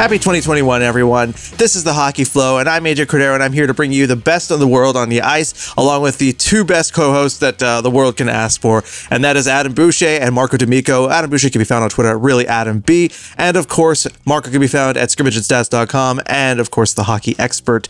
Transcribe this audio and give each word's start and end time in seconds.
Happy 0.00 0.16
2021, 0.16 0.80
everyone. 0.80 1.32
This 1.58 1.76
is 1.76 1.84
the 1.84 1.92
Hockey 1.92 2.24
Flow, 2.24 2.56
and 2.56 2.70
I'm 2.70 2.84
AJ 2.84 3.04
Cordero, 3.04 3.34
and 3.34 3.42
I'm 3.42 3.52
here 3.52 3.66
to 3.66 3.74
bring 3.74 3.92
you 3.92 4.06
the 4.06 4.16
best 4.16 4.50
of 4.50 4.58
the 4.58 4.66
world 4.66 4.96
on 4.96 5.10
the 5.10 5.20
ice, 5.20 5.74
along 5.76 6.00
with 6.00 6.16
the 6.16 6.32
two 6.32 6.64
best 6.64 6.94
co 6.94 7.12
hosts 7.12 7.38
that 7.40 7.62
uh, 7.62 7.82
the 7.82 7.90
world 7.90 8.16
can 8.16 8.30
ask 8.30 8.62
for, 8.62 8.82
and 9.10 9.22
that 9.24 9.36
is 9.36 9.46
Adam 9.46 9.74
Boucher 9.74 10.06
and 10.06 10.34
Marco 10.34 10.56
D'Amico. 10.56 11.10
Adam 11.10 11.28
Boucher 11.28 11.50
can 11.50 11.58
be 11.58 11.66
found 11.66 11.84
on 11.84 11.90
Twitter 11.90 12.08
at 12.08 12.18
really 12.18 12.48
Adam 12.48 12.80
B, 12.80 13.10
and 13.36 13.58
of 13.58 13.68
course, 13.68 14.06
Marco 14.24 14.50
can 14.50 14.58
be 14.58 14.68
found 14.68 14.96
at 14.96 15.10
scrimmageandstats.com, 15.10 16.22
and 16.24 16.60
of 16.60 16.70
course, 16.70 16.94
the 16.94 17.02
hockey 17.02 17.34
expert. 17.38 17.86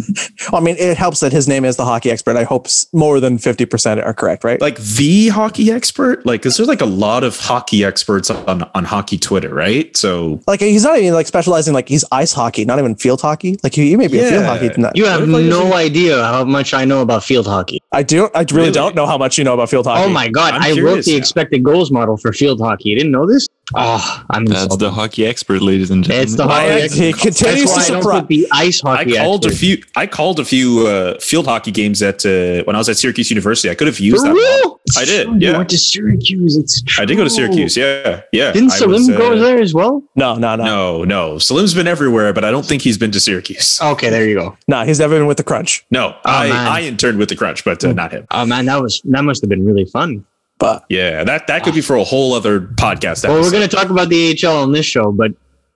I 0.53 0.59
mean, 0.59 0.75
it 0.77 0.97
helps 0.97 1.19
that 1.21 1.31
his 1.31 1.47
name 1.47 1.65
is 1.65 1.75
the 1.77 1.85
hockey 1.85 2.11
expert. 2.11 2.35
I 2.37 2.43
hope 2.43 2.67
more 2.93 3.19
than 3.19 3.37
fifty 3.37 3.65
percent 3.65 3.99
are 4.01 4.13
correct, 4.13 4.43
right? 4.43 4.59
Like 4.61 4.77
the 4.79 5.29
hockey 5.29 5.71
expert, 5.71 6.25
like 6.25 6.45
is 6.45 6.57
there 6.57 6.65
like 6.65 6.81
a 6.81 6.85
lot 6.85 7.23
of 7.23 7.37
hockey 7.39 7.83
experts 7.83 8.29
on 8.29 8.63
on 8.75 8.83
hockey 8.85 9.17
Twitter, 9.17 9.53
right? 9.53 9.95
So 9.97 10.39
Like 10.47 10.59
he's 10.61 10.83
not 10.83 10.99
even 10.99 11.13
like 11.13 11.27
specializing 11.27 11.73
like 11.73 11.89
he's 11.89 12.05
ice 12.11 12.33
hockey, 12.33 12.65
not 12.65 12.79
even 12.79 12.95
field 12.95 13.21
hockey. 13.21 13.57
Like 13.63 13.73
he, 13.73 13.89
he 13.89 13.95
may 13.95 14.07
be 14.07 14.19
a 14.19 14.29
field 14.29 14.45
hockey. 14.45 14.69
Not, 14.77 14.95
You 14.95 15.05
have 15.05 15.21
What 15.21 15.29
if 15.29 15.35
I 15.35 15.49
no 15.49 15.63
just- 15.63 15.75
idea 15.75 16.23
how 16.23 16.43
much 16.43 16.73
I 16.73 16.85
know 16.85 17.01
about 17.01 17.23
field 17.23 17.45
hockey. 17.47 17.79
I 17.91 18.03
do. 18.03 18.29
I 18.35 18.39
really, 18.39 18.53
Really? 18.55 18.71
don't 18.71 18.95
know 18.95 19.05
how 19.05 19.17
much 19.17 19.37
you 19.37 19.43
know 19.43 19.53
about 19.53 19.69
field 19.69 19.87
oh 19.87 19.91
hockey. 19.91 20.03
Oh 20.03 20.09
my 20.09 20.27
god! 20.29 20.53
I'm 20.55 20.61
I 20.77 20.81
wrote 20.81 21.03
the 21.05 21.11
now. 21.13 21.17
expected 21.17 21.63
goals 21.63 21.91
model 21.91 22.17
for 22.17 22.33
field 22.33 22.59
hockey. 22.59 22.89
You 22.89 22.95
didn't 22.97 23.11
know 23.11 23.25
this? 23.25 23.47
Oh, 23.73 24.23
I'm 24.29 24.45
That's 24.45 24.63
insulted. 24.63 24.85
the 24.85 24.91
hockey 24.91 25.25
expert, 25.25 25.61
ladies 25.61 25.89
and 25.89 26.03
gentlemen. 26.03 26.23
It's 26.23 26.35
the 26.35 26.47
hockey. 26.47 26.87
he 26.95 27.09
expert. 27.09 27.21
continues 27.21 27.73
That's 27.73 27.87
to 27.87 27.93
I 27.95 27.99
surprise. 28.01 28.27
the 28.27 28.47
ice 28.51 28.79
hockey 28.81 28.99
I 28.99 29.03
hockey. 29.03 29.17
called 29.17 29.45
a 29.47 29.49
few. 29.49 29.83
I 29.95 30.05
called 30.07 30.39
a 30.39 30.45
few 30.45 30.85
uh, 30.87 31.19
field 31.19 31.47
hockey 31.47 31.71
games 31.71 32.03
at 32.03 32.23
uh, 32.25 32.63
when 32.65 32.75
I 32.75 32.77
was 32.77 32.89
at 32.89 32.97
Syracuse 32.97 33.31
University. 33.31 33.71
I 33.71 33.75
could 33.75 33.87
have 33.87 33.97
For 33.97 34.03
used 34.03 34.23
that. 34.23 34.33
real? 34.33 34.79
I 34.95 35.05
did, 35.05 35.25
true. 35.25 35.33
You 35.33 35.39
yeah. 35.51 35.57
went 35.57 35.69
to 35.71 35.79
Syracuse. 35.79 36.57
It's 36.57 36.83
true. 36.83 37.01
I 37.01 37.05
did 37.05 37.15
go 37.15 37.23
to 37.23 37.29
Syracuse. 37.29 37.75
Yeah, 37.75 38.21
yeah. 38.31 38.51
Didn't 38.51 38.69
Salim 38.69 38.91
was, 38.91 39.09
uh, 39.09 39.17
go 39.17 39.35
there 39.39 39.57
as 39.59 39.73
well? 39.73 40.03
No, 40.15 40.35
no, 40.35 40.55
no, 40.55 40.63
no, 40.63 40.65
No, 40.65 41.03
no. 41.03 41.39
Salim's 41.39 41.73
been 41.73 41.87
everywhere, 41.87 42.33
but 42.33 42.45
I 42.45 42.51
don't 42.51 42.65
think 42.65 42.83
he's 42.83 42.99
been 42.99 43.11
to 43.11 43.19
Syracuse. 43.19 43.79
Okay, 43.81 44.11
there 44.11 44.27
you 44.27 44.35
go. 44.35 44.55
No, 44.67 44.83
he's 44.85 44.99
never 44.99 45.17
been 45.17 45.25
with 45.25 45.37
the 45.37 45.43
crunch. 45.43 45.83
No, 45.89 46.09
Oh, 46.17 46.19
I. 46.25 46.49
I 46.77 46.81
interned 46.81 47.17
with 47.17 47.29
the 47.29 47.35
Crunch, 47.35 47.65
but 47.65 47.83
uh, 47.83 47.93
not 47.93 48.11
him. 48.11 48.27
Oh 48.29 48.45
man, 48.45 48.65
that 48.65 48.79
was 48.79 49.01
that 49.05 49.23
must 49.23 49.41
have 49.41 49.49
been 49.49 49.65
really 49.65 49.85
fun. 49.85 50.23
But 50.57 50.85
Yeah, 50.89 51.23
that 51.23 51.47
that 51.47 51.63
could 51.63 51.73
be 51.73 51.81
for 51.81 51.95
a 51.95 52.03
whole 52.03 52.33
other 52.33 52.61
podcast. 52.61 53.27
Well, 53.27 53.41
we're 53.41 53.51
gonna 53.51 53.67
talk 53.67 53.89
about 53.89 54.09
the 54.09 54.37
AHL 54.43 54.57
on 54.63 54.71
this 54.71 54.85
show, 54.85 55.11
but 55.11 55.31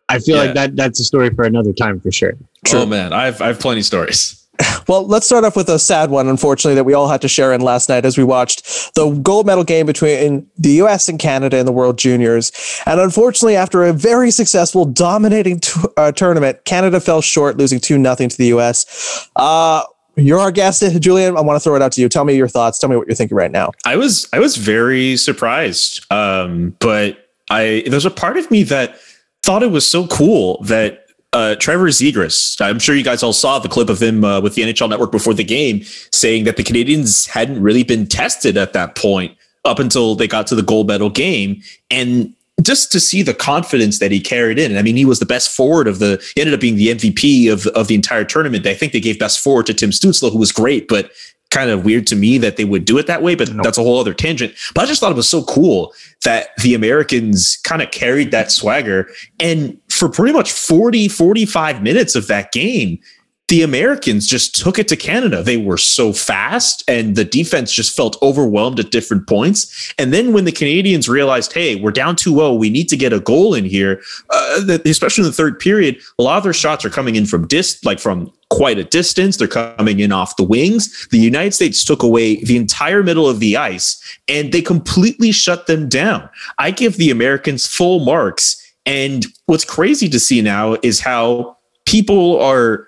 I 0.08 0.20
feel 0.20 0.38
Yeah. 0.38 0.44
like 0.44 0.54
that 0.56 0.76
that's 0.76 1.00
a 1.00 1.04
story 1.04 1.30
for 1.32 1.44
another 1.44 1.74
time 1.74 2.00
for 2.00 2.12
sure. 2.12 2.34
Oh 2.74 2.86
man, 2.86 3.14
I've 3.14 3.42
I've 3.42 3.60
plenty 3.60 3.82
stories. 3.82 4.36
well, 4.90 5.08
let's 5.08 5.26
start 5.26 5.46
off 5.46 5.56
with 5.56 5.70
a 5.70 5.80
sad 5.80 6.10
one, 6.10 6.28
unfortunately, 6.28 6.76
that 6.76 6.84
we 6.84 6.94
all 6.94 7.08
had 7.08 7.22
to 7.22 7.30
share 7.30 7.54
in 7.54 7.62
last 7.62 7.88
night 7.88 8.04
as 8.06 8.18
we 8.18 8.26
watched 8.26 8.94
the 8.94 9.10
gold 9.24 9.46
medal 9.46 9.64
game 9.64 9.86
between 9.86 10.46
the 10.58 10.72
U.S. 10.84 11.08
and 11.08 11.18
Canada 11.18 11.58
in 11.58 11.66
the 11.66 11.72
World 11.72 11.98
Juniors. 11.98 12.52
And 12.86 13.00
unfortunately, 13.00 13.56
after 13.56 13.86
a 13.86 13.94
very 13.94 14.32
successful, 14.32 14.84
dominating 14.84 15.62
t- 15.62 15.80
uh, 15.96 16.12
tournament, 16.12 16.66
Canada 16.66 17.00
fell 17.00 17.22
short, 17.22 17.56
losing 17.56 17.80
two 17.80 17.98
nothing 17.98 18.28
to 18.28 18.38
the 18.38 18.48
U.S. 18.48 19.30
Uh, 19.38 19.84
you're 20.20 20.40
our 20.40 20.52
guest, 20.52 20.84
Julian. 21.00 21.38
I 21.38 21.42
want 21.42 21.56
to 21.56 21.60
throw 21.64 21.76
it 21.76 21.82
out 21.82 21.92
to 21.94 22.02
you. 22.02 22.10
Tell 22.10 22.26
me 22.26 22.36
your 22.36 22.48
thoughts. 22.48 22.80
Tell 22.80 22.90
me 22.90 22.96
what 22.96 23.08
you're 23.08 23.16
thinking 23.16 23.38
right 23.38 23.52
now. 23.52 23.72
I 23.86 23.96
was 23.96 24.28
I 24.34 24.40
was 24.40 24.58
very 24.58 25.18
surprised, 25.18 26.06
um, 26.12 26.76
but 26.80 27.30
I 27.50 27.84
there's 27.88 28.06
a 28.06 28.12
part 28.12 28.38
of 28.38 28.50
me 28.52 28.64
that 28.64 29.00
thought 29.44 29.64
it 29.64 29.72
was 29.72 29.88
so 29.88 30.08
cool 30.08 30.62
that 30.64 31.06
uh, 31.34 31.56
Trevor 31.56 31.88
Zegras. 31.88 32.60
I'm 32.62 32.80
sure 32.80 32.96
you 32.96 33.04
guys 33.04 33.24
all 33.24 33.34
saw 33.34 33.60
the 33.60 33.70
clip 33.70 33.90
of 33.90 34.02
him 34.02 34.24
uh, 34.24 34.42
with 34.42 34.56
the 34.56 34.64
NHL 34.64 34.90
Network 34.90 35.12
before 35.12 35.34
the 35.34 35.44
game, 35.44 35.84
saying 36.12 36.46
that 36.46 36.58
the 36.58 36.64
Canadians 36.64 37.28
hadn't 37.28 37.62
really 37.62 37.84
been 37.84 38.08
tested 38.08 38.58
at 38.58 38.74
that 38.74 38.96
point 38.96 39.36
up 39.66 39.80
until 39.80 40.16
they 40.16 40.28
got 40.28 40.48
to 40.48 40.56
the 40.56 40.64
gold 40.64 40.88
medal 40.88 41.10
game, 41.10 41.62
and 41.92 42.34
just 42.62 42.92
to 42.92 43.00
see 43.00 43.22
the 43.22 43.34
confidence 43.34 44.00
that 44.00 44.12
he 44.12 44.20
carried 44.20 44.60
in. 44.60 44.78
I 44.78 44.82
mean, 44.82 44.96
he 44.96 45.06
was 45.06 45.20
the 45.20 45.26
best 45.26 45.56
forward 45.56 45.88
of 45.88 46.00
the. 46.00 46.24
He 46.36 46.42
ended 46.42 46.54
up 46.54 46.60
being 46.60 46.76
the 46.76 46.90
MVP 46.90 47.52
of 47.52 47.68
of 47.68 47.88
the 47.88 47.96
entire 47.96 48.26
tournament. 48.26 48.66
I 48.66 48.74
think 48.74 48.94
they 48.94 49.00
gave 49.00 49.20
best 49.20 49.40
forward 49.40 49.66
to 49.68 49.74
Tim 49.74 49.92
Stützle, 49.92 50.32
who 50.32 50.38
was 50.38 50.52
great, 50.52 50.88
but 50.88 51.12
kind 51.52 51.72
of 51.72 51.84
weird 51.84 52.06
to 52.06 52.16
me 52.16 52.38
that 52.38 52.58
they 52.58 52.66
would 52.66 52.86
do 52.86 52.98
it 52.98 53.08
that 53.08 53.24
way. 53.24 53.36
But 53.36 53.52
that's 53.64 53.78
a 53.78 53.84
whole 53.84 54.00
other 54.00 54.14
tangent. 54.14 54.54
But 54.76 54.84
I 54.84 54.88
just 54.88 55.00
thought 55.00 55.12
it 55.12 55.16
was 55.16 55.30
so 55.30 55.44
cool 55.44 55.94
that 56.24 56.50
the 56.62 56.74
Americans 56.74 57.58
kind 57.64 57.82
of 57.82 57.92
carried 57.92 58.32
that 58.32 58.52
swagger, 58.52 59.10
and 59.40 59.78
for 59.90 60.10
pretty 60.10 60.34
much 60.34 60.52
40, 60.52 61.08
45 61.08 61.82
minutes 61.82 62.16
of 62.16 62.28
that 62.28 62.52
game. 62.52 63.00
The 63.50 63.64
Americans 63.64 64.28
just 64.28 64.56
took 64.56 64.78
it 64.78 64.88
to 64.90 64.96
Canada. 64.96 65.42
They 65.42 65.58
were 65.58 65.78
so 65.78 66.14
fast, 66.14 66.84
and 66.88 67.16
the 67.16 67.26
defense 67.26 67.74
just 67.74 67.96
felt 67.96 68.16
overwhelmed 68.22 68.80
at 68.80 68.92
different 68.92 69.28
points. 69.28 69.92
And 69.98 70.14
then 70.14 70.34
when 70.34 70.46
the 70.46 70.52
Canadians 70.52 71.10
realized, 71.10 71.54
hey, 71.54 71.76
we're 71.76 71.92
down 71.92 72.16
2 72.16 72.36
0, 72.36 72.54
we 72.54 72.70
need 72.70 72.90
to 72.90 72.98
get 72.98 73.12
a 73.12 73.20
goal 73.20 73.56
in 73.56 73.66
here, 73.66 74.02
uh, 74.30 74.78
especially 74.86 75.24
in 75.24 75.30
the 75.30 75.36
third 75.36 75.60
period, 75.60 76.00
a 76.20 76.24
lot 76.24 76.38
of 76.38 76.44
their 76.44 76.54
shots 76.54 76.86
are 76.86 76.92
coming 76.92 77.16
in 77.16 77.26
from 77.26 77.48
dis, 77.48 77.84
like 77.84 78.00
from 78.00 78.32
quite 78.52 78.78
a 78.78 78.84
distance. 78.84 79.38
They're 79.38 79.48
coming 79.48 80.00
in 80.00 80.12
off 80.12 80.36
the 80.36 80.44
wings. 80.44 81.08
The 81.10 81.18
United 81.18 81.54
States 81.54 81.84
took 81.84 82.04
away 82.04 82.44
the 82.44 82.56
entire 82.58 83.04
middle 83.04 83.28
of 83.28 83.40
the 83.40 83.58
ice 83.58 84.00
and 84.28 84.52
they 84.52 84.62
completely 84.62 85.32
shut 85.32 85.68
them 85.68 85.90
down. 85.90 86.30
I 86.58 86.72
give 86.72 86.98
the 86.98 87.12
Americans 87.12 87.66
full 87.66 88.00
marks. 88.00 88.58
And 88.86 89.26
what's 89.46 89.66
crazy 89.66 90.10
to 90.10 90.20
see 90.20 90.42
now 90.42 90.78
is 90.82 91.00
how 91.00 91.58
people 91.86 92.40
are 92.40 92.88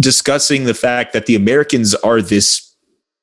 discussing 0.00 0.64
the 0.64 0.74
fact 0.74 1.12
that 1.12 1.26
the 1.26 1.34
Americans 1.34 1.94
are 1.96 2.20
this 2.20 2.74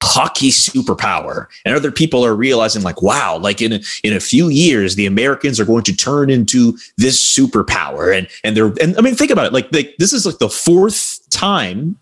hockey 0.03 0.49
superpower 0.49 1.45
and 1.63 1.75
other 1.75 1.91
people 1.91 2.25
are 2.25 2.35
realizing 2.35 2.81
like 2.81 3.03
wow 3.03 3.37
like 3.37 3.61
in 3.61 3.73
a, 3.73 3.79
in 4.03 4.13
a 4.13 4.19
few 4.19 4.49
years 4.49 4.95
the 4.95 5.05
americans 5.05 5.59
are 5.59 5.65
going 5.65 5.83
to 5.83 5.95
turn 5.95 6.31
into 6.31 6.75
this 6.97 7.21
superpower 7.21 8.17
and 8.17 8.27
and 8.43 8.57
they're 8.57 8.73
and 8.81 8.97
i 8.97 9.01
mean 9.01 9.13
think 9.13 9.29
about 9.29 9.45
it 9.45 9.53
like 9.53 9.69
they, 9.69 9.93
this 9.99 10.11
is 10.11 10.25
like 10.25 10.39
the 10.39 10.49
fourth 10.49 11.19
time 11.29 11.95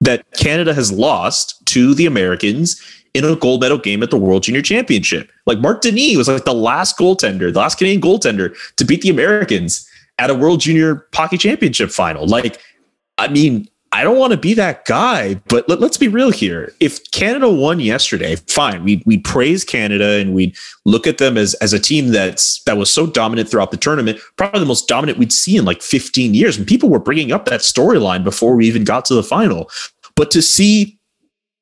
that 0.00 0.26
canada 0.32 0.74
has 0.74 0.90
lost 0.90 1.64
to 1.66 1.94
the 1.94 2.04
americans 2.04 2.82
in 3.16 3.24
a 3.24 3.34
gold 3.34 3.62
medal 3.62 3.78
game 3.78 4.02
at 4.02 4.10
the 4.10 4.18
world 4.18 4.42
junior 4.42 4.62
championship. 4.62 5.30
Like 5.46 5.58
marc 5.58 5.80
denis 5.80 6.16
was 6.16 6.28
like 6.28 6.44
the 6.44 6.54
last 6.54 6.98
goaltender 6.98 7.52
the 7.52 7.58
last 7.58 7.78
canadian 7.78 8.02
goaltender 8.02 8.56
to 8.76 8.84
beat 8.84 9.00
the 9.00 9.08
americans 9.08 9.88
at 10.18 10.30
a 10.30 10.34
world 10.34 10.60
junior 10.60 11.06
hockey 11.14 11.38
championship 11.38 11.90
final. 11.90 12.26
Like 12.26 12.60
i 13.18 13.28
mean 13.28 13.68
I 13.96 14.04
don't 14.04 14.18
want 14.18 14.32
to 14.32 14.36
be 14.36 14.52
that 14.52 14.84
guy, 14.84 15.36
but 15.48 15.66
let, 15.70 15.82
us 15.82 15.96
be 15.96 16.08
real 16.08 16.30
here. 16.30 16.74
If 16.80 17.10
Canada 17.12 17.50
won 17.50 17.80
yesterday, 17.80 18.36
fine. 18.36 18.84
We 18.84 19.02
we 19.06 19.16
praise 19.16 19.64
Canada 19.64 20.20
and 20.20 20.34
we 20.34 20.54
look 20.84 21.06
at 21.06 21.16
them 21.16 21.38
as 21.38 21.54
as 21.54 21.72
a 21.72 21.78
team 21.78 22.08
that's 22.08 22.62
that 22.64 22.76
was 22.76 22.92
so 22.92 23.06
dominant 23.06 23.48
throughout 23.48 23.70
the 23.70 23.78
tournament, 23.78 24.20
probably 24.36 24.60
the 24.60 24.66
most 24.66 24.86
dominant 24.86 25.18
we'd 25.18 25.32
see 25.32 25.56
in 25.56 25.64
like 25.64 25.80
15 25.80 26.34
years. 26.34 26.58
And 26.58 26.66
people 26.66 26.90
were 26.90 26.98
bringing 26.98 27.32
up 27.32 27.46
that 27.46 27.60
storyline 27.60 28.22
before 28.22 28.54
we 28.54 28.66
even 28.66 28.84
got 28.84 29.06
to 29.06 29.14
the 29.14 29.22
final. 29.22 29.70
But 30.14 30.30
to 30.32 30.42
see 30.42 30.95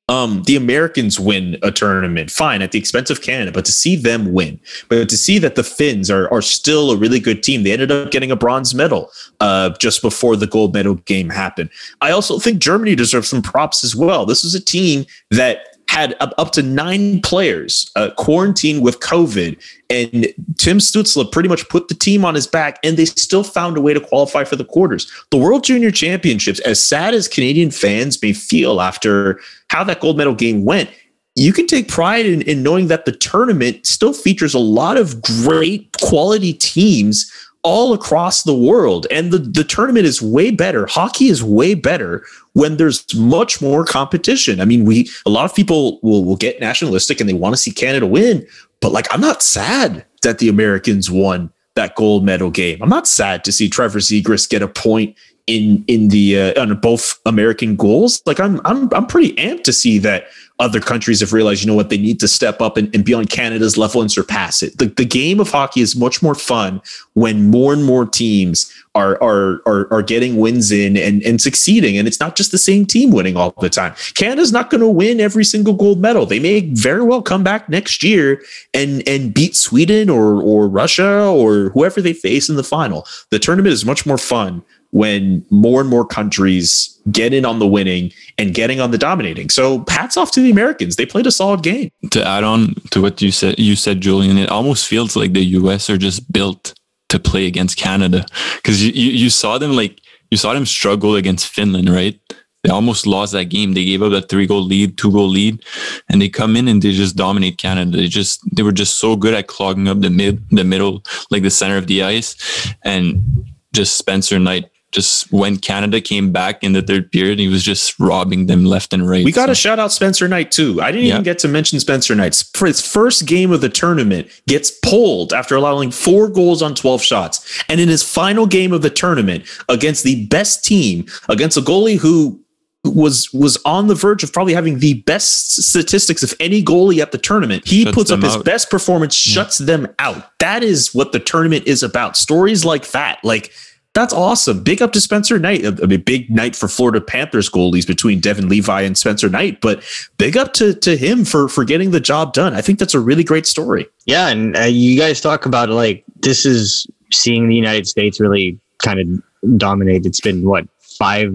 um, 0.07 0.43
the 0.43 0.55
Americans 0.55 1.19
win 1.19 1.57
a 1.63 1.71
tournament, 1.71 2.29
fine, 2.29 2.61
at 2.61 2.71
the 2.71 2.77
expense 2.77 3.09
of 3.09 3.21
Canada, 3.21 3.51
but 3.51 3.65
to 3.65 3.71
see 3.71 3.95
them 3.95 4.33
win, 4.33 4.59
but 4.87 5.09
to 5.09 5.17
see 5.17 5.39
that 5.39 5.55
the 5.55 5.63
Finns 5.63 6.11
are 6.11 6.31
are 6.31 6.43
still 6.43 6.91
a 6.91 6.97
really 6.97 7.19
good 7.19 7.41
team. 7.41 7.63
They 7.63 7.71
ended 7.71 7.91
up 7.91 8.11
getting 8.11 8.31
a 8.31 8.35
bronze 8.35 8.75
medal 8.75 9.11
uh, 9.39 9.71
just 9.79 10.01
before 10.01 10.35
the 10.35 10.47
gold 10.47 10.73
medal 10.73 10.95
game 10.95 11.29
happened. 11.29 11.71
I 12.01 12.11
also 12.11 12.37
think 12.37 12.59
Germany 12.59 12.95
deserves 12.95 13.29
some 13.29 13.41
props 13.41 13.83
as 13.83 13.95
well. 13.95 14.25
This 14.25 14.45
is 14.45 14.53
a 14.53 14.63
team 14.63 15.05
that 15.31 15.74
had 15.95 16.13
up 16.19 16.51
to 16.51 16.61
nine 16.61 17.21
players 17.21 17.89
uh, 17.95 18.09
quarantined 18.17 18.83
with 18.83 18.99
COVID, 18.99 19.57
and 19.89 20.27
Tim 20.57 20.79
Stützle 20.79 21.31
pretty 21.31 21.47
much 21.47 21.67
put 21.69 21.87
the 21.87 21.93
team 21.93 22.25
on 22.25 22.35
his 22.35 22.47
back, 22.47 22.79
and 22.83 22.97
they 22.97 23.05
still 23.05 23.45
found 23.45 23.77
a 23.77 23.81
way 23.81 23.93
to 23.93 24.01
qualify 24.01 24.43
for 24.43 24.57
the 24.57 24.65
quarters. 24.65 25.09
The 25.31 25.37
World 25.37 25.63
Junior 25.63 25.91
Championships, 25.91 26.59
as 26.59 26.85
sad 26.85 27.13
as 27.13 27.29
Canadian 27.29 27.71
fans 27.71 28.21
may 28.21 28.33
feel 28.33 28.81
after 28.81 29.39
how 29.69 29.85
that 29.85 30.01
gold 30.01 30.17
medal 30.17 30.35
game 30.35 30.65
went, 30.65 30.89
you 31.35 31.53
can 31.53 31.65
take 31.65 31.87
pride 31.87 32.25
in, 32.25 32.41
in 32.41 32.61
knowing 32.61 32.87
that 32.87 33.05
the 33.05 33.13
tournament 33.13 33.85
still 33.85 34.13
features 34.13 34.53
a 34.53 34.59
lot 34.59 34.97
of 34.97 35.21
great 35.21 35.89
quality 36.01 36.51
teams 36.53 37.31
all 37.65 37.93
across 37.93 38.43
the 38.43 38.53
world. 38.53 39.07
And 39.09 39.31
the, 39.31 39.39
the 39.39 39.63
tournament 39.63 40.05
is 40.05 40.21
way 40.21 40.51
better. 40.51 40.85
Hockey 40.85 41.29
is 41.29 41.43
way 41.43 41.73
better 41.73 42.23
when 42.53 42.77
there's 42.77 43.03
much 43.15 43.59
more 43.59 43.83
competition. 43.83 44.61
I 44.61 44.65
mean, 44.65 44.85
we 44.85 45.09
a 45.25 45.31
lot 45.31 45.45
of 45.45 45.55
people 45.55 45.99
will, 46.03 46.23
will 46.23 46.35
get 46.35 46.59
nationalistic 46.59 47.19
and 47.19 47.27
they 47.27 47.33
want 47.33 47.55
to 47.55 47.61
see 47.61 47.71
Canada 47.71 48.05
win, 48.05 48.45
but 48.81 48.91
like 48.91 49.07
I'm 49.11 49.19
not 49.19 49.41
sad 49.41 50.05
that 50.21 50.37
the 50.37 50.47
Americans 50.47 51.09
won 51.09 51.51
that 51.73 51.95
gold 51.95 52.23
medal 52.23 52.51
game. 52.51 52.81
I'm 52.83 52.89
not 52.89 53.07
sad 53.07 53.43
to 53.45 53.51
see 53.51 53.67
Trevor 53.67 53.99
Zegras 53.99 54.47
get 54.47 54.61
a 54.61 54.67
point 54.67 55.17
in 55.47 55.83
in 55.87 56.09
the 56.09 56.39
uh, 56.39 56.61
on 56.61 56.79
both 56.79 57.19
American 57.25 57.75
goals. 57.75 58.21
Like 58.27 58.39
I'm 58.39 58.61
I'm 58.63 58.93
I'm 58.93 59.07
pretty 59.07 59.33
amped 59.37 59.63
to 59.63 59.73
see 59.73 59.97
that 59.99 60.27
other 60.57 60.79
countries 60.79 61.19
have 61.19 61.33
realized, 61.33 61.61
you 61.61 61.67
know 61.67 61.75
what, 61.75 61.89
they 61.89 61.97
need 61.97 62.19
to 62.21 62.27
step 62.27 62.61
up 62.61 62.77
and, 62.77 62.93
and 62.95 63.03
be 63.03 63.13
on 63.13 63.25
Canada's 63.25 63.77
level 63.77 63.99
and 63.99 64.09
surpass 64.09 64.63
it. 64.63 64.77
The, 64.77 64.85
the 64.85 65.03
game 65.03 65.41
of 65.41 65.49
hockey 65.51 65.81
is 65.81 65.97
much 65.97 66.23
more 66.23 66.35
fun 66.35 66.81
when 67.13 67.49
more 67.49 67.73
and 67.73 67.83
more 67.83 68.05
teams 68.05 68.71
are 68.95 69.21
are 69.21 69.61
are, 69.65 69.91
are 69.93 70.01
getting 70.01 70.37
wins 70.37 70.71
in 70.71 70.95
and, 70.95 71.21
and 71.23 71.41
succeeding. 71.41 71.97
And 71.97 72.07
it's 72.07 72.21
not 72.21 72.37
just 72.37 72.51
the 72.51 72.57
same 72.57 72.85
team 72.85 73.11
winning 73.11 73.35
all 73.35 73.53
the 73.59 73.69
time. 73.69 73.93
Canada's 74.15 74.53
not 74.53 74.69
going 74.69 74.81
to 74.81 74.87
win 74.87 75.19
every 75.19 75.43
single 75.43 75.73
gold 75.73 75.99
medal. 75.99 76.25
They 76.25 76.39
may 76.39 76.61
very 76.61 77.03
well 77.03 77.21
come 77.21 77.43
back 77.43 77.67
next 77.67 78.01
year 78.01 78.41
and 78.73 79.05
and 79.07 79.33
beat 79.33 79.57
Sweden 79.57 80.09
or 80.09 80.41
or 80.41 80.69
Russia 80.69 81.25
or 81.25 81.69
whoever 81.71 82.01
they 82.01 82.13
face 82.13 82.47
in 82.47 82.55
the 82.55 82.63
final. 82.63 83.05
The 83.29 83.39
tournament 83.39 83.73
is 83.73 83.83
much 83.83 84.05
more 84.05 84.17
fun 84.17 84.63
when 84.95 85.45
more 85.49 85.81
and 85.81 85.89
more 85.89 86.05
countries 86.05 86.97
get 87.11 87.33
in 87.33 87.43
on 87.43 87.59
the 87.59 87.67
winning 87.67 88.13
and 88.37 88.53
getting 88.53 88.79
on 88.79 88.91
the 88.91 88.97
dominating. 88.97 89.49
So 89.49 89.83
hats 89.89 90.15
off 90.15 90.31
to 90.31 90.41
the 90.41 90.49
Americans. 90.49 90.95
They 90.95 91.05
played 91.05 91.27
a 91.27 91.31
solid 91.31 91.63
game. 91.63 91.89
To 92.11 92.25
add 92.25 92.45
on 92.45 92.75
to 92.91 93.01
what 93.01 93.21
you 93.21 93.29
said, 93.29 93.59
you 93.59 93.75
said, 93.75 93.99
Julian, 93.99 94.37
it 94.37 94.49
almost 94.49 94.87
feels 94.87 95.17
like 95.17 95.33
the 95.33 95.43
US 95.59 95.89
are 95.89 95.97
just 95.97 96.31
built 96.31 96.73
to 97.09 97.19
play 97.19 97.45
against 97.45 97.75
Canada. 97.75 98.25
Cause 98.63 98.79
you, 98.81 98.93
you, 98.93 99.11
you 99.11 99.29
saw 99.29 99.57
them 99.57 99.73
like, 99.73 99.99
you 100.31 100.37
saw 100.37 100.53
them 100.53 100.65
struggle 100.65 101.17
against 101.17 101.49
Finland, 101.49 101.89
right? 101.89 102.17
They 102.63 102.69
almost 102.69 103.05
lost 103.05 103.33
that 103.33 103.49
game. 103.49 103.73
They 103.73 103.83
gave 103.83 104.01
up 104.01 104.13
that 104.13 104.29
three 104.29 104.47
goal 104.47 104.63
lead, 104.63 104.97
two 104.97 105.11
goal 105.11 105.27
lead, 105.27 105.61
and 106.09 106.21
they 106.21 106.29
come 106.29 106.55
in 106.55 106.69
and 106.69 106.81
they 106.81 106.93
just 106.93 107.17
dominate 107.17 107.57
Canada. 107.57 107.97
They 107.97 108.07
just 108.07 108.39
they 108.55 108.63
were 108.63 108.71
just 108.71 108.97
so 108.97 109.17
good 109.17 109.33
at 109.33 109.47
clogging 109.47 109.89
up 109.89 109.99
the 109.99 110.09
mid, 110.09 110.49
the 110.51 110.63
middle, 110.63 111.03
like 111.29 111.43
the 111.43 111.51
center 111.51 111.77
of 111.77 111.85
the 111.85 112.01
ice, 112.01 112.73
and 112.83 113.45
just 113.71 113.97
Spencer 113.97 114.39
Knight 114.39 114.65
just 114.95 115.31
when 115.31 115.57
Canada 115.57 115.99
came 115.99 116.31
back 116.31 116.63
in 116.63 116.71
the 116.71 116.81
third 116.81 117.11
period, 117.11 117.37
he 117.37 117.49
was 117.49 117.63
just 117.63 117.99
robbing 117.99 118.47
them 118.47 118.63
left 118.63 118.93
and 118.93 119.07
right. 119.07 119.25
We 119.25 119.31
got 119.33 119.43
so. 119.43 119.51
to 119.51 119.55
shout 119.55 119.77
out 119.77 119.91
Spencer 119.91 120.27
Knight 120.27 120.51
too. 120.51 120.81
I 120.81 120.91
didn't 120.91 121.07
yeah. 121.07 121.13
even 121.15 121.23
get 121.23 121.37
to 121.39 121.49
mention 121.49 121.79
Spencer 121.79 122.15
Knight. 122.15 122.35
His 122.57 122.81
first 122.81 123.25
game 123.25 123.51
of 123.51 123.61
the 123.61 123.69
tournament, 123.69 124.29
gets 124.47 124.71
pulled 124.71 125.33
after 125.33 125.55
allowing 125.55 125.91
four 125.91 126.29
goals 126.29 126.61
on 126.61 126.75
12 126.75 127.01
shots. 127.01 127.63
And 127.67 127.81
in 127.81 127.89
his 127.89 128.03
final 128.03 128.47
game 128.47 128.71
of 128.71 128.81
the 128.81 128.89
tournament 128.89 129.45
against 129.67 130.03
the 130.03 130.25
best 130.27 130.63
team, 130.63 131.07
against 131.27 131.57
a 131.57 131.61
goalie 131.61 131.97
who 131.97 132.39
was 132.85 133.33
was 133.33 133.57
on 133.65 133.87
the 133.87 133.95
verge 133.95 134.23
of 134.23 134.31
probably 134.31 134.53
having 134.53 134.79
the 134.79 135.01
best 135.01 135.63
statistics 135.63 136.21
of 136.23 136.33
any 136.39 136.63
goalie 136.63 137.01
at 137.01 137.11
the 137.11 137.17
tournament. 137.17 137.67
He 137.67 137.83
shuts 137.83 137.95
puts 137.95 138.11
up 138.11 138.21
his 138.21 138.35
out. 138.35 138.45
best 138.45 138.69
performance, 138.69 139.27
yeah. 139.27 139.33
shuts 139.33 139.57
them 139.57 139.87
out. 139.99 140.37
That 140.39 140.63
is 140.63 140.93
what 140.93 141.11
the 141.11 141.19
tournament 141.19 141.65
is 141.67 141.83
about. 141.83 142.15
Stories 142.15 142.63
like 142.63 142.91
that, 142.91 143.19
like 143.23 143.51
that's 143.95 144.13
awesome. 144.13 144.61
Big 144.61 144.81
up 144.81 144.91
to 144.91 144.99
Spencer 144.99 145.39
Knight. 145.39 145.65
I 145.65 145.85
mean, 145.85 146.01
big 146.01 146.29
night 146.29 146.53
for 146.53 146.67
Florida 146.67 146.99
Panthers 146.99 147.49
goalies 147.49 147.87
between 147.87 148.19
Devon 148.19 148.49
Levi 148.49 148.81
and 148.81 148.97
Spencer 148.97 149.29
Knight, 149.29 149.61
but 149.61 149.81
big 150.17 150.35
up 150.35 150.51
to, 150.55 150.73
to 150.73 150.97
him 150.97 151.23
for, 151.23 151.47
for 151.47 151.63
getting 151.63 151.91
the 151.91 152.01
job 152.01 152.33
done. 152.33 152.53
I 152.53 152.59
think 152.59 152.77
that's 152.77 152.93
a 152.93 152.99
really 152.99 153.23
great 153.23 153.47
story. 153.47 153.87
Yeah. 154.05 154.27
And 154.27 154.57
uh, 154.57 154.63
you 154.63 154.99
guys 154.99 155.21
talk 155.21 155.45
about 155.45 155.69
like, 155.69 156.03
this 156.17 156.45
is 156.45 156.85
seeing 157.13 157.47
the 157.47 157.55
United 157.55 157.87
States 157.87 158.19
really 158.19 158.59
kind 158.79 158.99
of 158.99 159.57
dominate. 159.57 160.05
It's 160.05 160.19
been 160.19 160.43
what, 160.43 160.67
five, 160.81 161.33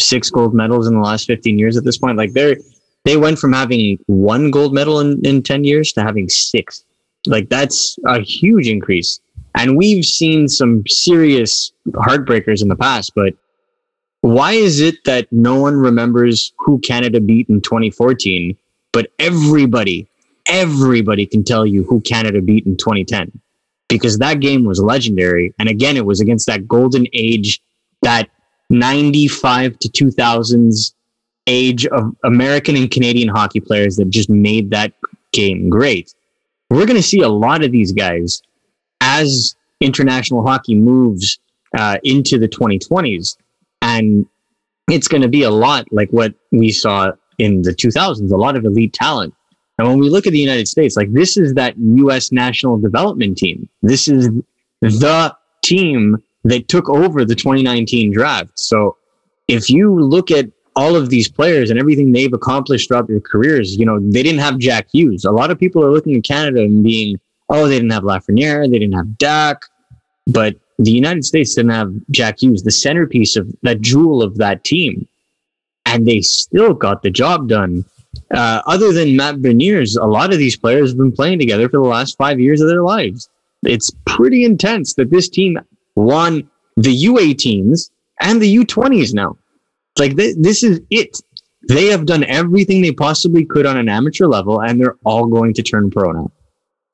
six 0.00 0.30
gold 0.30 0.54
medals 0.54 0.86
in 0.86 0.94
the 0.94 1.00
last 1.00 1.26
15 1.26 1.58
years 1.58 1.76
at 1.76 1.84
this 1.84 1.98
point. 1.98 2.16
Like 2.16 2.32
they're, 2.32 2.56
they 3.04 3.18
went 3.18 3.38
from 3.38 3.52
having 3.52 3.98
one 4.06 4.50
gold 4.50 4.72
medal 4.72 5.00
in, 5.00 5.24
in 5.24 5.42
10 5.42 5.64
years 5.64 5.92
to 5.92 6.02
having 6.02 6.30
six. 6.30 6.82
Like 7.26 7.50
that's 7.50 7.98
a 8.06 8.20
huge 8.20 8.68
increase 8.68 9.20
and 9.54 9.76
we've 9.76 10.04
seen 10.04 10.48
some 10.48 10.82
serious 10.86 11.72
heartbreakers 11.92 12.62
in 12.62 12.68
the 12.68 12.76
past, 12.76 13.12
but 13.14 13.34
why 14.20 14.52
is 14.52 14.80
it 14.80 15.04
that 15.04 15.30
no 15.30 15.60
one 15.60 15.76
remembers 15.76 16.52
who 16.58 16.78
Canada 16.78 17.20
beat 17.20 17.48
in 17.48 17.60
2014, 17.60 18.56
but 18.92 19.12
everybody, 19.18 20.08
everybody 20.48 21.26
can 21.26 21.44
tell 21.44 21.66
you 21.66 21.84
who 21.84 22.00
Canada 22.00 22.40
beat 22.40 22.66
in 22.66 22.76
2010? 22.76 23.30
Because 23.88 24.18
that 24.18 24.40
game 24.40 24.64
was 24.64 24.80
legendary. 24.80 25.52
And 25.58 25.68
again, 25.68 25.96
it 25.96 26.06
was 26.06 26.20
against 26.20 26.46
that 26.46 26.66
golden 26.66 27.06
age, 27.12 27.60
that 28.02 28.30
95 28.70 29.78
to 29.80 29.88
2000s 29.88 30.94
age 31.46 31.86
of 31.86 32.16
American 32.24 32.76
and 32.76 32.90
Canadian 32.90 33.28
hockey 33.28 33.60
players 33.60 33.96
that 33.96 34.08
just 34.08 34.30
made 34.30 34.70
that 34.70 34.94
game 35.32 35.68
great. 35.68 36.14
We're 36.70 36.86
going 36.86 36.96
to 36.96 37.02
see 37.02 37.20
a 37.20 37.28
lot 37.28 37.62
of 37.62 37.72
these 37.72 37.92
guys 37.92 38.40
as 39.20 39.56
international 39.80 40.46
hockey 40.46 40.74
moves 40.74 41.38
uh, 41.76 41.98
into 42.04 42.38
the 42.38 42.48
2020s. 42.48 43.36
And 43.82 44.26
it's 44.88 45.08
going 45.08 45.22
to 45.22 45.28
be 45.28 45.42
a 45.42 45.50
lot 45.50 45.86
like 45.92 46.10
what 46.10 46.34
we 46.50 46.70
saw 46.70 47.12
in 47.38 47.62
the 47.62 47.72
2000s, 47.72 48.30
a 48.30 48.36
lot 48.36 48.56
of 48.56 48.64
elite 48.64 48.92
talent. 48.92 49.34
And 49.78 49.88
when 49.88 49.98
we 49.98 50.08
look 50.08 50.26
at 50.26 50.32
the 50.32 50.38
United 50.38 50.68
States, 50.68 50.96
like 50.96 51.12
this 51.12 51.36
is 51.36 51.54
that 51.54 51.74
U.S. 51.76 52.30
national 52.30 52.78
development 52.78 53.38
team. 53.38 53.68
This 53.82 54.06
is 54.06 54.30
the 54.80 55.36
team 55.64 56.16
that 56.44 56.68
took 56.68 56.88
over 56.88 57.24
the 57.24 57.34
2019 57.34 58.12
draft. 58.12 58.50
So 58.54 58.96
if 59.48 59.68
you 59.68 59.98
look 59.98 60.30
at 60.30 60.46
all 60.76 60.96
of 60.96 61.08
these 61.08 61.28
players 61.28 61.70
and 61.70 61.78
everything 61.78 62.12
they've 62.12 62.32
accomplished 62.32 62.88
throughout 62.88 63.08
their 63.08 63.20
careers, 63.20 63.76
you 63.76 63.86
know, 63.86 63.98
they 64.00 64.22
didn't 64.22 64.40
have 64.40 64.58
Jack 64.58 64.88
Hughes. 64.92 65.24
A 65.24 65.30
lot 65.30 65.50
of 65.50 65.58
people 65.58 65.84
are 65.84 65.90
looking 65.90 66.16
at 66.16 66.24
Canada 66.24 66.60
and 66.60 66.82
being, 66.82 67.18
oh, 67.54 67.68
they 67.68 67.76
didn't 67.76 67.90
have 67.90 68.02
Lafreniere, 68.02 68.70
they 68.70 68.78
didn't 68.78 68.94
have 68.94 69.06
Dach, 69.06 69.62
but 70.26 70.56
the 70.78 70.90
United 70.90 71.24
States 71.24 71.54
didn't 71.54 71.70
have 71.70 71.92
Jack 72.10 72.42
Hughes, 72.42 72.62
the 72.62 72.70
centerpiece 72.70 73.36
of 73.36 73.48
that 73.62 73.80
jewel 73.80 74.22
of 74.22 74.36
that 74.38 74.64
team, 74.64 75.06
and 75.86 76.06
they 76.06 76.20
still 76.20 76.74
got 76.74 77.02
the 77.02 77.10
job 77.10 77.48
done. 77.48 77.84
Uh, 78.32 78.62
other 78.66 78.92
than 78.92 79.16
Matt 79.16 79.36
Beniers, 79.36 80.00
a 80.00 80.06
lot 80.06 80.32
of 80.32 80.38
these 80.38 80.56
players 80.56 80.90
have 80.90 80.98
been 80.98 81.12
playing 81.12 81.38
together 81.38 81.68
for 81.68 81.78
the 81.78 81.88
last 81.88 82.16
five 82.16 82.40
years 82.40 82.60
of 82.60 82.68
their 82.68 82.82
lives. 82.82 83.28
It's 83.62 83.90
pretty 84.04 84.44
intense 84.44 84.94
that 84.94 85.10
this 85.10 85.28
team 85.28 85.58
won 85.96 86.48
the 86.76 87.04
U18s 87.04 87.90
and 88.20 88.40
the 88.40 88.56
U20s 88.56 89.14
now. 89.14 89.36
Like 89.98 90.16
th- 90.16 90.36
this 90.38 90.62
is 90.62 90.80
it. 90.90 91.20
They 91.68 91.86
have 91.86 92.04
done 92.04 92.24
everything 92.24 92.82
they 92.82 92.92
possibly 92.92 93.44
could 93.44 93.64
on 93.64 93.76
an 93.76 93.88
amateur 93.88 94.26
level, 94.26 94.60
and 94.60 94.78
they're 94.78 94.96
all 95.04 95.26
going 95.26 95.54
to 95.54 95.62
turn 95.62 95.90
pro 95.90 96.12
now. 96.12 96.32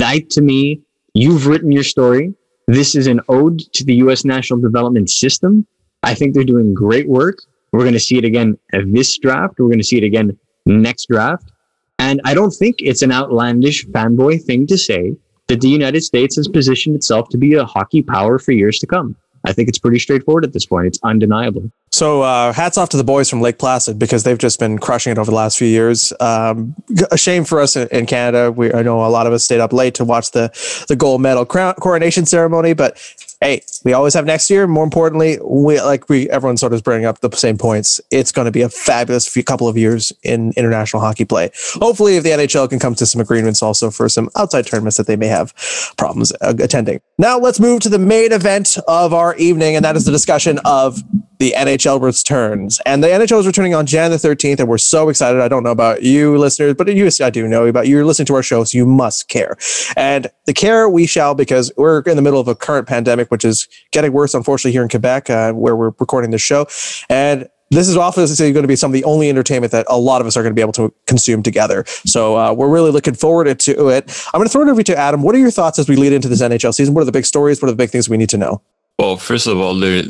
That 0.01 0.31
to 0.31 0.41
me, 0.41 0.81
you've 1.13 1.47
written 1.47 1.71
your 1.71 1.85
story. 1.85 2.35
This 2.67 2.95
is 2.95 3.07
an 3.07 3.21
ode 3.29 3.59
to 3.75 3.85
the 3.85 3.97
U.S. 3.97 4.25
national 4.25 4.61
development 4.61 5.11
system. 5.11 5.67
I 6.03 6.15
think 6.15 6.33
they're 6.35 6.43
doing 6.43 6.73
great 6.73 7.07
work. 7.07 7.43
We're 7.73 7.81
going 7.81 7.93
to 7.93 8.01
see 8.01 8.17
it 8.17 8.25
again 8.25 8.59
this 8.73 9.19
draft. 9.19 9.59
We're 9.59 9.67
going 9.67 9.79
to 9.79 9.85
see 9.85 9.99
it 9.99 10.05
again 10.05 10.39
next 10.65 11.09
draft. 11.11 11.53
And 11.99 12.21
I 12.25 12.33
don't 12.33 12.51
think 12.51 12.77
it's 12.81 13.03
an 13.03 13.13
outlandish 13.13 13.87
fanboy 13.89 14.43
thing 14.43 14.67
to 14.69 14.79
say 14.79 15.15
that 15.49 15.61
the 15.61 15.69
United 15.69 16.03
States 16.03 16.37
has 16.37 16.49
positioned 16.49 16.97
itself 16.97 17.29
to 17.29 17.37
be 17.37 17.55
a 17.55 17.65
hockey 17.65 18.03
power 18.03 18.39
for 18.39 18.53
years 18.53 18.79
to 18.79 18.87
come. 18.87 19.17
I 19.45 19.53
think 19.53 19.69
it's 19.69 19.79
pretty 19.79 19.99
straightforward 19.99 20.45
at 20.45 20.55
this 20.55 20.65
point. 20.65 20.87
It's 20.87 20.99
undeniable. 21.05 21.71
So, 21.93 22.23
uh, 22.23 22.53
hats 22.53 22.79
off 22.79 22.89
to 22.91 22.97
the 22.97 23.05
boys 23.05 23.29
from 23.29 23.41
Lake 23.41 23.59
Placid 23.59 23.99
because 23.99 24.23
they've 24.23 24.39
just 24.39 24.61
been 24.61 24.79
crushing 24.79 25.11
it 25.11 25.19
over 25.19 25.29
the 25.29 25.37
last 25.37 25.59
few 25.59 25.67
years. 25.67 26.13
Um, 26.21 26.77
a 27.11 27.19
shame 27.19 27.45
for 27.45 27.61
us 27.61 27.75
in, 27.75 28.07
Canada. 28.07 28.53
We 28.53 28.73
I 28.73 28.83
know 28.83 29.05
a 29.05 29.09
lot 29.09 29.27
of 29.27 29.33
us 29.33 29.43
stayed 29.43 29.61
up 29.61 29.73
late 29.73 29.95
to 29.95 30.05
watch 30.05 30.31
the 30.31 30.51
the 30.89 30.95
gold 30.95 31.21
medal 31.21 31.45
crown, 31.45 31.75
coronation 31.75 32.27
ceremony, 32.27 32.75
but 32.75 32.97
hey, 33.41 33.63
we 33.85 33.93
always 33.93 34.15
have 34.15 34.25
next 34.25 34.51
year. 34.51 34.69
More 34.69 34.85
importantly, 34.85 35.39
we 35.43 35.81
like 35.81 36.09
we 36.09 36.31
everyone 36.31 36.59
sort 36.59 36.73
of 36.73 36.85
bringing 36.85 37.07
up 37.07 37.21
the 37.21 37.31
same 37.37 37.59
points. 37.59 38.01
It's 38.11 38.31
going 38.31 38.45
to 38.45 38.53
be 38.53 38.63
a 38.63 38.69
fabulous 38.69 39.27
few 39.27 39.43
couple 39.43 39.67
of 39.67 39.77
years 39.77 40.13
in 40.23 40.53
international 40.57 41.03
hockey 41.03 41.25
play. 41.25 41.51
Hopefully, 41.75 42.17
if 42.17 42.23
the 42.23 42.31
NHL 42.31 42.71
can 42.71 42.79
come 42.79 42.95
to 42.95 43.07
some 43.07 43.21
agreements 43.21 43.63
also 43.63 43.91
for 43.91 44.09
some 44.09 44.31
outside 44.37 44.67
tournaments 44.67 44.97
that 44.97 45.09
they 45.09 45.17
may 45.17 45.29
have 45.29 45.53
problems 45.97 46.33
uh, 46.41 46.55
attending. 46.61 47.01
Now 47.19 47.39
let's 47.39 47.59
move 47.59 47.81
to 47.81 47.89
the 47.89 47.99
main 47.99 48.33
event 48.33 48.79
of 48.87 49.13
our 49.13 49.35
evening, 49.37 49.75
and 49.75 49.85
that 49.85 49.97
is 49.97 50.05
the 50.05 50.13
discussion 50.13 50.61
of 50.65 51.03
the 51.41 51.55
NHL 51.57 52.01
returns. 52.01 52.81
And 52.85 53.03
the 53.03 53.09
NHL 53.09 53.41
is 53.41 53.47
returning 53.47 53.75
on 53.75 53.87
Jan 53.87 54.11
the 54.11 54.19
13th, 54.19 54.61
and 54.61 54.69
we're 54.69 54.79
so 54.79 55.09
excited. 55.09 55.41
I 55.41 55.49
don't 55.49 55.63
know 55.63 55.71
about 55.71 56.03
you 56.03 56.37
listeners, 56.37 56.75
but 56.75 56.95
you, 56.95 57.09
I 57.23 57.31
do 57.31 57.49
know 57.49 57.67
about 57.67 57.89
you. 57.89 57.97
You're 57.97 58.05
listening 58.05 58.27
to 58.27 58.35
our 58.35 58.43
show, 58.43 58.63
so 58.63 58.77
you 58.77 58.85
must 58.85 59.29
care. 59.29 59.57
And 59.97 60.31
the 60.45 60.53
care 60.53 60.89
we 60.89 61.07
shall 61.07 61.35
because 61.35 61.73
we're 61.79 62.03
in 62.03 62.17
the 62.17 62.23
middle 62.23 62.41
of 62.41 62.47
a 62.47 62.55
current 62.55 62.87
pandemic, 62.87 63.31
which 63.31 63.47
is 63.47 63.67
getting 63.91 64.13
worse, 64.13 64.35
unfortunately, 64.35 64.73
here 64.73 64.83
in 64.83 64.91
Quebec, 64.91 65.31
uh, 65.31 65.53
where 65.55 65.75
we're 65.75 65.93
recording 65.99 66.31
this 66.31 66.43
show. 66.43 66.67
And 67.09 67.49
this 67.71 67.89
is 67.89 67.97
obviously 67.97 68.53
going 68.53 68.65
to 68.65 68.69
be 68.69 68.77
some 68.77 68.91
of 68.91 68.93
the 68.93 69.05
only 69.05 69.31
entertainment 69.31 69.73
that 69.73 69.87
a 69.89 69.97
lot 69.97 70.21
of 70.21 70.27
us 70.27 70.37
are 70.37 70.43
going 70.43 70.53
to 70.53 70.59
be 70.59 70.61
able 70.61 70.73
to 70.73 70.93
consume 71.07 71.43
together. 71.43 71.85
So 72.05 72.37
uh, 72.37 72.53
we're 72.53 72.69
really 72.69 72.91
looking 72.91 73.15
forward 73.15 73.59
to 73.59 73.89
it. 73.89 74.27
I'm 74.35 74.39
going 74.39 74.47
to 74.47 74.53
throw 74.53 74.63
it 74.63 74.69
over 74.69 74.83
to 74.83 74.97
Adam. 74.97 75.23
What 75.23 75.35
are 75.35 75.39
your 75.39 75.53
thoughts 75.53 75.79
as 75.79 75.89
we 75.89 75.97
lead 75.97 76.13
into 76.13 76.29
this 76.29 76.43
NHL 76.43 76.75
season? 76.75 76.93
What 76.93 77.01
are 77.01 77.07
the 77.07 77.13
big 77.13 77.25
stories? 77.25 77.63
What 77.63 77.69
are 77.69 77.73
the 77.73 77.77
big 77.77 77.91
things 77.91 78.11
we 78.11 78.19
need 78.19 78.29
to 78.31 78.37
know? 78.37 78.61
Well, 79.01 79.17
first 79.17 79.47
of 79.47 79.59
all, 79.59 79.75
the 79.75 80.03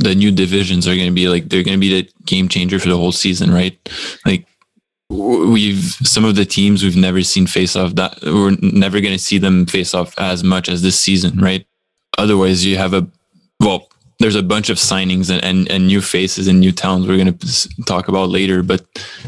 the 0.00 0.12
new 0.12 0.32
divisions 0.32 0.88
are 0.88 0.96
going 0.96 1.06
to 1.06 1.14
be 1.14 1.28
like 1.28 1.48
they're 1.48 1.62
going 1.62 1.78
to 1.78 1.86
be 1.88 2.02
the 2.02 2.10
game 2.24 2.48
changer 2.48 2.80
for 2.80 2.88
the 2.88 2.96
whole 2.96 3.12
season, 3.12 3.52
right? 3.52 3.78
Like 4.26 4.44
we've 5.08 5.96
some 6.02 6.24
of 6.24 6.34
the 6.34 6.44
teams 6.44 6.82
we've 6.82 6.96
never 6.96 7.22
seen 7.22 7.46
face 7.46 7.76
off 7.76 7.94
that 7.94 8.18
we're 8.22 8.56
never 8.60 9.00
going 9.00 9.14
to 9.14 9.22
see 9.22 9.38
them 9.38 9.66
face 9.66 9.94
off 9.94 10.18
as 10.18 10.42
much 10.42 10.68
as 10.68 10.82
this 10.82 10.98
season, 10.98 11.38
right? 11.38 11.64
Otherwise, 12.18 12.64
you 12.66 12.76
have 12.76 12.92
a 12.92 13.06
well, 13.60 13.88
there's 14.20 14.36
a 14.36 14.42
bunch 14.42 14.68
of 14.70 14.76
signings 14.78 15.28
and, 15.30 15.42
and, 15.44 15.68
and 15.70 15.86
new 15.86 16.00
faces 16.00 16.46
and 16.48 16.60
new 16.60 16.70
towns 16.72 17.06
we're 17.06 17.16
going 17.16 17.36
to 17.36 17.68
talk 17.84 18.08
about 18.08 18.28
later 18.30 18.62
but 18.62 18.84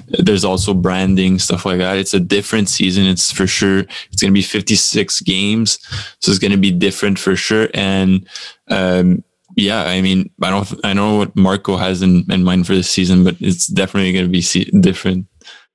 there's 0.08 0.44
also 0.44 0.72
branding 0.74 1.38
stuff 1.38 1.66
like 1.66 1.78
that 1.78 1.96
it's 1.98 2.14
a 2.14 2.20
different 2.20 2.68
season 2.68 3.04
it's 3.04 3.32
for 3.32 3.46
sure 3.46 3.80
it's 3.80 4.20
going 4.22 4.30
to 4.32 4.34
be 4.34 4.42
56 4.42 5.20
games 5.22 5.78
so 6.20 6.30
it's 6.30 6.38
going 6.38 6.52
to 6.52 6.56
be 6.58 6.70
different 6.70 7.18
for 7.18 7.34
sure 7.36 7.68
and 7.74 8.26
um, 8.68 9.22
yeah 9.56 9.82
i 9.84 10.00
mean 10.00 10.30
i 10.42 10.50
don't 10.50 10.72
i 10.84 10.92
know 10.92 11.16
what 11.18 11.34
marco 11.34 11.76
has 11.76 12.02
in, 12.02 12.24
in 12.30 12.44
mind 12.44 12.66
for 12.66 12.74
this 12.74 12.90
season 12.90 13.24
but 13.24 13.34
it's 13.40 13.66
definitely 13.66 14.12
going 14.12 14.24
to 14.24 14.30
be 14.30 14.42
se- 14.42 14.70
different 14.80 15.26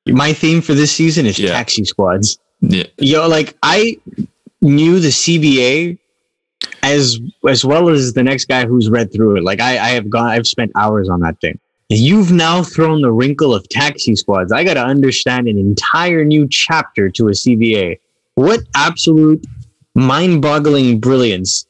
My 0.08 0.34
theme 0.34 0.62
for 0.62 0.74
this 0.74 0.91
season 0.91 1.25
is 1.25 1.38
Yeah. 1.38 1.51
taxi 1.51 1.84
squads. 1.86 2.39
yeah 2.62 2.86
Yo, 2.98 3.27
like 3.27 3.58
I 3.63 3.98
knew 4.62 5.00
the 5.00 5.10
CBA 5.10 5.98
as 6.84 7.20
as 7.48 7.64
well 7.64 7.90
as 7.90 8.14
the 8.14 8.24
next 8.24 8.46
guy 8.46 8.66
who's 8.66 8.90
read 8.90 9.12
through 9.14 9.38
it. 9.38 9.44
Like 9.44 9.60
I, 9.60 9.72
I 9.78 9.90
have 9.90 10.10
gone, 10.10 10.28
I've 10.28 10.48
spent 10.48 10.72
hours 10.76 11.10
on 11.10 11.20
that 11.22 11.40
thing. 11.42 11.60
You've 11.90 12.32
now 12.32 12.64
thrown 12.64 13.02
the 13.02 13.12
wrinkle 13.12 13.54
of 13.54 13.68
taxi 13.68 14.16
squads. 14.16 14.52
I 14.52 14.64
got 14.64 14.76
to 14.76 14.84
understand 14.84 15.50
an 15.50 15.58
entire 15.58 16.24
new 16.24 16.48
chapter 16.50 17.10
to 17.10 17.28
a 17.28 17.32
CBA. 17.32 18.00
What 18.36 18.62
absolute 18.76 19.46
mind-boggling 19.94 21.02
brilliance 21.02 21.68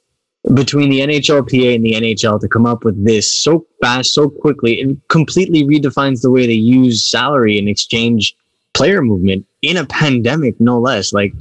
between 0.54 0.92
the 0.92 1.00
NHLPA 1.00 1.76
and 1.76 1.84
the 1.84 1.94
NHL 1.94 2.40
to 2.40 2.48
come 2.48 2.68
up 2.68 2.84
with 2.84 3.04
this 3.04 3.34
so 3.34 3.66
fast, 3.82 4.14
so 4.14 4.30
quickly, 4.30 4.80
and 4.82 5.02
completely 5.08 5.64
redefines 5.64 6.22
the 6.22 6.30
way 6.30 6.46
they 6.46 6.54
use 6.54 7.10
salary 7.10 7.58
and 7.58 7.68
exchange 7.68 8.36
player 8.74 9.02
movement 9.02 9.46
in 9.62 9.78
a 9.78 9.86
pandemic, 9.86 10.60
no 10.60 10.80
less. 10.80 11.14
Like 11.14 11.34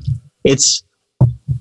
it's 0.45 0.83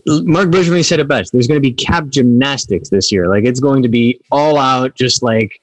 Marc 0.06 0.50
Bergevin 0.50 0.84
said 0.86 1.00
it 1.00 1.08
best. 1.08 1.32
There's 1.32 1.48
going 1.48 1.62
to 1.62 1.68
be 1.68 1.74
cap 1.74 2.08
gymnastics 2.10 2.90
this 2.90 3.12
year. 3.12 3.28
Like 3.28 3.46
it's 3.46 3.60
going 3.60 3.84
to 3.84 3.90
be 3.90 4.20
all 4.32 4.58
out, 4.58 4.96
just 4.96 5.24
like 5.24 5.62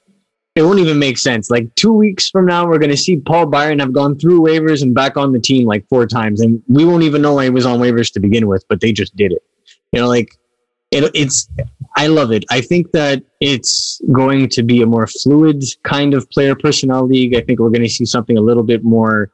it 0.55 0.63
won't 0.63 0.79
even 0.79 0.99
make 0.99 1.19
sense. 1.19 1.51
Like 1.51 1.73
two 1.75 1.93
weeks 1.93 2.31
from 2.31 2.47
now, 2.47 2.67
we're 2.67 2.79
going 2.79 2.91
to 2.91 2.97
see 2.97 3.17
Paul 3.17 3.47
Byron 3.47 3.79
have 3.79 3.93
gone 3.93 4.19
through 4.19 4.41
waivers 4.41 4.83
and 4.83 4.95
back 4.95 5.17
on 5.17 5.33
the 5.33 5.41
team 5.41 5.67
like 5.67 5.87
four 5.89 6.07
times, 6.07 6.41
and 6.41 6.63
we 6.69 6.85
won't 6.85 7.03
even 7.03 7.23
know 7.23 7.39
he 7.39 7.51
was 7.51 7.67
on 7.67 7.79
waivers 7.79 8.13
to 8.15 8.21
begin 8.21 8.47
with, 8.47 8.65
but 8.69 8.81
they 8.81 8.93
just 8.93 9.15
did 9.17 9.33
it. 9.33 9.43
You 9.93 10.01
know, 10.01 10.09
like 10.09 10.29
it, 10.91 11.11
it's. 11.15 11.49
I 11.99 12.09
love 12.09 12.31
it. 12.31 12.45
I 12.51 12.61
think 12.61 12.93
that 12.93 13.23
it's 13.41 14.03
going 14.13 14.51
to 14.51 14.63
be 14.63 14.83
a 14.83 14.87
more 14.87 15.07
fluid 15.07 15.65
kind 15.83 16.13
of 16.13 16.29
player 16.31 16.55
personnel 16.55 17.07
league. 17.07 17.35
I 17.35 17.41
think 17.41 17.59
we're 17.59 17.71
going 17.71 17.83
to 17.83 17.89
see 17.89 18.05
something 18.05 18.37
a 18.37 18.41
little 18.43 18.63
bit 18.63 18.85
more 18.85 19.31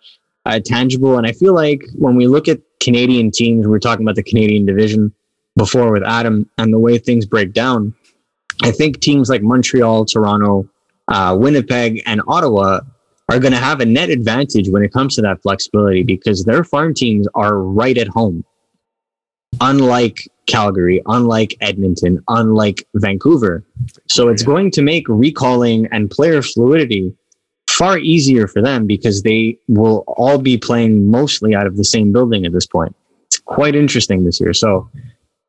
uh, 0.46 0.60
tangible. 0.64 1.18
And 1.18 1.26
I 1.26 1.32
feel 1.32 1.54
like 1.54 1.82
when 1.94 2.14
we 2.14 2.26
look 2.26 2.48
at 2.48 2.60
Canadian 2.82 3.30
teams, 3.30 3.64
we 3.64 3.70
we're 3.70 3.78
talking 3.78 4.04
about 4.04 4.16
the 4.16 4.22
Canadian 4.22 4.66
division 4.66 5.14
before 5.56 5.92
with 5.92 6.02
Adam 6.02 6.48
and 6.58 6.72
the 6.72 6.78
way 6.78 6.98
things 6.98 7.24
break 7.24 7.52
down. 7.52 7.94
I 8.62 8.70
think 8.70 9.00
teams 9.00 9.30
like 9.30 9.42
Montreal, 9.42 10.04
Toronto, 10.04 10.68
uh, 11.08 11.36
Winnipeg, 11.38 12.02
and 12.06 12.20
Ottawa 12.26 12.80
are 13.28 13.38
going 13.38 13.52
to 13.52 13.58
have 13.58 13.80
a 13.80 13.84
net 13.84 14.10
advantage 14.10 14.68
when 14.68 14.82
it 14.82 14.92
comes 14.92 15.14
to 15.16 15.22
that 15.22 15.40
flexibility 15.42 16.02
because 16.02 16.44
their 16.44 16.64
farm 16.64 16.92
teams 16.92 17.26
are 17.34 17.58
right 17.58 17.96
at 17.96 18.08
home. 18.08 18.44
Unlike 19.60 20.28
Calgary, 20.46 21.00
unlike 21.06 21.56
Edmonton, 21.60 22.22
unlike 22.28 22.86
Vancouver. 22.96 23.64
So 24.08 24.28
it's 24.28 24.42
going 24.42 24.70
to 24.72 24.82
make 24.82 25.08
recalling 25.08 25.86
and 25.92 26.10
player 26.10 26.42
fluidity 26.42 27.14
far 27.68 27.98
easier 27.98 28.46
for 28.46 28.62
them 28.62 28.86
because 28.86 29.22
they 29.22 29.58
will 29.68 30.04
all 30.06 30.38
be 30.38 30.56
playing 30.58 31.10
mostly 31.10 31.54
out 31.54 31.66
of 31.66 31.76
the 31.76 31.84
same 31.84 32.12
building 32.12 32.44
at 32.44 32.52
this 32.52 32.66
point. 32.66 32.94
It's 33.26 33.38
quite 33.38 33.74
interesting 33.74 34.24
this 34.24 34.40
year. 34.40 34.52
So 34.52 34.90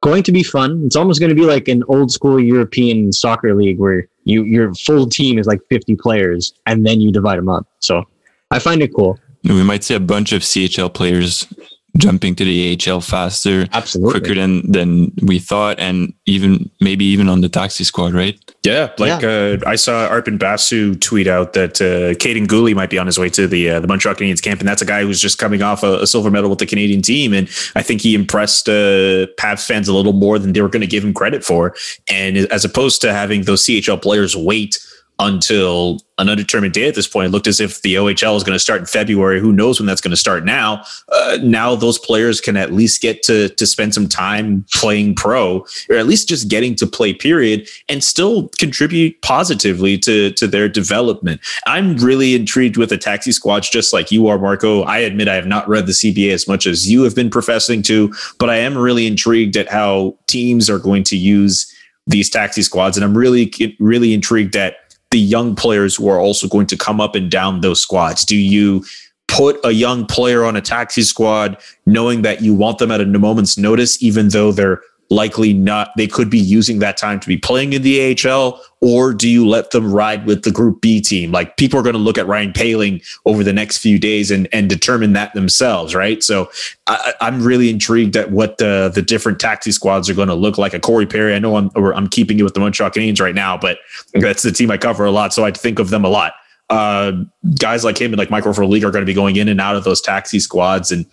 going 0.01 0.23
to 0.23 0.31
be 0.31 0.43
fun. 0.43 0.83
It's 0.85 0.95
almost 0.95 1.19
going 1.19 1.29
to 1.29 1.35
be 1.35 1.45
like 1.45 1.67
an 1.67 1.83
old 1.87 2.11
school 2.11 2.39
European 2.39 3.11
soccer 3.11 3.55
league 3.55 3.79
where 3.79 4.07
you 4.25 4.43
your 4.43 4.73
full 4.73 5.07
team 5.07 5.39
is 5.39 5.47
like 5.47 5.61
50 5.69 5.95
players 5.95 6.53
and 6.65 6.85
then 6.85 7.01
you 7.01 7.11
divide 7.11 7.37
them 7.37 7.49
up. 7.49 7.67
So 7.79 8.03
I 8.51 8.59
find 8.59 8.81
it 8.81 8.93
cool. 8.93 9.19
we 9.43 9.63
might 9.63 9.83
see 9.83 9.95
a 9.95 9.99
bunch 9.99 10.31
of 10.31 10.41
chl 10.41 10.93
players 10.93 11.47
jumping 11.97 12.33
to 12.35 12.43
the 12.43 12.75
ahl 12.87 13.01
faster 13.01 13.67
Absolutely. 13.71 14.19
quicker 14.19 14.35
than 14.35 14.71
than 14.71 15.11
we 15.21 15.37
thought 15.37 15.79
and 15.79 16.11
even 16.25 16.69
maybe 16.81 17.05
even 17.05 17.29
on 17.29 17.41
the 17.41 17.49
taxi 17.49 17.83
squad 17.83 18.13
right 18.13 18.39
Yeah, 18.63 18.91
like 18.97 19.23
Uh, 19.23 19.57
I 19.67 19.75
saw 19.75 20.09
Arpon 20.09 20.39
Basu 20.39 20.95
tweet 20.95 21.27
out 21.27 21.53
that 21.53 21.81
uh, 21.81 22.15
Kaiden 22.17 22.47
Guhle 22.47 22.73
might 22.73 22.89
be 22.89 22.97
on 22.97 23.05
his 23.05 23.19
way 23.19 23.29
to 23.29 23.45
the 23.47 23.69
uh, 23.69 23.79
the 23.81 23.87
Montreal 23.87 24.15
Canadiens 24.15 24.41
camp, 24.41 24.59
and 24.61 24.67
that's 24.67 24.81
a 24.81 24.85
guy 24.85 25.03
who's 25.03 25.19
just 25.21 25.37
coming 25.37 25.61
off 25.61 25.83
a, 25.83 26.01
a 26.01 26.07
silver 26.07 26.31
medal 26.31 26.49
with 26.49 26.59
the 26.59 26.65
Canadian 26.65 27.01
team, 27.01 27.33
and 27.33 27.47
I 27.75 27.83
think 27.83 28.01
he 28.01 28.15
impressed 28.15 28.69
uh, 28.69 29.27
Habs 29.39 29.67
fans 29.67 29.87
a 29.87 29.93
little 29.93 30.13
more 30.13 30.39
than 30.39 30.53
they 30.53 30.61
were 30.61 30.69
going 30.69 30.81
to 30.81 30.87
give 30.87 31.03
him 31.03 31.13
credit 31.13 31.43
for. 31.43 31.75
And 32.09 32.37
as 32.37 32.63
opposed 32.65 33.01
to 33.01 33.13
having 33.13 33.43
those 33.43 33.63
CHL 33.65 34.01
players 34.01 34.35
wait 34.35 34.79
until 35.19 35.99
an 36.17 36.29
undetermined 36.29 36.73
day 36.73 36.87
at 36.87 36.95
this 36.95 37.07
point, 37.07 37.27
it 37.27 37.29
looked 37.29 37.47
as 37.47 37.59
if 37.59 37.81
the 37.81 37.95
OHL 37.95 38.35
is 38.35 38.43
going 38.43 38.55
to 38.55 38.59
start 38.59 38.79
in 38.79 38.85
February. 38.85 39.39
Who 39.39 39.51
knows 39.51 39.79
when 39.79 39.87
that's 39.87 40.01
going 40.01 40.11
to 40.11 40.17
start 40.17 40.43
now? 40.43 40.83
Uh, 41.11 41.37
now 41.41 41.75
those 41.75 41.97
players 41.97 42.41
can 42.41 42.57
at 42.57 42.73
least 42.73 43.01
get 43.01 43.23
to 43.23 43.49
to 43.49 43.65
spend 43.65 43.93
some 43.93 44.07
time 44.07 44.65
playing 44.73 45.15
pro, 45.15 45.65
or 45.89 45.95
at 45.95 46.07
least 46.07 46.29
just 46.29 46.49
getting 46.49 46.75
to 46.75 46.87
play. 46.87 47.13
Period, 47.13 47.67
and 47.89 48.03
still 48.03 48.49
contribute 48.59 49.21
positively 49.21 49.97
to 49.99 50.31
to 50.31 50.47
their 50.47 50.67
development. 50.67 51.41
I'm 51.67 51.95
really 51.97 52.35
intrigued 52.35 52.77
with 52.77 52.89
the 52.89 52.97
taxi 52.97 53.31
squads, 53.31 53.69
just 53.69 53.93
like 53.93 54.11
you 54.11 54.27
are, 54.27 54.39
Marco. 54.39 54.81
I 54.83 54.99
admit 54.99 55.27
I 55.27 55.35
have 55.35 55.47
not 55.47 55.67
read 55.67 55.85
the 55.85 55.93
CBA 55.93 56.31
as 56.33 56.47
much 56.47 56.65
as 56.65 56.89
you 56.89 57.03
have 57.03 57.15
been 57.15 57.29
professing 57.29 57.81
to, 57.83 58.13
but 58.39 58.49
I 58.49 58.57
am 58.57 58.77
really 58.77 59.05
intrigued 59.05 59.57
at 59.57 59.69
how 59.69 60.17
teams 60.27 60.69
are 60.69 60.79
going 60.79 61.03
to 61.05 61.17
use 61.17 61.71
these 62.07 62.29
taxi 62.29 62.61
squads, 62.61 62.97
and 62.97 63.03
I'm 63.03 63.17
really 63.17 63.51
really 63.79 64.13
intrigued 64.13 64.55
at 64.55 64.75
the 65.13 65.19
young 65.19 65.55
players 65.55 65.95
who 65.95 66.07
are 66.09 66.19
also 66.19 66.47
going 66.47 66.65
to 66.65 66.75
come 66.75 66.99
up 66.99 67.13
and 67.13 67.29
down 67.29 67.61
those 67.61 67.79
squads. 67.79 68.25
Do 68.25 68.35
you 68.35 68.83
put 69.27 69.59
a 69.63 69.69
young 69.69 70.07
player 70.07 70.43
on 70.43 70.55
a 70.55 70.61
taxi 70.61 71.03
squad 71.03 71.55
knowing 71.85 72.23
that 72.23 72.41
you 72.41 72.55
want 72.55 72.79
them 72.79 72.89
at 72.89 72.99
a 72.99 73.05
moment's 73.05 73.55
notice, 73.55 74.01
even 74.01 74.29
though 74.29 74.51
they're 74.51 74.81
likely 75.09 75.53
not, 75.53 75.91
they 75.97 76.07
could 76.07 76.29
be 76.29 76.39
using 76.39 76.79
that 76.79 76.97
time 76.97 77.19
to 77.19 77.27
be 77.27 77.37
playing 77.37 77.73
in 77.73 77.81
the 77.81 78.17
AHL? 78.27 78.59
Or 78.81 79.13
do 79.13 79.29
you 79.29 79.47
let 79.47 79.71
them 79.71 79.93
ride 79.93 80.25
with 80.25 80.43
the 80.43 80.51
Group 80.51 80.81
B 80.81 80.99
team? 80.99 81.31
Like 81.31 81.55
people 81.55 81.79
are 81.79 81.83
going 81.83 81.93
to 81.93 81.99
look 81.99 82.17
at 82.17 82.27
Ryan 82.27 82.51
Poehling 82.51 83.01
over 83.25 83.43
the 83.43 83.53
next 83.53 83.77
few 83.77 83.97
days 83.97 84.29
and, 84.29 84.47
and 84.51 84.69
determine 84.69 85.13
that 85.13 85.33
themselves, 85.33 85.95
right? 85.95 86.21
So 86.21 86.49
I, 86.87 87.13
I'm 87.21 87.41
really 87.41 87.69
intrigued 87.69 88.17
at 88.17 88.31
what 88.31 88.57
the 88.57 88.91
the 88.93 89.01
different 89.01 89.39
taxi 89.39 89.71
squads 89.71 90.09
are 90.09 90.13
going 90.13 90.27
to 90.27 90.35
look 90.35 90.57
like. 90.57 90.73
A 90.73 90.79
Corey 90.79 91.05
Perry, 91.05 91.33
I 91.33 91.39
know 91.39 91.55
I'm 91.55 91.71
I'm 91.75 92.07
keeping 92.09 92.39
it 92.39 92.43
with 92.43 92.55
the 92.55 92.59
Montreal 92.59 92.91
Canadiens 92.91 93.21
right 93.21 93.35
now, 93.35 93.57
but 93.57 93.77
that's 94.15 94.43
the 94.43 94.51
team 94.51 94.69
I 94.69 94.77
cover 94.77 95.05
a 95.05 95.11
lot, 95.11 95.33
so 95.33 95.45
I 95.45 95.51
think 95.51 95.79
of 95.79 95.89
them 95.89 96.03
a 96.03 96.09
lot. 96.09 96.33
Uh, 96.69 97.11
guys 97.59 97.83
like 97.83 97.97
him 97.99 98.11
and 98.11 98.17
like 98.17 98.29
Michael 98.29 98.51
League 98.67 98.83
are 98.83 98.91
going 98.91 99.01
to 99.01 99.05
be 99.05 99.13
going 99.13 99.35
in 99.35 99.47
and 99.47 99.61
out 99.61 99.75
of 99.75 99.83
those 99.83 100.01
taxi 100.01 100.39
squads, 100.39 100.91
and 100.91 101.05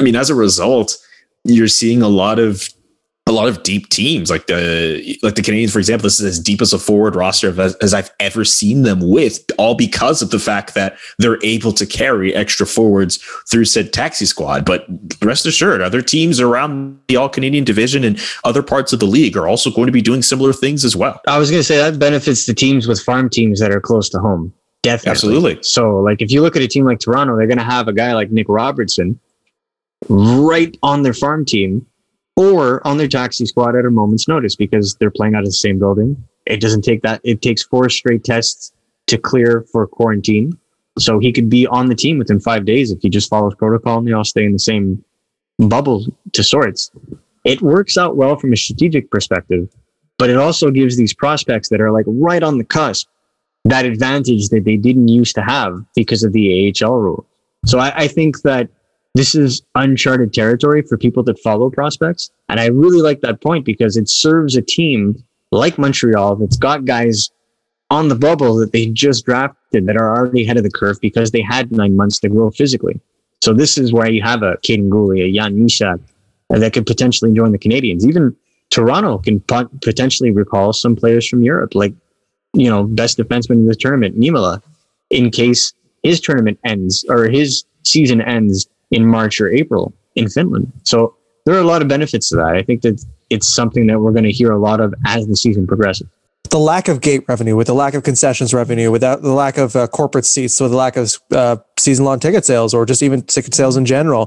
I 0.00 0.02
mean, 0.02 0.16
as 0.16 0.30
a 0.30 0.34
result, 0.34 0.96
you're 1.44 1.68
seeing 1.68 2.02
a 2.02 2.08
lot 2.08 2.38
of 2.38 2.68
a 3.32 3.34
lot 3.34 3.48
of 3.48 3.62
deep 3.62 3.88
teams 3.88 4.30
like 4.30 4.46
the 4.46 5.18
like 5.22 5.34
the 5.34 5.42
Canadians, 5.42 5.72
for 5.72 5.78
example. 5.78 6.04
This 6.04 6.20
is 6.20 6.26
as 6.26 6.38
deep 6.38 6.60
as 6.60 6.72
a 6.72 6.78
forward 6.78 7.16
roster 7.16 7.48
as, 7.60 7.74
as 7.76 7.94
I've 7.94 8.10
ever 8.20 8.44
seen 8.44 8.82
them 8.82 9.00
with, 9.00 9.44
all 9.58 9.74
because 9.74 10.22
of 10.22 10.30
the 10.30 10.38
fact 10.38 10.74
that 10.74 10.96
they're 11.18 11.42
able 11.42 11.72
to 11.72 11.86
carry 11.86 12.34
extra 12.34 12.66
forwards 12.66 13.16
through 13.50 13.64
said 13.64 13.92
taxi 13.92 14.26
squad. 14.26 14.64
But 14.64 14.86
rest 15.22 15.46
assured, 15.46 15.80
other 15.80 16.02
teams 16.02 16.40
around 16.40 17.00
the 17.08 17.16
All 17.16 17.28
Canadian 17.28 17.64
division 17.64 18.04
and 18.04 18.20
other 18.44 18.62
parts 18.62 18.92
of 18.92 19.00
the 19.00 19.06
league 19.06 19.36
are 19.36 19.48
also 19.48 19.70
going 19.70 19.86
to 19.86 19.92
be 19.92 20.02
doing 20.02 20.22
similar 20.22 20.52
things 20.52 20.84
as 20.84 20.94
well. 20.94 21.20
I 21.26 21.38
was 21.38 21.50
going 21.50 21.60
to 21.60 21.64
say 21.64 21.78
that 21.78 21.98
benefits 21.98 22.46
the 22.46 22.54
teams 22.54 22.86
with 22.86 23.00
farm 23.00 23.30
teams 23.30 23.60
that 23.60 23.72
are 23.72 23.80
close 23.80 24.08
to 24.10 24.18
home. 24.18 24.52
Definitely. 24.82 25.10
Absolutely. 25.10 25.62
So, 25.62 26.00
like, 26.00 26.20
if 26.20 26.32
you 26.32 26.42
look 26.42 26.56
at 26.56 26.62
a 26.62 26.68
team 26.68 26.84
like 26.84 26.98
Toronto, 26.98 27.36
they're 27.36 27.46
going 27.46 27.58
to 27.58 27.64
have 27.64 27.88
a 27.88 27.92
guy 27.92 28.14
like 28.14 28.30
Nick 28.30 28.48
Robertson 28.48 29.18
right 30.08 30.76
on 30.82 31.02
their 31.02 31.14
farm 31.14 31.44
team 31.44 31.86
or 32.36 32.86
on 32.86 32.96
their 32.96 33.08
taxi 33.08 33.46
squad 33.46 33.76
at 33.76 33.84
a 33.84 33.90
moment's 33.90 34.28
notice 34.28 34.56
because 34.56 34.94
they're 34.96 35.10
playing 35.10 35.34
out 35.34 35.40
of 35.40 35.46
the 35.46 35.52
same 35.52 35.78
building. 35.78 36.22
It 36.46 36.60
doesn't 36.60 36.82
take 36.82 37.02
that. 37.02 37.20
It 37.24 37.42
takes 37.42 37.62
four 37.62 37.88
straight 37.88 38.24
tests 38.24 38.72
to 39.08 39.18
clear 39.18 39.66
for 39.70 39.86
quarantine. 39.86 40.58
So 40.98 41.18
he 41.18 41.32
could 41.32 41.48
be 41.48 41.66
on 41.66 41.86
the 41.86 41.94
team 41.94 42.18
within 42.18 42.40
five 42.40 42.64
days 42.64 42.90
if 42.90 43.00
he 43.00 43.08
just 43.08 43.30
follows 43.30 43.54
protocol 43.54 43.98
and 43.98 44.06
they 44.06 44.12
all 44.12 44.24
stay 44.24 44.44
in 44.44 44.52
the 44.52 44.58
same 44.58 45.04
bubble 45.58 46.04
to 46.32 46.42
sorts. 46.42 46.90
It 47.44 47.62
works 47.62 47.96
out 47.96 48.16
well 48.16 48.36
from 48.36 48.52
a 48.52 48.56
strategic 48.56 49.10
perspective, 49.10 49.68
but 50.18 50.30
it 50.30 50.36
also 50.36 50.70
gives 50.70 50.96
these 50.96 51.14
prospects 51.14 51.68
that 51.70 51.80
are 51.80 51.90
like 51.90 52.04
right 52.08 52.42
on 52.42 52.58
the 52.58 52.64
cusp 52.64 53.08
that 53.64 53.84
advantage 53.84 54.48
that 54.48 54.64
they 54.64 54.76
didn't 54.76 55.08
used 55.08 55.34
to 55.36 55.42
have 55.42 55.84
because 55.94 56.22
of 56.24 56.32
the 56.32 56.74
AHL 56.82 56.96
rule. 56.96 57.26
So 57.64 57.78
I, 57.78 57.92
I 57.96 58.08
think 58.08 58.42
that 58.42 58.68
this 59.14 59.34
is 59.34 59.62
uncharted 59.74 60.32
territory 60.32 60.82
for 60.82 60.96
people 60.96 61.22
that 61.24 61.38
follow 61.40 61.70
prospects. 61.70 62.30
And 62.48 62.58
I 62.58 62.66
really 62.66 63.02
like 63.02 63.20
that 63.20 63.40
point 63.40 63.64
because 63.64 63.96
it 63.96 64.08
serves 64.08 64.56
a 64.56 64.62
team 64.62 65.22
like 65.50 65.78
Montreal 65.78 66.36
that's 66.36 66.56
got 66.56 66.84
guys 66.84 67.30
on 67.90 68.08
the 68.08 68.14
bubble 68.14 68.56
that 68.56 68.72
they 68.72 68.86
just 68.86 69.26
drafted 69.26 69.86
that 69.86 69.96
are 69.96 70.16
already 70.16 70.44
ahead 70.44 70.56
of 70.56 70.62
the 70.62 70.70
curve 70.70 70.98
because 71.00 71.30
they 71.30 71.42
had 71.42 71.70
nine 71.70 71.94
months 71.94 72.18
to 72.20 72.28
grow 72.28 72.50
physically. 72.50 72.98
So 73.42 73.52
this 73.52 73.76
is 73.76 73.92
where 73.92 74.10
you 74.10 74.22
have 74.22 74.42
a 74.42 74.56
Kaiden 74.58 74.88
Guhle, 74.88 75.28
a 75.28 75.32
Jan 75.32 75.56
Mysak 75.56 76.00
uh, 76.48 76.58
that 76.58 76.72
could 76.72 76.86
potentially 76.86 77.34
join 77.34 77.52
the 77.52 77.58
Canadians. 77.58 78.06
Even 78.06 78.34
Toronto 78.70 79.18
can 79.18 79.40
pot- 79.40 79.80
potentially 79.82 80.30
recall 80.30 80.72
some 80.72 80.96
players 80.96 81.28
from 81.28 81.42
Europe, 81.42 81.74
like, 81.74 81.92
you 82.54 82.70
know, 82.70 82.84
best 82.84 83.18
defenseman 83.18 83.56
in 83.56 83.66
the 83.66 83.74
tournament, 83.74 84.18
Niemela, 84.18 84.62
in 85.10 85.30
case 85.30 85.74
his 86.02 86.18
tournament 86.18 86.58
ends 86.64 87.04
or 87.10 87.28
his 87.28 87.64
season 87.82 88.22
ends 88.22 88.68
in 88.92 89.06
March 89.06 89.40
or 89.40 89.50
April 89.50 89.92
in 90.14 90.28
Finland. 90.28 90.70
So 90.84 91.16
there 91.44 91.54
are 91.56 91.60
a 91.60 91.64
lot 91.64 91.82
of 91.82 91.88
benefits 91.88 92.28
to 92.28 92.36
that. 92.36 92.54
I 92.54 92.62
think 92.62 92.82
that 92.82 93.04
it's 93.30 93.48
something 93.48 93.86
that 93.88 93.98
we're 94.00 94.12
going 94.12 94.24
to 94.24 94.32
hear 94.32 94.52
a 94.52 94.58
lot 94.58 94.80
of 94.80 94.94
as 95.06 95.26
the 95.26 95.36
season 95.36 95.66
progresses 95.66 96.06
the 96.52 96.58
lack 96.58 96.88
of 96.88 97.00
gate 97.00 97.24
revenue, 97.28 97.56
with 97.56 97.66
the 97.66 97.74
lack 97.74 97.94
of 97.94 98.02
concessions 98.02 98.52
revenue, 98.52 98.90
without 98.90 99.22
the 99.22 99.32
lack 99.32 99.56
of 99.56 99.74
uh, 99.74 99.86
corporate 99.86 100.26
seats, 100.26 100.60
with 100.60 100.70
the 100.70 100.76
lack 100.76 100.98
of 100.98 101.16
uh, 101.30 101.56
season 101.78 102.04
long 102.04 102.20
ticket 102.20 102.44
sales 102.44 102.74
or 102.74 102.84
just 102.84 103.02
even 103.02 103.22
ticket 103.22 103.54
sales 103.54 103.74
in 103.74 103.86
general, 103.86 104.26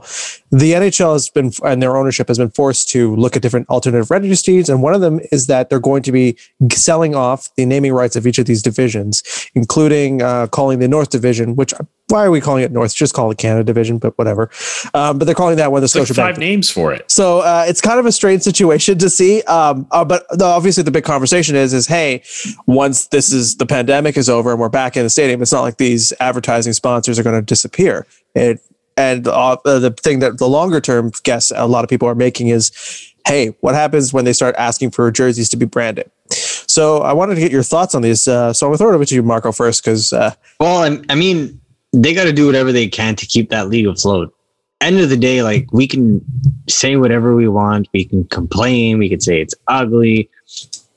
the 0.50 0.74
NHL 0.74 1.14
has 1.14 1.30
been 1.30 1.52
and 1.64 1.84
their 1.84 1.96
ownership 1.96 2.28
has 2.28 2.40
been 2.40 2.50
forced 2.50 2.90
to 2.90 3.16
look 3.16 3.36
at 3.36 3.44
different 3.44 3.70
alternative 3.70 4.10
revenue 4.10 4.34
streams. 4.34 4.70
And 4.70 4.82
one 4.82 4.96
of 4.96 5.02
them 5.02 5.20
is 5.32 5.46
that 5.48 5.70
they're 5.70 5.80
going 5.80 6.02
to 6.02 6.12
be 6.12 6.36
selling 6.72 7.14
off 7.14 7.54
the 7.56 7.66
naming 7.66 7.94
rights 7.94 8.16
of 8.16 8.26
each 8.26 8.40
of 8.40 8.48
these 8.48 8.64
divisions, 8.64 9.22
including 9.54 10.24
uh, 10.24 10.48
calling 10.48 10.80
the 10.80 10.88
North 10.88 11.12
Division, 11.12 11.56
which 11.56 11.76
why 12.10 12.24
are 12.24 12.30
we 12.30 12.40
calling 12.40 12.64
it 12.64 12.72
North? 12.72 12.94
Just 12.94 13.14
call 13.14 13.32
it 13.32 13.38
Canada 13.38 13.64
Division, 13.64 13.98
but 13.98 14.18
whatever. 14.18 14.50
Um, 14.94 15.18
but 15.18 15.26
they're 15.26 15.34
calling 15.34 15.58
that 15.58 15.72
one 15.72 15.82
the 15.82 15.88
Scotia 15.88 16.14
like 16.14 16.34
five 16.34 16.38
names 16.38 16.70
for 16.70 16.94
it. 16.94 17.10
So 17.10 17.40
uh, 17.40 17.66
it's 17.68 17.82
kind 17.82 18.00
of 18.00 18.06
a 18.06 18.12
strange 18.12 18.44
situation 18.44 19.00
to 19.00 19.10
see. 19.10 19.42
Um, 19.44 19.88
uh, 19.92 20.06
but 20.06 20.26
the, 20.30 20.46
obviously, 20.46 20.84
the 20.84 20.92
big 20.92 21.04
conversation 21.04 21.56
is 21.56 21.74
is 21.74 21.88
hey, 21.88 22.22
once 22.68 23.08
this 23.08 23.34
is 23.34 23.58
the 23.58 23.66
pandemic 23.66 24.18
is 24.18 24.30
over 24.30 24.52
and 24.52 24.60
we're 24.60 24.70
back 24.70 24.96
in 24.96 25.04
the 25.04 25.10
stadium, 25.10 25.42
it's 25.42 25.52
not 25.52 25.62
like 25.62 25.78
these 25.78 26.14
advertising 26.20 26.74
sponsors 26.74 27.18
are 27.18 27.24
going 27.24 27.36
to 27.36 27.42
disappear. 27.42 28.06
It 28.36 28.62
and 28.98 29.28
uh, 29.28 29.58
the 29.66 29.94
thing 30.02 30.20
that 30.20 30.38
the 30.38 30.48
longer 30.48 30.80
term 30.80 31.12
guess 31.24 31.52
a 31.54 31.68
lot 31.68 31.84
of 31.84 31.90
people 31.90 32.08
are 32.08 32.16
making 32.16 32.48
is, 32.48 33.14
hey, 33.28 33.48
what 33.60 33.76
happens 33.76 34.14
when 34.14 34.24
they 34.24 34.32
start 34.32 34.56
asking 34.58 34.92
for 34.92 35.12
jerseys 35.12 35.50
to 35.50 35.58
be 35.58 35.66
branded? 35.66 36.10
So 36.30 37.00
I 37.00 37.14
wanted 37.14 37.36
to 37.36 37.42
get 37.42 37.52
your 37.52 37.64
thoughts 37.64 37.94
on 37.94 38.04
these. 38.04 38.28
Uh, 38.28 38.54
so 38.54 38.68
I'm 38.68 38.70
gonna 38.70 38.78
throw 38.78 38.92
it 38.92 38.96
over 38.96 39.06
to 39.06 39.16
you, 39.16 39.24
Marco, 39.24 39.52
first, 39.52 39.84
because 39.84 40.14
uh, 40.14 40.34
well, 40.60 41.00
I 41.10 41.16
mean 41.16 41.60
they 41.96 42.14
got 42.14 42.26
to 42.26 42.34
do 42.34 42.46
whatever 42.46 42.72
they 42.72 42.88
can 42.88 43.16
to 43.16 43.26
keep 43.26 43.50
that 43.50 43.70
league 43.70 43.88
afloat. 43.88 44.34
End 44.82 45.00
of 45.00 45.10
the 45.10 45.18
day, 45.18 45.42
like 45.42 45.72
we 45.72 45.88
can 45.88 46.24
say 46.68 46.98
whatever 46.98 47.36
we 47.36 47.48
want, 47.48 47.88
we 47.94 48.06
can 48.06 48.26
complain, 48.26 49.00
we 49.00 49.10
can 49.10 49.22
say 49.22 49.40
it's 49.42 49.56
ugly. 49.68 50.30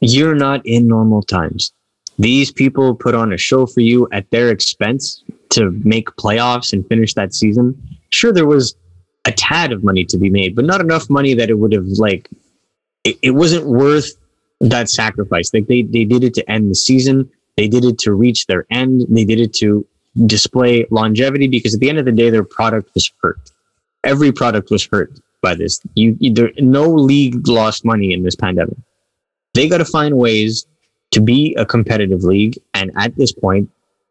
You're 0.01 0.35
not 0.35 0.65
in 0.67 0.89
normal 0.89 1.23
times. 1.23 1.73
These 2.19 2.51
people 2.51 2.95
put 2.95 3.15
on 3.15 3.33
a 3.33 3.39
show 3.39 3.67
for 3.67 3.81
you 3.81 4.09
at 4.13 4.29
their 4.31 4.51
expense 4.51 5.23
to 5.51 5.71
make 5.85 6.09
playoffs 6.17 6.73
and 6.73 6.87
finish 6.89 7.15
that 7.15 7.33
season. 7.33 7.81
Sure, 8.11 8.33
there 8.33 8.47
was 8.47 8.75
a 9.25 9.33
tad 9.33 9.73
of 9.73 9.85
money 9.85 10.05
to 10.07 10.19
be 10.19 10.29
made, 10.29 10.57
but 10.57 10.65
not 10.65 10.81
enough 10.81 11.09
money 11.09 11.35
that 11.35 11.49
it 11.49 11.55
would 11.55 11.73
have 11.73 11.87
like 11.99 12.29
it, 13.05 13.17
it 13.23 13.31
wasn't 13.31 13.67
worth 13.67 14.11
that 14.61 14.91
sacrifice. 14.91 15.55
Like 15.55 15.69
they 15.69 15.83
they 15.83 16.05
did 16.05 16.25
it 16.25 16.35
to 16.35 16.51
end 16.51 16.71
the 16.71 16.75
season. 16.75 17.31
They 17.57 17.69
did 17.69 17.85
it 17.85 17.99
to 18.01 18.13
reach 18.13 18.47
their 18.47 18.67
end. 18.71 19.07
They 19.09 19.25
did 19.25 19.41
it 19.41 19.53
to 19.55 19.87
display 20.27 20.87
longevity 20.91 21.49
because 21.49 21.75
at 21.75 21.81
the 21.81 21.89
end 21.89 21.99
of 21.99 22.05
the 22.05 22.13
day, 22.13 22.31
their 22.31 22.45
product 22.45 22.91
was 22.95 23.11
hurt. 23.23 23.51
Every 24.05 24.33
product 24.33 24.71
was 24.71 24.87
hurt 24.87 25.13
by 25.43 25.55
this. 25.55 25.81
You, 25.95 26.17
no 26.59 26.89
league 26.89 27.47
lost 27.49 27.85
money 27.85 28.13
in 28.13 28.23
this 28.23 28.37
pandemic. 28.37 28.77
They 29.55 29.69
got 29.69 29.79
to 29.79 29.85
find 29.85 30.17
ways 30.17 30.67
to 31.13 31.21
be 31.21 31.55
a 31.59 31.65
competitive 31.65 32.23
league, 32.23 32.59
and 32.75 32.91
at 32.97 33.17
this 33.17 33.33
point, 33.33 33.71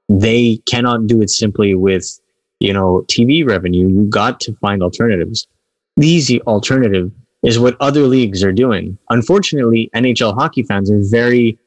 they 0.09 0.57
cannot 0.65 1.07
do 1.07 1.21
it 1.21 1.29
simply 1.29 1.75
with 1.75 2.19
you 2.59 2.73
know 2.73 3.05
TV 3.07 3.47
revenue. 3.47 3.87
You 3.87 4.05
got 4.05 4.39
to 4.41 4.53
find 4.55 4.81
alternatives. 4.81 5.47
The 5.95 6.07
easy 6.07 6.41
alternative 6.43 7.11
is 7.43 7.59
what 7.59 7.77
other 7.79 8.01
leagues 8.01 8.43
are 8.43 8.51
doing. 8.51 8.97
Unfortunately, 9.09 9.89
NHL 9.95 10.33
hockey 10.33 10.63
fans 10.63 10.91
are 10.91 11.01
very 11.01 11.57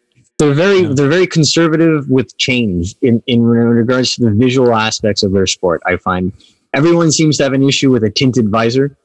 they're 0.41 0.55
very 0.55 0.81
yeah. 0.81 0.93
they're 0.93 1.09
very 1.09 1.27
conservative 1.27 2.09
with 2.09 2.37
change 2.39 2.95
in, 3.03 3.23
in 3.27 3.43
regards 3.43 4.15
to 4.15 4.23
the 4.23 4.31
visual 4.31 4.75
aspects 4.75 5.23
of 5.23 5.33
their 5.33 5.47
sport. 5.47 5.83
I 5.87 5.97
find 5.97 6.33
everyone 6.73 7.13
seems 7.13 7.37
to 7.37 7.43
have 7.43 7.53
an 7.53 7.63
issue 7.63 7.91
with 7.91 8.05
a 8.05 8.11
tinted 8.11 8.49
visor. 8.49 8.97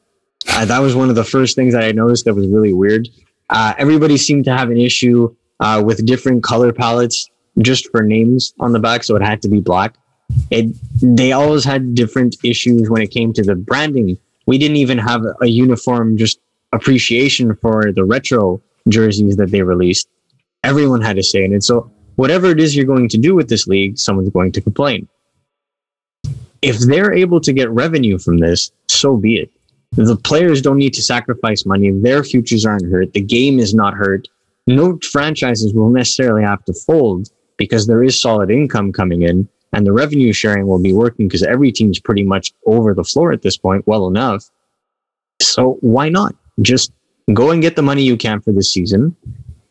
Uh, 0.50 0.63
that 0.63 0.80
was 0.80 0.95
one 0.95 1.10
of 1.10 1.15
the 1.15 1.26
first 1.26 1.56
things 1.56 1.74
that 1.74 1.84
I 1.84 1.91
noticed 1.91 2.24
that 2.26 2.34
was 2.34 2.48
really 2.48 2.74
weird. 2.74 3.10
Uh, 3.50 3.74
everybody 3.78 4.15
seemed 4.15 4.45
to 4.45 4.56
have 4.56 4.69
an 4.69 4.78
issue 4.78 5.36
uh, 5.60 5.84
with 5.86 6.06
different 6.06 6.41
color 6.43 6.71
palettes 6.71 7.30
just 7.60 7.89
for 7.91 8.02
names 8.02 8.54
on 8.60 8.71
the 8.71 8.80
back, 8.80 9.04
so 9.04 9.15
it 9.17 9.21
had 9.21 9.41
to 9.41 9.50
be 9.50 9.60
black. 9.60 9.95
It 10.52 10.74
they 11.02 11.34
always 11.34 11.65
had 11.65 11.95
different 11.95 12.38
issues 12.43 12.89
when 12.89 13.02
it 13.02 13.12
came 13.12 13.34
to 13.34 13.43
the 13.43 13.56
branding. 13.56 14.17
We 14.45 14.58
didn't 14.58 14.78
even 14.78 15.00
have 15.00 15.21
a 15.41 15.48
uniform 15.48 16.15
just 16.15 16.39
appreciation 16.71 17.56
for 17.58 17.91
the 17.91 18.06
retro 18.06 18.62
jerseys 18.88 19.36
that 19.38 19.52
they 19.52 19.62
released 19.62 20.08
everyone 20.65 21.01
had 21.01 21.17
a 21.17 21.23
say 21.23 21.45
in 21.45 21.54
it. 21.54 21.63
So 21.63 21.91
whatever 22.15 22.47
it 22.47 22.60
is 22.60 22.75
you're 22.75 22.86
going 22.86 23.08
to 23.10 23.17
do 23.17 23.36
with 23.36 23.47
this 23.47 23.67
league, 23.67 23.97
someone's 23.97 24.30
going 24.30 24.51
to 24.54 24.62
complain. 24.62 25.08
If 26.62 26.80
they're 26.80 27.13
able 27.13 27.39
to 27.41 27.54
get 27.54 27.69
revenue 27.69 28.17
from 28.17 28.39
this, 28.39 28.71
so 28.88 29.15
be 29.15 29.38
it. 29.38 29.51
The 29.91 30.15
players 30.15 30.62
don't 30.62 30.78
need 30.78 30.93
to 30.95 31.01
sacrifice 31.01 31.65
money. 31.65 31.91
Their 31.91 32.23
futures 32.23 32.65
aren't 32.65 32.91
hurt. 32.91 33.13
The 33.13 33.21
game 33.21 33.60
is 33.60 33.73
not 33.73 33.93
hurt. 33.93 34.28
No 34.67 34.97
franchises 35.12 35.73
will 35.73 35.89
necessarily 35.89 36.43
have 36.43 36.65
to 36.65 36.73
fold 36.73 37.30
because 37.58 37.86
there 37.86 38.04
is 38.04 38.19
solid 38.19 38.49
income 38.49 38.91
coming 38.91 39.21
in 39.21 39.47
and 39.73 39.86
the 39.86 39.93
revenue 39.93 40.34
sharing 40.34 40.65
will 40.65 40.82
be 40.82 40.91
working 40.91 41.28
because 41.28 41.43
every 41.43 41.71
team's 41.71 41.99
pretty 41.99 42.23
much 42.23 42.51
over 42.65 42.93
the 42.93 43.04
floor 43.04 43.32
at 43.32 43.43
this 43.43 43.58
point 43.58 43.86
well 43.86 44.08
enough. 44.08 44.49
So 45.41 45.78
why 45.82 46.10
not? 46.10 46.36
Just 46.62 46.91
go 47.34 47.51
and 47.51 47.62
get 47.62 47.75
the 47.75 47.82
money 47.84 48.01
you 48.01 48.17
can 48.17 48.41
for 48.41 48.51
this 48.51 48.73
season 48.73 49.15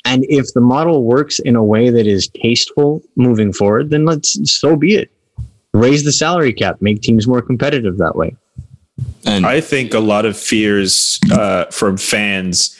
and 0.05 0.25
if 0.29 0.53
the 0.55 0.61
model 0.61 1.05
works 1.05 1.38
in 1.38 1.57
a 1.57 1.64
way 1.64 1.90
that 1.90 2.07
is 2.07 2.29
tasteful 2.29 3.03
moving 3.17 3.53
forward, 3.53 3.90
then 3.90 4.05
let's 4.05 4.38
so 4.51 4.77
be 4.77 4.95
it. 4.95 5.11
Raise 5.73 6.05
the 6.05 6.12
salary 6.12 6.53
cap, 6.53 6.81
make 6.81 7.01
teams 7.01 7.27
more 7.27 7.43
competitive 7.43 7.99
that 7.99 8.14
way. 8.14 8.37
And 9.25 9.47
I 9.47 9.61
think 9.61 9.95
a 9.95 10.01
lot 10.01 10.25
of 10.25 10.37
fears 10.37 11.19
uh, 11.33 11.64
from 11.67 11.97
fans 11.97 12.79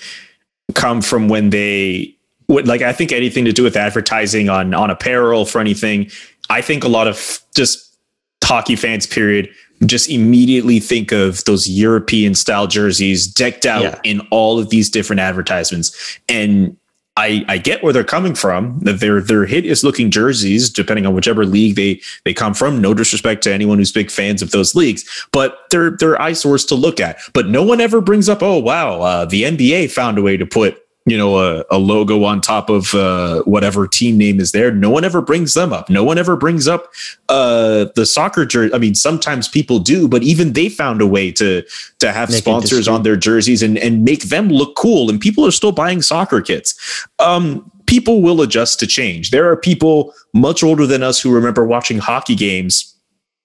come 0.75 1.03
from 1.03 1.29
when 1.29 1.51
they 1.51 2.15
would 2.49 2.69
like. 2.69 2.83
I 2.83 2.93
think 2.93 3.11
anything 3.11 3.45
to 3.47 3.53
do 3.53 3.63
with 3.63 3.77
advertising 3.77 4.49
on 4.49 4.75
on 4.75 4.91
apparel 4.91 5.45
for 5.45 5.61
anything. 5.61 6.11
I 6.51 6.61
think 6.61 6.85
a 6.85 6.89
lot 6.89 7.09
of 7.09 7.41
just 7.57 7.97
hockey 8.45 8.77
fans, 8.77 9.07
period, 9.07 9.49
just 9.87 10.09
immediately 10.09 10.79
think 10.79 11.11
of 11.11 11.43
those 11.45 11.69
European 11.69 12.35
style 12.35 12.67
jerseys 12.67 13.27
decked 13.27 13.67
out 13.67 13.83
yeah. 13.83 14.01
in 14.05 14.21
all 14.31 14.59
of 14.59 14.71
these 14.71 14.89
different 14.89 15.21
advertisements. 15.21 16.19
And 16.29 16.77
I, 17.17 17.45
I 17.47 17.59
get 17.59 17.83
where 17.83 17.93
they're 17.93 18.03
coming 18.03 18.35
from. 18.35 18.79
That 18.81 18.99
they're 18.99 19.21
they're 19.21 19.47
hideous 19.47 19.85
looking 19.85 20.11
jerseys, 20.11 20.69
depending 20.69 21.07
on 21.07 21.15
whichever 21.15 21.47
league 21.47 21.77
they 21.77 22.01
they 22.25 22.35
come 22.35 22.55
from. 22.55 22.81
No 22.81 22.93
disrespect 22.93 23.43
to 23.45 23.53
anyone 23.53 23.79
who's 23.79 23.93
big 23.93 24.11
fans 24.11 24.43
of 24.43 24.51
those 24.51 24.75
leagues, 24.75 25.05
but 25.33 25.59
they're 25.71 25.93
they're 25.93 26.21
eyesores 26.21 26.65
to 26.67 26.75
look 26.75 26.99
at. 26.99 27.19
But 27.33 27.49
no 27.49 27.63
one 27.63 27.81
ever 27.81 28.01
brings 28.01 28.29
up, 28.29 28.43
oh 28.43 28.59
wow, 28.59 29.01
uh, 29.01 29.25
the 29.27 29.45
NBA 29.45 29.93
found 29.93 30.19
a 30.19 30.23
way 30.23 30.37
to 30.37 30.47
put 30.47 30.84
you 31.07 31.19
know 31.19 31.39
a, 31.39 31.65
a 31.71 31.79
logo 31.79 32.25
on 32.25 32.41
top 32.41 32.71
of 32.71 32.95
uh, 32.95 33.43
whatever 33.43 33.87
team 33.87 34.17
name 34.17 34.41
is 34.41 34.53
there. 34.53 34.71
No 34.71 34.91
one 34.91 35.05
ever 35.05 35.21
brings 35.21 35.55
them 35.55 35.73
up. 35.73 35.91
No 35.91 36.03
one 36.03 36.19
ever 36.19 36.37
brings 36.37 36.67
up 36.67 36.93
uh, 37.29 37.87
the 37.95 38.07
soccer 38.07 38.45
jersey 38.45 38.75
i 38.75 38.79
mean 38.79 38.95
sometimes 38.95 39.49
people 39.49 39.79
do 39.79 40.07
but 40.09 40.23
even 40.23 40.53
they 40.53 40.69
found 40.69 41.01
a 41.01 41.07
way 41.07 41.33
to 41.33 41.63
to 41.99 42.13
have 42.13 42.31
make 42.31 42.39
sponsors 42.39 42.89
on 42.89 43.03
their 43.03 43.17
jerseys 43.17 43.63
and 43.63 43.79
and 43.79 44.05
make 44.05 44.25
them 44.25 44.49
look 44.49 44.77
cool 44.77 45.11
and 45.11 45.21
people 45.21 45.47
are 45.47 45.51
still 45.51 45.73
buying 45.73 46.03
soccer 46.03 46.41
kits. 46.41 47.07
Um, 47.19 47.71
people 47.87 48.23
will 48.23 48.41
adjust 48.41 48.81
to 48.81 48.87
change. 48.87 49.31
There 49.31 49.51
are 49.51 49.57
people 49.57 50.15
much 50.33 50.63
older 50.63 50.87
than 50.87 51.03
us 51.03 51.21
who 51.21 51.33
remember 51.33 51.67
watching 51.67 51.99
hockey 51.99 52.35
games 52.35 52.94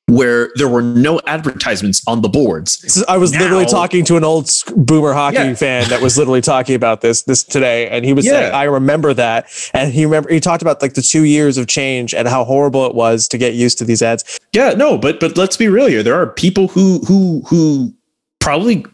where 0.10 0.50
there 0.56 0.68
were 0.68 0.82
no 0.82 1.20
advertisements 1.28 2.02
on 2.08 2.22
the 2.22 2.30
boards. 2.30 3.04
I 3.08 3.18
was 3.18 3.34
literally 3.36 3.66
talking 3.66 4.04
to 4.06 4.18
an 4.18 4.24
old 4.24 4.50
boomer 4.76 5.14
hockey 5.14 5.38
Yeah. 5.38 5.54
fan 5.54 5.90
that 5.90 6.02
was 6.02 6.18
literally 6.18 6.42
talking 6.42 6.76
about 6.76 7.02
this 7.02 7.24
this 7.24 7.44
today, 7.44 7.88
and 7.88 8.04
he 8.04 8.14
was 8.14 8.26
Yeah. 8.26 8.32
saying, 8.32 8.54
"I 8.54 8.64
remember 8.64 9.14
that," 9.14 9.46
and 9.74 9.94
he 9.94 10.06
remember 10.06 10.30
he 10.34 10.40
talked 10.40 10.62
about 10.62 10.82
like 10.82 10.94
the 10.96 11.02
two 11.02 11.24
years 11.24 11.58
of 11.58 11.68
change 11.68 12.14
and 12.14 12.28
how 12.28 12.44
horrible 12.44 12.86
it 12.88 12.96
was 12.96 13.28
to 13.30 13.38
get 13.38 13.54
used 13.54 13.78
to 13.80 13.86
these 13.86 14.02
ads. 14.02 14.24
Yeah, 14.54 14.74
no, 14.76 14.98
but 14.98 15.20
but 15.20 15.38
let's 15.38 15.58
be 15.58 15.68
real 15.68 15.86
here. 15.88 16.04
There 16.04 16.20
are 16.20 16.28
people 16.28 16.68
who 16.70 17.00
who 17.08 17.44
who 17.48 17.94
probably 18.40 18.86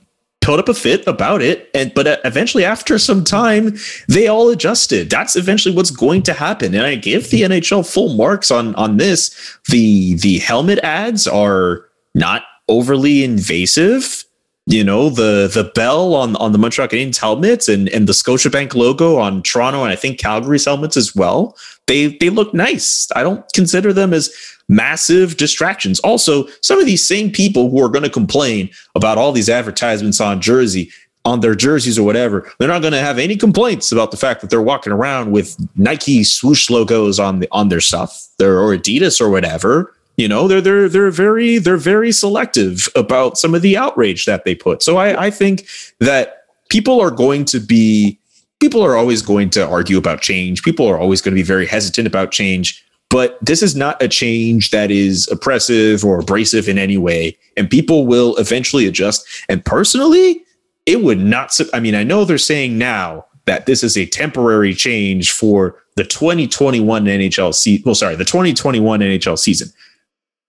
put 0.45 0.59
up 0.59 0.69
a 0.69 0.73
fit 0.75 1.05
about 1.07 1.41
it 1.41 1.69
and 1.73 1.91
but 1.95 2.05
uh, 2.05 2.17
eventually 2.23 2.63
after 2.63 2.99
some 2.99 3.23
time 3.23 3.75
they 4.07 4.27
all 4.27 4.49
adjusted. 4.49 5.09
That's 5.09 5.35
eventually 5.35 5.75
what's 5.75 5.91
going 5.91 6.21
to 6.23 6.33
happen. 6.33 6.75
And 6.75 6.85
i 6.85 6.95
give 6.95 7.31
the 7.31 7.41
nhl 7.41 7.91
full 7.91 8.15
marks 8.15 8.51
on 8.51 8.75
on 8.75 8.97
this. 8.97 9.35
The 9.69 10.13
the 10.15 10.37
helmet 10.39 10.79
ads 10.79 11.27
are 11.27 11.85
not 12.13 12.43
overly 12.67 13.23
invasive 13.23 14.24
you 14.67 14.83
know 14.83 15.09
the 15.09 15.49
the 15.53 15.71
bell 15.75 16.15
on 16.15 16.35
on 16.37 16.51
the 16.51 16.57
montreal 16.57 16.87
canadiens 16.87 17.19
helmets 17.19 17.67
and 17.67 17.87
and 17.89 18.07
the 18.07 18.13
scotiabank 18.13 18.73
logo 18.73 19.17
on 19.17 19.43
toronto 19.43 19.83
and 19.83 19.91
i 19.91 19.95
think 19.95 20.19
calgary's 20.19 20.65
helmets 20.65 20.97
as 20.97 21.15
well 21.15 21.55
they 21.85 22.17
they 22.17 22.29
look 22.29 22.53
nice 22.53 23.07
i 23.15 23.21
don't 23.21 23.45
consider 23.53 23.93
them 23.93 24.11
as 24.11 24.33
massive 24.67 25.37
distractions. 25.37 25.99
Also, 25.99 26.47
some 26.61 26.79
of 26.79 26.85
these 26.85 27.05
same 27.05 27.31
people 27.31 27.69
who 27.69 27.83
are 27.83 27.89
going 27.89 28.03
to 28.03 28.09
complain 28.09 28.69
about 28.95 29.17
all 29.17 29.31
these 29.31 29.49
advertisements 29.49 30.19
on 30.19 30.41
jersey 30.41 30.91
on 31.23 31.39
their 31.39 31.55
jerseys 31.55 31.97
or 31.97 32.03
whatever, 32.03 32.51
they're 32.59 32.67
not 32.67 32.83
going 32.83 32.93
to 32.93 32.99
have 32.99 33.17
any 33.17 33.35
complaints 33.35 33.91
about 33.91 34.11
the 34.11 34.17
fact 34.17 34.41
that 34.41 34.51
they're 34.51 34.61
walking 34.61 34.93
around 34.93 35.31
with 35.31 35.57
Nike 35.75 36.23
swoosh 36.23 36.69
logos 36.69 37.19
on 37.19 37.39
the 37.39 37.47
on 37.51 37.69
their 37.69 37.81
stuff, 37.81 38.27
they're, 38.37 38.59
or 38.59 38.77
Adidas 38.77 39.19
or 39.19 39.29
whatever. 39.29 39.94
You 40.17 40.27
know, 40.27 40.47
they're 40.47 40.61
they're 40.61 40.89
they're 40.89 41.11
very 41.11 41.57
they're 41.57 41.77
very 41.77 42.11
selective 42.11 42.87
about 42.95 43.37
some 43.37 43.53
of 43.53 43.61
the 43.61 43.77
outrage 43.77 44.25
that 44.25 44.45
they 44.45 44.55
put. 44.55 44.81
So 44.81 44.97
I 44.97 45.25
I 45.25 45.29
think 45.29 45.67
that 45.99 46.43
people 46.69 47.01
are 47.01 47.11
going 47.11 47.45
to 47.45 47.59
be 47.59 48.19
people 48.59 48.83
are 48.83 48.95
always 48.95 49.21
going 49.21 49.49
to 49.51 49.67
argue 49.67 49.97
about 49.97 50.21
change. 50.21 50.63
People 50.63 50.87
are 50.87 50.97
always 50.97 51.21
going 51.21 51.33
to 51.33 51.39
be 51.39 51.43
very 51.43 51.65
hesitant 51.65 52.07
about 52.07 52.31
change 52.31 52.85
but 53.09 53.37
this 53.41 53.61
is 53.61 53.75
not 53.75 54.01
a 54.01 54.07
change 54.07 54.71
that 54.71 54.91
is 54.91 55.27
oppressive 55.31 56.03
or 56.03 56.19
abrasive 56.19 56.67
in 56.67 56.77
any 56.77 56.97
way 56.97 57.37
and 57.55 57.69
people 57.69 58.05
will 58.05 58.35
eventually 58.37 58.85
adjust 58.87 59.25
and 59.49 59.63
personally 59.63 60.43
it 60.85 61.01
would 61.01 61.19
not 61.19 61.57
i 61.73 61.79
mean 61.79 61.95
i 61.95 62.03
know 62.03 62.25
they're 62.25 62.37
saying 62.37 62.77
now 62.77 63.25
that 63.45 63.65
this 63.67 63.83
is 63.83 63.97
a 63.97 64.05
temporary 64.05 64.73
change 64.73 65.31
for 65.31 65.81
the 65.95 66.03
2021 66.03 67.05
nhl 67.05 67.53
season 67.53 67.83
well 67.85 67.95
sorry 67.95 68.15
the 68.15 68.25
2021 68.25 68.99
nhl 68.99 69.37
season 69.37 69.69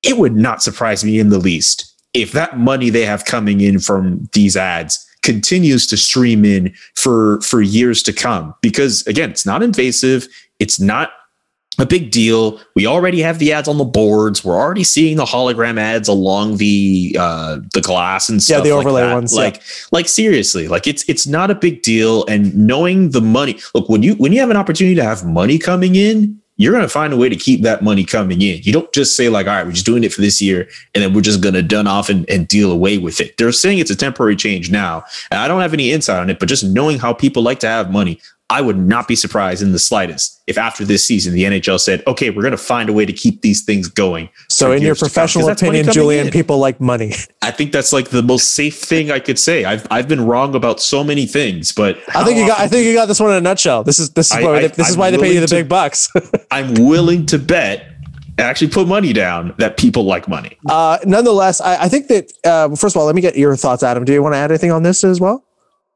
it 0.07 0.19
would 0.19 0.37
not 0.37 0.63
surprise 0.63 1.05
me 1.05 1.19
in 1.19 1.31
the 1.31 1.39
least 1.39 1.93
if 2.15 2.33
that 2.33 2.59
money 2.59 2.91
they 2.91 3.05
have 3.05 3.25
coming 3.25 3.61
in 3.61 3.79
from 3.79 4.29
these 4.33 4.57
ads 4.57 5.05
continues 5.23 5.87
to 5.87 5.97
stream 5.97 6.45
in 6.45 6.73
for 6.95 7.41
for 7.41 7.61
years 7.61 8.03
to 8.03 8.13
come 8.13 8.55
because 8.63 9.07
again 9.07 9.31
it's 9.31 9.45
not 9.45 9.63
invasive 9.63 10.29
it's 10.59 10.81
not 10.81 11.11
a 11.79 11.87
big 11.87 12.11
deal. 12.11 12.61
We 12.75 12.87
already 12.87 13.21
have 13.21 13.39
the 13.39 13.53
ads 13.53 13.69
on 13.69 13.79
the 13.79 13.85
boards. 13.85 14.45
We're 14.45 14.57
already 14.57 14.85
seeing 14.85 15.17
the 15.17 15.25
hologram 15.25 15.79
ads 15.79 16.09
along 16.09 16.57
the 16.57 17.17
uh, 17.19 17.59
the 17.75 17.81
glass 17.81 18.29
and 18.29 18.43
stuff. 18.43 18.59
Yeah, 18.59 18.71
the 18.71 18.77
like 18.77 18.87
overlay 18.87 19.03
that. 19.03 19.15
ones, 19.15 19.35
yeah. 19.35 19.41
Like, 19.41 19.63
like 19.93 20.09
seriously, 20.09 20.69
like 20.69 20.87
it's 20.87 21.07
it's 21.09 21.27
not 21.27 21.51
a 21.51 21.55
big 21.55 21.83
deal. 21.83 22.25
And 22.27 22.55
knowing 22.57 23.11
the 23.11 23.21
money, 23.21 23.59
look 23.75 23.89
when 23.89 24.03
you 24.03 24.15
when 24.15 24.33
you 24.33 24.41
have 24.41 24.51
an 24.51 24.57
opportunity 24.57 24.95
to 24.97 25.05
have 25.05 25.25
money 25.25 25.59
coming 25.59 25.97
in, 25.97 26.41
you're 26.57 26.73
gonna 26.73 26.89
find 26.89 27.13
a 27.13 27.17
way 27.17 27.29
to 27.29 27.37
keep 27.37 27.63
that 27.63 27.83
money 27.83 28.05
coming 28.05 28.41
in. 28.41 28.61
You 28.63 28.73
don't 28.73 28.93
just 28.93 29.17
say 29.17 29.29
like, 29.29 29.47
all 29.47 29.55
right, 29.55 29.67
we're 29.67 29.73
just 29.73 29.87
doing 29.87 30.05
it 30.05 30.13
for 30.13 30.21
this 30.21 30.41
year, 30.41 30.69
and 30.95 31.03
then 31.05 31.13
we're 31.13 31.21
just 31.21 31.41
gonna 31.41 31.63
done 31.63 31.87
off 31.87 32.09
and, 32.09 32.29
and 32.31 32.49
deal 32.49 32.73
away 32.73 32.99
with 32.99 33.21
it. 33.21 33.37
They're 33.37 33.53
saying 33.53 33.79
it's 33.79 33.91
a 33.91 33.97
temporary 33.97 34.37
change 34.37 34.71
now, 34.71 35.05
and 35.31 35.41
I 35.41 35.49
don't 35.49 35.61
have 35.61 35.75
any 35.75 35.93
insight 35.93 36.21
on 36.21 36.31
it, 36.31 36.39
but 36.39 36.49
just 36.49 36.65
knowing 36.65 36.99
how 36.99 37.13
people 37.13 37.43
like 37.43 37.61
to 37.61 37.69
have 37.69 37.91
money, 37.91 38.21
I 38.49 38.61
would 38.61 38.79
not 38.79 39.09
be 39.09 39.17
surprised 39.17 39.61
in 39.61 39.73
the 39.73 39.79
slightest 39.79 40.41
if 40.47 40.57
after 40.57 40.85
this 40.85 41.05
season 41.05 41.35
the 41.35 41.43
NHL 41.45 41.81
said, 41.81 42.03
"Okay, 42.07 42.31
we're 42.31 42.43
going 42.43 42.53
to 42.53 42.57
find 42.57 42.89
a 42.89 42.93
way 42.93 43.05
to 43.05 43.13
keep 43.13 43.43
these 43.43 43.65
things 43.65 43.89
going." 43.89 44.29
So, 44.49 44.71
in 44.71 44.83
your 44.83 44.91
years 44.91 44.99
to 44.99 45.05
come," 45.07 45.09
'cause 45.09 45.13
professional 45.13 45.49
opinion, 45.49 45.93
Julian, 45.93 46.27
in. 46.29 46.33
people 46.33 46.59
like 46.59 46.81
money. 46.81 47.13
I 47.43 47.51
think 47.51 47.73
that's 47.73 47.93
like 47.93 48.11
the 48.11 48.23
most 48.23 48.51
safe 48.55 48.77
thing 48.79 49.11
I 49.11 49.19
could 49.19 49.39
say. 49.39 49.65
I've 49.65 49.85
I've 49.91 50.07
been 50.07 50.25
wrong 50.25 50.55
about 50.55 50.81
so 50.81 51.03
many 51.03 51.27
things, 51.27 51.73
but 51.73 51.99
I 52.15 52.23
think 52.23 52.39
you 52.39 52.47
got. 52.47 52.61
I 52.61 52.69
think 52.69 52.87
you 52.87 52.95
got 52.95 53.07
this 53.07 53.19
one 53.19 53.31
in 53.33 53.37
a 53.37 53.41
nutshell. 53.41 53.83
This 53.83 53.99
is 53.99 54.11
this 54.11 54.31
is 54.31 54.37
I- 54.37 54.43
why 54.43 54.57
I- 54.57 54.61
they, 54.61 54.67
this 54.69 54.89
is 54.91 54.95
I'm 54.95 55.01
why 55.01 55.11
they 55.11 55.19
pay 55.19 55.35
you 55.35 55.41
the 55.41 55.47
to- 55.49 55.55
big 55.57 55.69
bucks. 55.69 56.09
I'm 56.53 56.75
willing 56.75 57.27
to 57.27 57.39
bet, 57.41 57.85
actually 58.39 58.69
put 58.69 58.87
money 58.87 59.13
down 59.13 59.55
that 59.59 59.77
people 59.77 60.05
like 60.05 60.29
money. 60.29 60.57
uh, 60.69 60.99
nonetheless, 61.05 61.61
I, 61.61 61.83
I 61.85 61.89
think 61.89 62.07
that 62.09 62.33
uh, 62.45 62.69
first 62.77 62.95
of 62.95 63.01
all, 63.01 63.07
let 63.07 63.15
me 63.17 63.23
get 63.23 63.37
your 63.37 63.57
thoughts, 63.57 63.83
Adam. 63.83 64.05
Do 64.05 64.13
you 64.13 64.23
want 64.23 64.35
to 64.35 64.39
add 64.39 64.53
anything 64.53 64.71
on 64.71 64.85
this 64.85 65.03
as 65.03 65.21
well? 65.21 65.43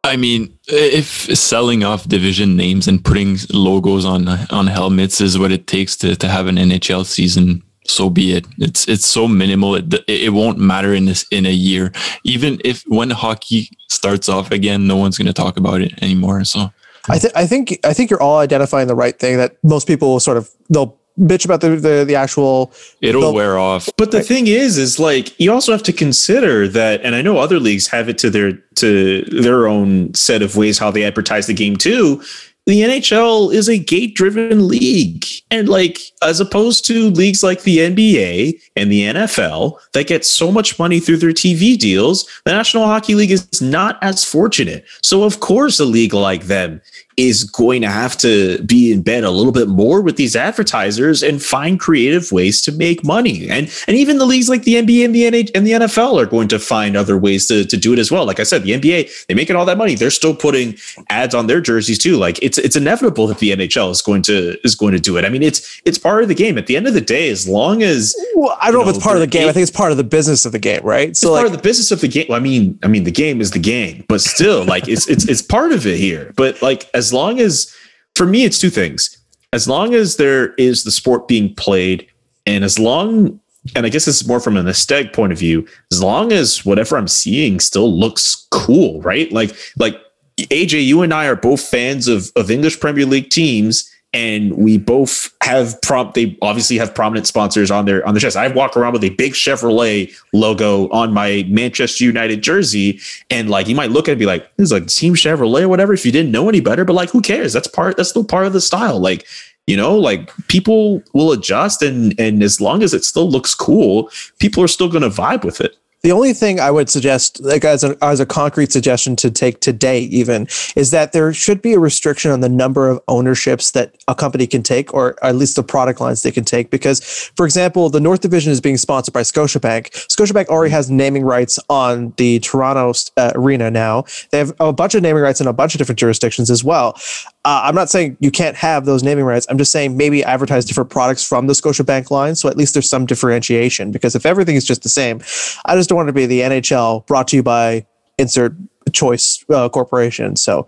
I 0.03 0.17
mean, 0.17 0.59
if 0.67 1.37
selling 1.39 1.85
off 1.85 2.09
division 2.09 2.57
names 2.57 2.89
and 2.89 3.05
putting 3.05 3.37
logos 3.53 4.05
on 4.05 4.29
on 4.29 4.67
helmets 4.67 5.21
is 5.21 5.39
what 5.39 5.53
it 5.53 5.67
takes 5.67 5.97
to, 5.99 6.17
to 6.17 6.29
have 6.29 6.47
an 6.47 6.57
NHL 6.57 7.05
season, 7.05 7.63
so 7.87 8.09
be 8.09 8.33
it. 8.33 8.47
It's 8.59 8.89
it's 8.89 9.05
so 9.05 9.29
minimal. 9.29 9.75
It, 9.75 9.95
it 10.09 10.33
won't 10.33 10.59
matter 10.59 10.95
in 10.95 11.05
this 11.05 11.27
in 11.31 11.45
a 11.45 11.53
year. 11.53 11.93
Even 12.25 12.61
if 12.65 12.83
when 12.87 13.11
hockey 13.11 13.69
starts 13.89 14.29
off 14.29 14.51
again, 14.51 14.87
no 14.87 14.97
one's 14.97 15.19
going 15.19 15.27
to 15.27 15.33
talk 15.33 15.59
about 15.59 15.83
it 15.83 16.03
anymore. 16.03 16.45
So 16.45 16.71
I, 17.09 17.19
th- 17.19 17.33
I 17.35 17.47
think 17.47 17.79
I 17.85 17.93
think 17.93 18.11
you're 18.11 18.23
all 18.23 18.39
identifying 18.39 18.89
the 18.89 18.95
right 18.95 19.19
thing. 19.19 19.37
That 19.37 19.57
most 19.63 19.87
people 19.87 20.09
will 20.09 20.21
sort 20.21 20.37
of 20.37 20.51
they'll 20.71 21.00
bitch 21.21 21.45
about 21.45 21.61
the 21.61 21.71
the, 21.77 22.05
the 22.07 22.15
actual. 22.17 22.73
it'll 23.01 23.21
They'll- 23.21 23.35
wear 23.35 23.59
off. 23.59 23.89
But 23.97 24.11
the 24.11 24.23
thing 24.23 24.47
is, 24.47 24.79
is 24.79 24.99
like 24.99 25.39
you 25.39 25.53
also 25.53 25.73
have 25.73 25.83
to 25.85 25.93
consider 25.93 26.67
that, 26.69 27.01
and 27.05 27.15
I 27.15 27.23
know 27.23 27.39
other 27.39 27.61
leagues 27.61 27.87
have 27.89 28.09
it 28.09 28.19
to 28.19 28.31
their 28.31 28.53
to 28.77 29.23
their 29.25 29.67
own 29.67 30.15
set 30.15 30.43
of 30.43 30.57
ways 30.57 30.79
how 30.79 30.91
they 30.91 31.05
advertise 31.05 31.47
the 31.47 31.55
game 31.55 31.77
too. 31.77 32.23
The 32.67 32.83
NHL 32.83 33.53
is 33.53 33.69
a 33.69 33.79
gate 33.79 34.15
driven 34.15 34.69
league. 34.69 35.25
And 35.51 35.69
like 35.69 35.99
as 36.23 36.41
opposed 36.41 36.85
to 36.87 37.11
leagues 37.11 37.43
like 37.43 37.63
the 37.63 37.79
NBA 37.79 38.61
and 38.77 38.93
the 38.93 39.03
NFL 39.07 39.79
that 39.95 40.07
get 40.07 40.25
so 40.25 40.53
much 40.53 40.79
money 40.79 41.01
through 41.01 41.17
their 41.17 41.31
TV 41.31 41.77
deals, 41.77 42.29
the 42.45 42.53
National 42.53 42.85
Hockey 42.85 43.15
League 43.15 43.31
is 43.33 43.61
not 43.63 43.99
as 44.03 44.25
fortunate. 44.25 44.85
So 45.03 45.25
of 45.25 45.41
course 45.41 45.81
a 45.81 45.85
league 45.85 46.15
like 46.15 46.45
them 46.45 46.81
is 47.29 47.45
going 47.45 47.83
to 47.83 47.89
have 47.89 48.17
to 48.19 48.63
be 48.65 48.93
in 48.93 49.03
bed 49.03 49.25
a 49.25 49.31
little 49.31 49.53
bit 49.53 49.69
more 49.69 50.01
with 50.01 50.17
these 50.17 50.35
advertisers 50.35 51.23
and 51.23 51.43
find 51.43 51.79
creative 51.79 52.33
ways 52.33 52.63
to 52.63 52.73
make 52.73 53.05
money. 53.05 53.49
And 53.49 53.71
and 53.87 53.97
even 53.97 54.19
the 54.19 54.25
leagues 54.27 54.49
like 54.49 54.63
the 54.63 54.75
NBA 54.75 55.05
and 55.05 55.15
the 55.15 55.23
NH 55.31 55.51
and 55.55 55.67
the 55.67 55.73
NFL 55.73 56.21
are 56.21 56.27
going 56.27 56.49
to 56.49 56.59
find 56.59 56.97
other 56.97 57.17
ways 57.19 57.47
to, 57.49 57.65
to 57.65 57.77
do 57.77 57.93
it 57.93 57.99
as 57.99 58.11
well. 58.11 58.25
Like 58.25 58.41
I 58.41 58.45
said, 58.45 58.63
the 58.63 58.71
NBA, 58.73 59.27
they're 59.27 59.37
making 59.37 59.57
all 59.57 59.65
that 59.67 59.77
money. 59.79 59.95
They're 59.95 60.11
still 60.11 60.35
putting 60.35 60.77
ads 61.11 61.35
on 61.35 61.47
their 61.47 61.61
jerseys 61.61 61.99
too. 61.99 62.17
Like 62.17 62.39
it's 62.43 62.59
it's 62.59 62.77
inevitable 62.77 63.27
that 63.29 63.39
the 63.39 63.51
NHL 63.53 63.91
is 63.91 64.03
going 64.03 64.23
to 64.23 64.57
is 64.65 64.75
going 64.75 64.93
to 64.93 65.01
do 65.01 65.17
it. 65.17 65.25
I 65.25 65.29
mean, 65.29 65.43
it's 65.43 65.81
it's 65.85 65.99
part 65.99 66.23
of 66.23 66.29
the 66.29 66.35
game. 66.35 66.57
At 66.59 66.67
the 66.67 66.77
end 66.77 66.87
of 66.87 66.95
the 66.95 67.01
day, 67.01 67.31
as 67.31 67.49
long 67.49 67.83
as 67.83 68.15
Well, 68.35 68.57
I 68.61 68.71
don't 68.71 68.81
know 68.81 68.85
You 68.87 68.91
if 68.91 68.97
it's 68.97 69.05
part 69.05 69.17
of 69.17 69.21
the 69.21 69.27
there- 69.27 69.41
game. 69.43 69.49
I 69.49 69.53
think 69.53 69.63
it's 69.63 69.77
part 69.77 69.91
of 69.93 69.97
the 69.99 70.05
business 70.05 70.45
of 70.47 70.53
the 70.53 70.59
game, 70.59 70.81
right? 70.83 71.11
it's 71.11 71.21
So 71.21 71.35
part 71.35 71.47
of 71.47 71.53
the 71.53 71.59
business 71.59 71.91
of 71.91 72.01
the 72.01 72.09
game. 72.09 72.27
Well, 72.29 72.39
I 72.39 72.43
mean, 72.43 72.79
I 72.83 72.89
mean, 72.89 73.05
the 73.05 73.11
game 73.11 73.41
is 73.41 73.51
the 73.51 73.59
game, 73.59 74.05
but 74.09 74.21
still, 74.21 74.65
like 74.65 74.89
it's 74.89 75.09
it's 75.09 75.29
it's 75.29 75.43
part 75.43 75.73
of 75.73 75.87
it 75.87 75.99
here. 75.99 76.33
But 76.37 76.61
like, 76.63 76.89
as 76.95 77.10
long 77.13 77.41
as 77.41 77.75
for 78.15 78.27
me, 78.27 78.45
it's 78.45 78.59
two 78.59 78.71
things. 78.71 79.17
As 79.53 79.67
long 79.69 79.95
as 79.95 80.17
there 80.17 80.55
is 80.55 80.85
the 80.85 80.91
sport 80.91 81.27
being 81.27 81.55
played, 81.55 82.07
and 82.47 82.65
as 82.65 82.79
long, 82.79 83.41
and 83.75 83.87
I 83.87 83.89
guess 83.89 84.05
this 84.05 84.21
is 84.21 84.29
more 84.29 84.41
from 84.41 84.57
an 84.57 84.69
aesthetic 84.69 85.13
point 85.13 85.33
of 85.33 85.39
view, 85.39 85.67
as 85.91 86.03
long 86.03 86.33
as 86.33 86.65
whatever 86.65 86.97
I'm 86.97 87.09
seeing 87.09 87.61
still 87.61 87.93
looks 87.93 88.47
cool, 88.51 89.01
right? 89.03 89.31
Like 89.33 89.57
like 89.79 90.01
AJ, 90.39 90.85
you 90.85 91.03
and 91.03 91.13
I 91.13 91.27
are 91.27 91.37
both 91.37 91.61
fans 91.61 92.09
of 92.09 92.31
of 92.37 92.51
English 92.51 92.81
Premier 92.81 93.07
League 93.07 93.31
teams. 93.31 93.91
And 94.13 94.57
we 94.57 94.77
both 94.77 95.33
have 95.41 95.81
prom. 95.83 96.11
They 96.17 96.37
obviously 96.43 96.79
have 96.79 96.93
prominent 96.93 97.29
sponsors 97.29 97.71
on 97.71 97.85
their 97.85 98.05
on 98.07 98.15
their 98.15 98.21
chest. 98.21 98.37
I 98.37 98.49
walk 98.49 98.77
around 98.77 98.93
with 98.93 99.05
a 99.05 99.11
big 99.11 99.35
Chevrolet 99.35 100.13
logo 100.33 100.89
on 100.89 101.13
my 101.13 101.47
Manchester 101.49 102.05
United 102.05 102.43
jersey, 102.43 102.99
and 103.31 103.49
like 103.49 103.69
you 103.69 103.77
might 103.77 103.91
look 103.91 104.09
at 104.09 104.11
it 104.11 104.13
and 104.15 104.19
be 104.19 104.27
like, 104.27 104.51
"This 104.57 104.65
is 104.65 104.73
like 104.73 104.89
Team 104.89 105.15
Chevrolet 105.15 105.63
or 105.63 105.69
whatever." 105.69 105.93
If 105.93 106.05
you 106.05 106.11
didn't 106.11 106.33
know 106.33 106.49
any 106.49 106.61
better, 106.61 106.85
but 106.85 106.95
like, 106.95 107.11
who 107.11 107.21
cares? 107.21 107.53
That's 107.53 107.69
part. 107.69 107.97
That's 107.97 108.11
still 108.11 108.25
part 108.25 108.47
of 108.47 108.53
the 108.53 108.61
style. 108.61 108.99
Like, 108.99 109.27
you 109.69 109.77
know, 109.77 109.97
like 109.97 110.33
people 110.49 111.05
will 111.15 111.31
adjust, 111.31 111.81
and 111.81 112.19
and 112.19 112.43
as 112.43 112.61
long 112.61 112.83
as 112.83 112.93
it 112.93 113.05
still 113.05 113.31
looks 113.31 113.55
cool, 113.55 114.11
people 114.41 114.61
are 114.65 114.69
still 114.69 114.89
going 114.89 115.03
to 115.03 115.09
vibe 115.09 115.45
with 115.45 115.61
it. 115.61 115.77
The 116.03 116.13
only 116.13 116.33
thing 116.33 116.61
I 116.61 116.71
would 116.71 116.89
suggest, 116.89 117.41
like 117.43 117.65
as 117.65 117.85
a, 117.85 117.97
as 118.03 118.21
a 118.21 118.27
concrete 118.27 118.73
suggestion 118.73 119.17
to 119.17 119.31
take 119.31 119.61
today, 119.61 120.01
even 120.03 120.49
is 120.75 120.91
that 120.93 121.13
there 121.13 121.33
should 121.33 121.61
be 121.61 121.75
a 121.75 121.79
restriction 121.79 122.31
on 122.31 122.41
the 122.41 122.49
number 122.49 122.89
of 122.89 123.01
ownerships 123.09 123.73
that 123.73 123.95
a 124.09 124.15
company 124.15 124.47
can 124.47 124.63
take, 124.63 124.95
or 124.95 125.23
at 125.25 125.37
least 125.37 125.57
the 125.57 125.63
product 125.63 126.01
lines 126.01 126.23
they 126.23 126.31
can 126.31 126.45
take. 126.45 126.71
Because, 126.71 127.01
for 127.37 127.45
example, 127.45 127.91
the 127.91 128.01
North 128.01 128.21
Division 128.21 128.51
is 128.51 128.61
being 128.61 128.79
sponsored 128.79 129.13
by 129.13 129.23
Scotiabank. 129.23 129.91
Scotiabank 130.09 130.47
already 130.47 130.73
has 130.73 130.91
naming 130.91 131.25
rights 131.25 131.59
on 131.69 132.15
the 132.17 132.39
Toronto 132.41 132.93
uh, 133.17 133.33
arena 133.35 133.71
now. 133.71 134.05
They 134.31 134.39
have 134.39 134.55
a 134.59 134.73
bunch 134.73 134.95
of 134.95 135.03
naming 135.03 135.23
rights 135.23 135.41
in 135.41 135.47
a 135.47 135.53
bunch 135.53 135.75
of 135.75 135.79
different 135.79 135.99
jurisdictions 135.99 136.51
as 136.51 136.65
well. 136.65 136.99
Uh, 137.45 137.63
I'm 137.65 137.75
not 137.75 137.89
saying 137.89 138.19
you 138.21 138.31
can't 138.31 138.57
have 138.57 138.85
those 138.85 139.03
naming 139.03 139.25
rights. 139.25 139.47
I'm 139.49 139.57
just 139.57 139.73
saying 139.73 139.97
maybe 139.97 140.23
advertise 140.23 140.65
different 140.67 140.91
products 140.91 141.27
from 141.27 141.47
the 141.47 141.55
Scotiabank 141.55 142.11
line. 142.11 142.35
So 142.35 142.51
at 142.51 142.57
least 142.57 142.75
there's 142.75 142.89
some 142.89 143.07
differentiation 143.07 143.93
because 143.93 144.15
if 144.15 144.27
everything 144.27 144.57
is 144.57 144.65
just 144.65 144.83
the 144.83 144.91
same, 144.91 145.23
I 145.65 145.75
just 145.75 145.89
don't 145.89 145.97
want 145.97 146.09
to 146.09 146.13
be 146.13 146.27
the 146.27 146.41
NHL 146.41 147.07
brought 147.07 147.29
to 147.29 147.37
you 147.37 147.43
by 147.43 147.87
insert 148.19 148.55
choice 148.91 149.45
uh, 149.51 149.69
corporation. 149.69 150.37
So, 150.37 150.67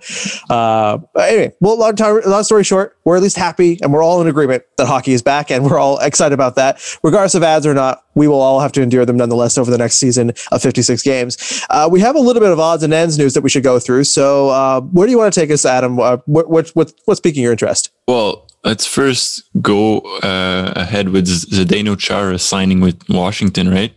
uh, 0.50 0.98
anyway, 1.18 1.52
well, 1.60 1.78
long 1.78 1.96
time, 1.96 2.20
long 2.26 2.44
story 2.44 2.64
short, 2.64 2.96
we're 3.04 3.16
at 3.16 3.22
least 3.22 3.36
happy 3.36 3.78
and 3.82 3.92
we're 3.92 4.02
all 4.02 4.20
in 4.20 4.26
agreement 4.26 4.64
that 4.76 4.86
hockey 4.86 5.12
is 5.12 5.22
back 5.22 5.50
and 5.50 5.64
we're 5.64 5.78
all 5.78 5.98
excited 5.98 6.34
about 6.34 6.56
that. 6.56 6.80
Regardless 7.02 7.34
of 7.34 7.42
ads 7.42 7.66
or 7.66 7.74
not, 7.74 8.04
we 8.14 8.28
will 8.28 8.40
all 8.40 8.60
have 8.60 8.72
to 8.72 8.82
endure 8.82 9.04
them 9.04 9.16
nonetheless 9.16 9.56
over 9.58 9.70
the 9.70 9.78
next 9.78 9.96
season 9.96 10.32
of 10.50 10.62
56 10.62 11.02
games. 11.02 11.64
Uh, 11.70 11.88
we 11.90 12.00
have 12.00 12.16
a 12.16 12.20
little 12.20 12.40
bit 12.40 12.50
of 12.50 12.60
odds 12.60 12.82
and 12.82 12.92
ends 12.92 13.18
news 13.18 13.34
that 13.34 13.42
we 13.42 13.50
should 13.50 13.62
go 13.62 13.78
through. 13.78 14.04
So, 14.04 14.50
uh, 14.50 14.80
where 14.80 15.06
do 15.06 15.10
you 15.10 15.18
want 15.18 15.32
to 15.32 15.40
take 15.40 15.50
us, 15.50 15.64
Adam? 15.64 15.98
Uh, 15.98 16.18
what, 16.26 16.48
what, 16.48 16.68
what, 16.70 16.92
what's 17.06 17.20
piquing 17.20 17.42
your 17.42 17.52
interest? 17.52 17.90
Well, 18.06 18.48
let's 18.64 18.86
first 18.86 19.42
go 19.60 19.98
uh, 20.22 20.72
ahead 20.76 21.10
with 21.10 21.26
Zdeno 21.26 21.98
Chara 21.98 22.38
signing 22.38 22.80
with 22.80 23.00
Washington, 23.08 23.68
right? 23.68 23.94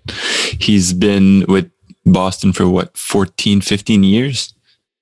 He's 0.60 0.94
been 0.94 1.46
with 1.48 1.70
Boston 2.06 2.54
for 2.54 2.68
what 2.70 2.96
14, 2.98 3.62
15 3.62 4.04
years, 4.04 4.54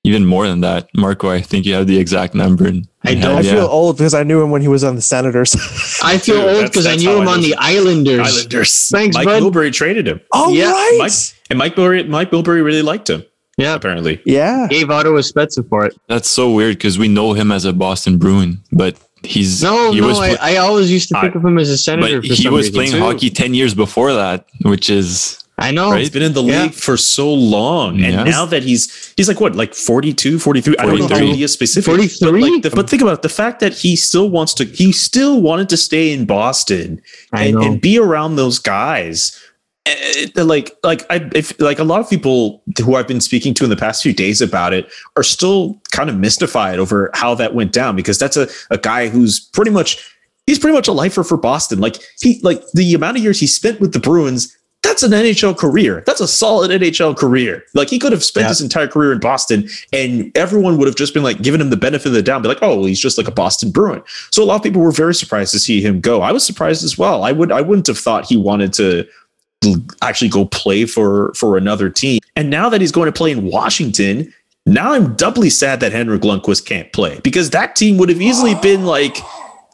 even 0.03 0.25
more 0.25 0.47
than 0.47 0.61
that. 0.61 0.89
Marco, 0.95 1.29
I 1.29 1.41
think 1.41 1.65
you 1.65 1.73
have 1.73 1.87
the 1.87 1.97
exact 1.99 2.33
number. 2.35 2.71
I 3.03 3.15
don't. 3.15 3.37
I 3.37 3.43
feel 3.43 3.65
old 3.65 3.97
because 3.97 4.13
I 4.13 4.23
knew 4.23 4.41
him 4.41 4.49
when 4.51 4.61
he 4.61 4.67
was 4.67 4.83
on 4.83 4.95
the 4.95 5.01
Senators. 5.01 5.53
I 6.03 6.17
feel 6.17 6.37
Dude, 6.41 6.55
old 6.55 6.65
because 6.65 6.85
I 6.85 6.95
knew 6.95 7.21
him 7.21 7.27
I 7.27 7.33
on 7.33 7.41
the 7.41 7.55
Islanders. 7.55 8.19
Islanders. 8.37 8.89
Thanks, 8.89 9.15
Mike 9.15 9.25
bud. 9.25 9.41
Milbury 9.43 9.73
traded 9.73 10.07
him. 10.07 10.21
oh, 10.31 10.53
Yeah, 10.53 10.71
right. 10.71 10.95
Mike 10.99 11.11
and 11.49 11.59
Mike 11.59 11.75
Milbury, 11.75 12.07
Mike 12.07 12.31
Milbury 12.31 12.63
really 12.63 12.81
liked 12.81 13.09
him. 13.09 13.23
Yeah, 13.57 13.75
Apparently, 13.75 14.19
yeah. 14.25 14.65
gave 14.67 14.89
Ottawa 14.89 15.19
Spezza 15.19 15.67
for 15.69 15.85
it. 15.85 15.95
That's 16.07 16.27
so 16.27 16.49
weird 16.51 16.77
because 16.77 16.97
we 16.97 17.07
know 17.07 17.33
him 17.33 17.51
as 17.51 17.65
a 17.65 17.73
Boston 17.73 18.17
Bruin, 18.17 18.57
but 18.71 18.97
he's 19.21 19.61
No, 19.61 19.91
he 19.91 20.01
no, 20.01 20.07
was 20.07 20.17
I, 20.19 20.53
I 20.53 20.55
always 20.57 20.89
used 20.91 21.09
to 21.09 21.21
think 21.21 21.35
I- 21.35 21.37
of 21.37 21.45
him 21.45 21.59
as 21.59 21.69
a 21.69 21.77
senator. 21.77 22.19
but 22.21 22.29
for 22.29 22.33
he 22.33 22.43
some 22.43 22.53
was 22.53 22.61
reason, 22.69 22.73
playing 22.73 22.91
too. 22.93 22.99
hockey 22.99 23.29
ten 23.29 23.53
years 23.53 23.75
before 23.75 24.11
that, 24.13 24.47
which 24.63 24.89
is 24.89 25.42
I 25.57 25.71
know. 25.71 25.91
Right? 25.91 25.99
he's 25.99 26.09
been 26.09 26.23
in 26.23 26.33
the 26.33 26.41
Yeah. 26.43 26.63
league 26.63 26.73
for 26.73 26.97
so 26.97 27.31
long, 27.31 28.01
and 28.01 28.13
Yeah. 28.13 28.23
now 28.23 28.45
that 28.45 28.63
he's 28.63 29.13
he's 29.15 29.27
like 29.27 29.39
what, 29.39 29.55
like 29.55 29.73
42, 29.75 30.39
43? 30.39 30.75
I 30.79 30.85
don't 30.85 30.97
know 30.97 31.07
the 31.07 31.15
43. 31.15 31.31
idea 31.33 31.47
specific. 31.47 31.85
43? 31.85 32.31
But, 32.31 32.51
like, 32.51 32.61
the, 32.63 32.69
but 32.71 32.89
think 32.89 33.01
about 33.03 33.13
it, 33.13 33.21
the 33.21 33.29
fact 33.29 33.59
that 33.59 33.73
he 33.73 33.95
still 33.95 34.29
wants 34.29 34.53
to, 34.55 34.65
he 34.65 34.91
still 34.91 35.41
wanted 35.41 35.69
to 35.69 35.77
stay 35.77 36.11
in 36.11 36.25
Boston 36.25 37.01
and, 37.31 37.55
and 37.57 37.79
be 37.81 37.99
around 37.99 38.35
those 38.35 38.57
guys. 38.59 39.39
Eh, 39.85 40.27
eh, 40.37 40.43
like 40.43 40.71
like 40.83 41.05
I 41.09 41.29
if 41.35 41.59
like 41.59 41.77
a 41.77 41.83
lot 41.83 41.99
of 41.99 42.09
people 42.09 42.63
who 42.83 42.95
I've 42.95 43.07
been 43.07 43.19
speaking 43.21 43.53
to 43.55 43.65
in 43.65 43.69
the 43.69 43.75
past 43.75 44.01
few 44.01 44.13
days 44.13 44.41
about 44.41 44.71
it 44.73 44.89
are 45.17 45.23
still 45.23 45.79
kind 45.91 46.09
of 46.09 46.17
mystified 46.17 46.79
over 46.79 47.11
how 47.13 47.35
that 47.35 47.53
went 47.53 47.73
down 47.73 47.95
because 47.97 48.17
that's 48.17 48.37
a, 48.37 48.47
a 48.71 48.77
guy 48.77 49.09
who's 49.09 49.41
pretty 49.41 49.71
much 49.71 49.97
he's 50.47 50.57
pretty 50.57 50.73
much 50.75 50.87
a 50.87 50.93
lifer 50.93 51.21
for 51.23 51.35
Boston. 51.35 51.79
Like 51.79 51.97
he 52.19 52.39
like 52.43 52.63
the 52.73 52.93
amount 52.93 53.17
of 53.17 53.23
years 53.23 53.41
he 53.41 53.45
spent 53.47 53.81
with 53.81 53.91
the 53.91 53.99
Bruins, 53.99 54.55
that's 54.83 55.01
an 55.01 55.11
NHL 55.11 55.57
career. 55.57 56.03
That's 56.05 56.21
a 56.21 56.27
solid 56.27 56.69
NHL 56.69 57.17
career. 57.17 57.63
Like 57.73 57.89
he 57.89 57.97
could 57.97 58.11
have 58.11 58.23
spent 58.23 58.43
Yeah. 58.43 58.49
his 58.49 58.61
entire 58.61 58.87
career 58.87 59.11
in 59.13 59.19
Boston 59.19 59.67
and 59.91 60.31
everyone 60.37 60.77
would 60.77 60.87
have 60.87 60.95
just 60.95 61.13
been 61.13 61.23
like 61.23 61.41
giving 61.41 61.59
him 61.61 61.69
the 61.71 61.77
benefit 61.77 62.07
of 62.07 62.13
the 62.13 62.21
doubt, 62.21 62.43
be 62.43 62.49
like, 62.49 62.59
oh, 62.61 62.75
well, 62.75 62.85
he's 62.85 62.99
just 62.99 63.17
like 63.17 63.27
a 63.27 63.31
Boston 63.31 63.71
Bruin. 63.71 64.03
So 64.29 64.43
a 64.43 64.45
lot 64.45 64.57
of 64.57 64.63
people 64.63 64.81
were 64.81 64.91
very 64.91 65.15
surprised 65.15 65.51
to 65.53 65.59
see 65.59 65.81
him 65.81 65.99
go. 66.01 66.21
I 66.21 66.31
was 66.31 66.45
surprised 66.45 66.83
as 66.83 66.97
well. 66.97 67.23
I 67.23 67.31
would 67.31 67.51
I 67.51 67.61
wouldn't 67.61 67.87
have 67.87 67.97
thought 67.97 68.25
he 68.27 68.37
wanted 68.37 68.73
to 68.73 69.07
actually 70.01 70.29
go 70.29 70.45
play 70.45 70.85
for 70.85 71.33
for 71.33 71.57
another 71.57 71.89
team. 71.89 72.19
And 72.35 72.49
now 72.49 72.67
that 72.69 72.81
he's 72.81 72.91
going 72.91 73.05
to 73.05 73.11
play 73.17 73.31
in 73.31 73.45
Washington, 73.45 74.33
now 74.65 74.91
I'm 74.93 75.15
doubly 75.15 75.49
sad 75.49 75.79
that 75.79 75.91
Henrik 75.93 76.21
Lundqvist 76.23 76.65
can't 76.65 76.91
play 76.91 77.19
because 77.23 77.49
that 77.51 77.75
team 77.77 77.97
would 77.97 78.09
have 78.09 78.21
easily 78.21 78.55
been 78.61 78.85
like 78.85 79.17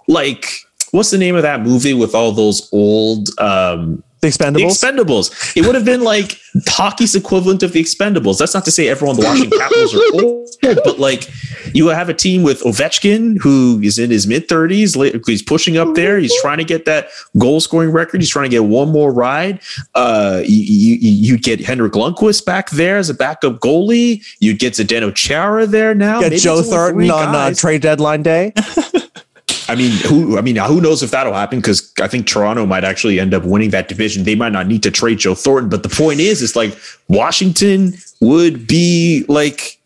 like 0.07 0.45
what's 0.91 1.09
the 1.11 1.17
name 1.17 1.35
of 1.35 1.41
that 1.41 1.61
movie 1.61 1.93
with 1.95 2.13
all 2.13 2.31
those 2.31 2.69
old 2.71 3.29
um 3.39 4.03
The 4.21 4.27
the 4.27 4.33
Expendables. 4.33 4.69
Expendables. 4.71 5.57
It 5.57 5.65
would 5.65 5.75
have 5.75 5.85
been 5.85 6.01
like 6.01 6.39
hockey's 6.67 7.15
equivalent 7.15 7.63
of 7.63 7.71
the 7.71 7.81
Expendables. 7.81 8.37
That's 8.37 8.53
not 8.53 8.65
to 8.65 8.71
say 8.71 8.89
everyone 8.89 9.15
on 9.15 9.21
the 9.21 9.27
Washington 9.27 9.59
Capitals 9.59 9.95
are 9.95 10.23
old, 10.23 10.49
but 10.83 10.99
like 10.99 11.29
you 11.73 11.87
have 11.87 12.09
a 12.09 12.13
team 12.13 12.43
with 12.43 12.61
Ovechkin 12.63 13.39
who 13.41 13.79
is 13.81 13.97
in 13.97 14.11
his 14.11 14.27
mid 14.27 14.47
30s. 14.47 15.25
He's 15.25 15.41
pushing 15.41 15.77
up 15.77 15.95
there. 15.95 16.19
He's 16.19 16.35
trying 16.41 16.57
to 16.57 16.65
get 16.65 16.85
that 16.85 17.09
goal 17.37 17.59
scoring 17.61 17.91
record. 17.91 18.19
He's 18.21 18.29
trying 18.29 18.49
to 18.49 18.49
get 18.49 18.65
one 18.65 18.89
more 18.91 19.13
ride. 19.13 19.61
Uh, 19.95 20.41
you, 20.45 20.97
you, 20.97 20.97
you 20.99 21.37
get 21.37 21.61
Henrik 21.61 21.93
Lundqvist 21.93 22.45
back 22.45 22.69
there 22.71 22.97
as 22.97 23.09
a 23.09 23.13
backup 23.13 23.59
goalie. 23.59 24.23
You 24.39 24.53
get 24.57 24.73
Zdeno 24.73 25.15
Chara 25.15 25.65
there 25.65 25.95
now. 25.95 26.19
Get 26.19 26.39
Joe 26.39 26.61
Thornton 26.61 27.09
on 27.09 27.35
uh, 27.35 27.53
trade 27.53 27.81
deadline 27.81 28.23
day. 28.23 28.53
I 29.69 29.75
mean, 29.75 29.91
who? 29.91 30.35
I 30.35 30.41
mean, 30.41 30.55
who 30.55 30.81
knows 30.81 31.03
if 31.03 31.11
that'll 31.11 31.33
happen? 31.33 31.59
Because 31.59 31.93
I 32.01 32.07
think 32.07 32.25
Toronto 32.25 32.65
might 32.65 32.83
actually 32.83 33.19
end 33.19 33.35
up 33.35 33.43
winning 33.43 33.69
that 33.69 33.87
division. 33.87 34.23
They 34.23 34.33
might 34.33 34.51
not 34.51 34.65
need 34.65 34.81
to 34.81 34.89
trade 34.89 35.19
Joe 35.19 35.35
Thornton, 35.35 35.69
but 35.69 35.83
the 35.83 35.89
point 35.89 36.19
is, 36.19 36.41
it's 36.41 36.55
like 36.55 36.75
Washington 37.07 37.93
would 38.19 38.65
be 38.65 39.25
like, 39.27 39.79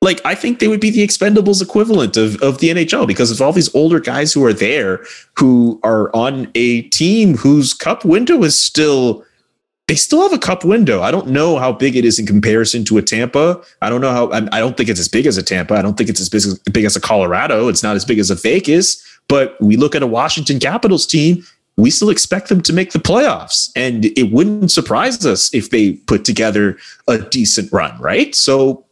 like 0.00 0.22
I 0.24 0.34
think 0.34 0.58
they 0.58 0.68
would 0.68 0.80
be 0.80 0.88
the 0.88 1.06
Expendables 1.06 1.62
equivalent 1.62 2.16
of 2.16 2.42
of 2.42 2.60
the 2.60 2.70
NHL 2.70 3.06
because 3.06 3.30
of 3.30 3.42
all 3.42 3.52
these 3.52 3.72
older 3.74 4.00
guys 4.00 4.32
who 4.32 4.42
are 4.42 4.54
there 4.54 5.04
who 5.38 5.78
are 5.84 6.10
on 6.16 6.50
a 6.54 6.82
team 6.82 7.36
whose 7.36 7.74
cup 7.74 8.04
window 8.06 8.42
is 8.42 8.58
still. 8.58 9.22
They 9.88 9.94
still 9.94 10.22
have 10.22 10.32
a 10.32 10.38
cup 10.38 10.64
window. 10.64 11.00
I 11.00 11.12
don't 11.12 11.28
know 11.28 11.58
how 11.58 11.70
big 11.70 11.94
it 11.94 12.04
is 12.04 12.18
in 12.18 12.26
comparison 12.26 12.84
to 12.86 12.98
a 12.98 13.02
Tampa. 13.02 13.62
I 13.82 13.88
don't 13.88 14.00
know 14.00 14.10
how. 14.10 14.32
I 14.32 14.58
don't 14.58 14.76
think 14.76 14.88
it's 14.88 14.98
as 14.98 15.06
big 15.06 15.26
as 15.26 15.36
a 15.36 15.44
Tampa. 15.44 15.74
I 15.74 15.82
don't 15.82 15.96
think 15.96 16.10
it's 16.10 16.20
as 16.20 16.28
big 16.28 16.38
as, 16.38 16.58
big 16.72 16.84
as 16.84 16.96
a 16.96 17.00
Colorado. 17.00 17.68
It's 17.68 17.84
not 17.84 17.94
as 17.94 18.04
big 18.04 18.18
as 18.18 18.28
a 18.28 18.34
Vegas. 18.34 19.05
But 19.28 19.60
we 19.60 19.76
look 19.76 19.94
at 19.94 20.02
a 20.02 20.06
Washington 20.06 20.58
Capitals 20.60 21.06
team, 21.06 21.44
we 21.76 21.90
still 21.90 22.10
expect 22.10 22.48
them 22.48 22.62
to 22.62 22.72
make 22.72 22.92
the 22.92 22.98
playoffs. 22.98 23.70
And 23.76 24.06
it 24.06 24.32
wouldn't 24.32 24.70
surprise 24.70 25.24
us 25.26 25.52
if 25.54 25.70
they 25.70 25.92
put 25.92 26.24
together 26.24 26.78
a 27.06 27.18
decent 27.18 27.72
run, 27.72 27.98
right? 28.00 28.34
So, 28.34 28.84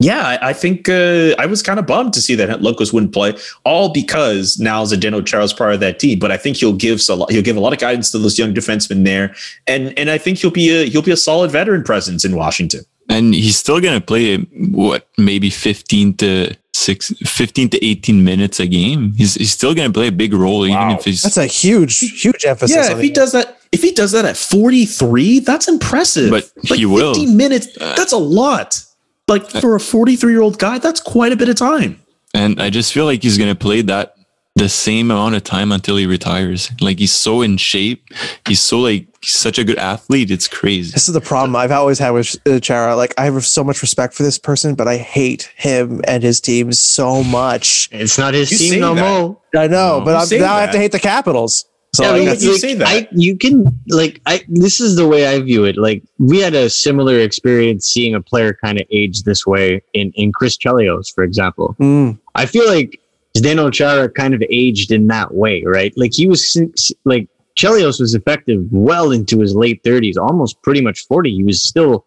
yeah, 0.00 0.38
I, 0.42 0.52
think 0.52 0.88
uh, 0.88 1.34
I 1.38 1.46
was 1.46 1.62
kind 1.62 1.78
of 1.78 1.86
bummed 1.86 2.12
to 2.14 2.20
see 2.20 2.34
that 2.34 2.60
Locos 2.60 2.92
wouldn't 2.92 3.12
play, 3.12 3.36
all 3.64 3.92
because 3.92 4.58
now 4.58 4.84
Zdeno 4.84 5.24
Chara's 5.24 5.52
part 5.52 5.72
of 5.74 5.80
that 5.80 6.00
team. 6.00 6.18
But 6.18 6.32
I 6.32 6.36
think 6.36 6.56
he'll 6.56 6.74
give 6.74 7.00
he'll 7.00 7.42
give 7.42 7.56
a 7.56 7.60
lot 7.60 7.72
of 7.72 7.78
guidance 7.78 8.10
to 8.10 8.18
those 8.18 8.36
young 8.36 8.52
defensemen 8.52 9.04
there, 9.04 9.34
and 9.68 9.96
and 9.96 10.10
I 10.10 10.18
think 10.18 10.38
he'll 10.38 10.50
be 10.50 10.68
a 10.70 10.86
he'll 10.86 11.00
be 11.00 11.12
a 11.12 11.16
solid 11.16 11.52
veteran 11.52 11.84
presence 11.84 12.24
in 12.24 12.34
Washington. 12.34 12.84
and 13.08 13.34
he's 13.34 13.56
still 13.56 13.80
gonna 13.80 14.00
play 14.00 14.38
what 14.38 15.08
maybe 15.16 15.48
15 15.48 16.14
to 16.14 16.54
six 16.76 17.12
15 17.24 17.68
to 17.70 17.84
18 17.84 18.24
minutes 18.24 18.58
a 18.60 18.66
game 18.66 19.12
he's, 19.16 19.34
he's 19.34 19.52
still 19.52 19.74
gonna 19.74 19.92
play 19.92 20.08
a 20.08 20.12
big 20.12 20.32
role 20.34 20.66
even 20.66 20.76
Wow. 20.78 20.96
if 20.98 21.04
he's 21.04 21.22
That's 21.22 21.36
a 21.36 21.46
huge, 21.46 21.98
huge 21.98 22.44
emphasis. 22.44 22.76
Yeah, 22.76 22.86
on 22.86 22.90
if 22.92 22.96
the- 22.98 23.02
he 23.04 23.10
does 23.10 23.32
that, 23.32 23.58
if 23.72 23.82
he 23.82 23.92
does 23.92 24.12
that 24.12 24.24
at 24.24 24.36
43, 24.36 25.40
that's 25.40 25.68
impressive. 25.68 26.30
But 26.30 26.50
like 26.70 26.78
he 26.78 26.86
will. 26.86 27.14
15 27.14 27.36
minutes, 27.36 27.68
uh, 27.80 27.94
that's 27.96 28.12
a 28.12 28.16
lot. 28.18 28.84
Like 29.28 29.54
uh, 29.54 29.60
for 29.60 29.74
a 29.74 29.80
43 29.80 30.32
year 30.32 30.42
old 30.42 30.58
guy, 30.58 30.78
that's 30.78 31.00
quite 31.00 31.32
a 31.32 31.36
bit 31.36 31.48
of 31.48 31.56
time. 31.56 32.00
and 32.34 32.60
i 32.60 32.68
just 32.70 32.92
feel 32.92 33.04
like 33.04 33.22
he's 33.22 33.38
gonna 33.38 33.54
play 33.54 33.80
that 33.82 34.14
the 34.56 34.68
same 34.68 35.10
amount 35.10 35.34
of 35.34 35.42
time 35.42 35.72
until 35.72 35.96
he 35.96 36.06
retires 36.06 36.70
like 36.80 36.98
he's 37.00 37.12
so 37.12 37.42
in 37.42 37.56
shape 37.56 38.04
he's 38.46 38.62
so 38.62 38.78
like 38.78 39.06
he's 39.20 39.32
such 39.32 39.58
a 39.58 39.64
good 39.64 39.78
athlete 39.78 40.30
it's 40.30 40.46
crazy 40.46 40.92
This 40.92 41.08
is 41.08 41.14
the 41.14 41.20
problem 41.20 41.56
I've 41.56 41.72
always 41.72 41.98
had 41.98 42.10
with 42.10 42.36
uh, 42.46 42.60
Chara. 42.60 42.94
Like, 42.94 43.14
I 43.18 43.24
have 43.24 43.44
so 43.44 43.64
much 43.64 43.82
respect 43.82 44.14
for 44.14 44.22
this 44.22 44.38
person, 44.38 44.74
but 44.76 44.86
I 44.86 44.96
hate 44.96 45.50
him 45.56 46.00
and 46.06 46.22
his 46.22 46.40
team 46.40 46.72
so 46.72 47.24
much. 47.24 47.88
It's 47.90 48.16
not 48.18 48.34
his 48.34 48.52
You 48.52 48.58
team 48.70 48.80
no 48.80 48.94
that. 48.94 49.00
more. 49.00 49.40
I 49.56 49.66
know, 49.66 49.98
No, 49.98 50.04
but 50.04 50.10
you 50.12 50.16
I'm, 50.18 50.26
say 50.26 50.38
now 50.38 50.54
I 50.54 50.60
have 50.60 50.70
to 50.72 50.78
hate 50.78 50.92
the 50.92 51.00
Capitals. 51.00 51.64
So 51.94 52.02
Yeah, 52.04 52.10
like, 52.10 52.20
but 52.20 52.28
like, 52.28 52.42
you 52.42 52.58
say 52.58 52.74
that. 52.74 52.88
I, 52.88 53.08
you 53.12 53.36
can 53.38 53.80
like 53.88 54.20
I. 54.26 54.44
This 54.48 54.80
is 54.80 54.96
the 54.96 55.06
way 55.06 55.26
I 55.28 55.40
view 55.40 55.64
it. 55.64 55.76
Like 55.76 56.02
we 56.18 56.38
had 56.40 56.54
a 56.54 56.68
similar 56.68 57.18
experience 57.20 57.86
seeing 57.86 58.14
a 58.14 58.20
player 58.20 58.52
kind 58.64 58.80
of 58.80 58.86
age 58.90 59.22
this 59.22 59.46
way 59.46 59.80
in 59.94 60.10
in 60.16 60.32
Chris 60.32 60.56
Chelios, 60.56 61.12
for 61.14 61.22
example. 61.24 61.76
Mm. 61.80 62.18
I 62.34 62.46
feel 62.46 62.66
like 62.68 63.00
Zdeno 63.36 63.72
Chara 63.72 64.08
kind 64.08 64.34
of 64.34 64.42
aged 64.48 64.92
in 64.92 65.08
that 65.08 65.34
way, 65.34 65.64
right? 65.64 65.92
Like 65.96 66.12
he 66.14 66.26
was 66.26 66.56
like 67.04 67.28
Chelios 67.56 68.00
was 68.00 68.14
effective 68.14 68.66
well 68.70 69.10
into 69.12 69.40
his 69.40 69.54
late 69.54 69.82
30s, 69.82 70.16
almost 70.16 70.60
pretty 70.62 70.80
much 70.80 71.06
40. 71.06 71.34
He 71.34 71.44
was 71.44 71.62
still 71.62 72.06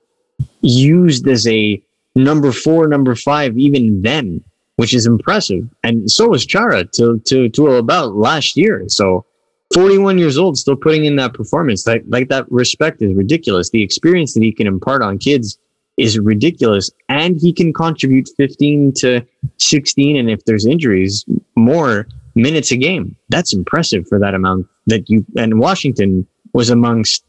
used 0.62 1.28
as 1.28 1.48
a 1.48 1.82
number 2.16 2.52
four, 2.52 2.88
number 2.88 3.16
five, 3.16 3.58
even 3.58 4.02
then, 4.02 4.44
which 4.78 4.94
is 4.94 5.06
impressive. 5.06 5.68
And 5.84 6.10
so 6.10 6.30
was 6.30 6.46
Chara 6.46 6.86
to 6.96 7.20
to 7.26 7.50
to 7.50 7.68
about 7.76 8.16
last 8.16 8.58
year. 8.58 8.86
So 8.88 9.26
41 9.74 10.18
years 10.18 10.38
old, 10.38 10.58
still 10.58 10.78
putting 10.78 11.06
in 11.06 11.18
that 11.18 11.34
performance. 11.34 11.86
Like 11.86 12.04
like 12.08 12.30
that 12.30 12.50
respect 12.50 13.02
is 13.02 13.14
ridiculous. 13.14 13.70
The 13.70 13.84
experience 13.84 14.34
that 14.34 14.44
he 14.44 14.54
can 14.54 14.68
impart 14.68 15.02
on 15.02 15.18
kids 15.18 15.60
is 15.98 16.18
ridiculous. 16.20 16.90
And 17.10 17.38
he 17.38 17.52
can 17.52 17.74
contribute 17.74 18.30
15 18.38 18.94
to 18.98 19.26
16, 19.58 20.16
and 20.16 20.30
if 20.30 20.46
there's 20.46 20.66
injuries, 20.66 21.26
more 21.56 22.08
minutes 22.36 22.72
a 22.72 22.78
game. 22.78 23.16
That's 23.30 23.54
impressive 23.54 24.08
for 24.08 24.20
that 24.20 24.36
amount 24.36 24.68
that 24.86 25.10
you 25.10 25.26
and 25.36 25.60
Washington 25.60 26.28
was 26.54 26.70
amongst 26.70 27.24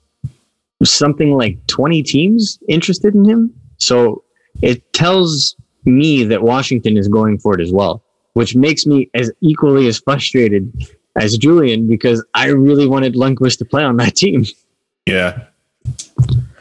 something 0.85 1.33
like 1.33 1.67
20 1.67 2.03
teams 2.03 2.59
interested 2.69 3.15
in 3.15 3.25
him. 3.25 3.53
So 3.79 4.23
it 4.63 4.93
tells 4.93 5.57
me 5.85 6.25
that 6.25 6.43
Washington 6.43 6.97
is 6.97 7.09
going 7.09 7.39
for 7.39 7.55
it 7.55 7.61
as 7.61 7.73
well. 7.73 8.03
which 8.35 8.55
makes 8.55 8.87
me 8.87 9.11
as 9.15 9.33
equally 9.41 9.89
as 9.89 9.99
frustrated 9.99 10.73
as 11.17 11.37
Julian 11.37 11.89
because 11.89 12.25
I 12.35 12.49
really 12.49 12.87
wanted 12.87 13.15
Lundqvist 13.15 13.59
to 13.59 13.65
play 13.65 13.83
on 13.83 13.97
that 13.97 14.15
team. 14.23 14.45
Yeah. 15.07 15.47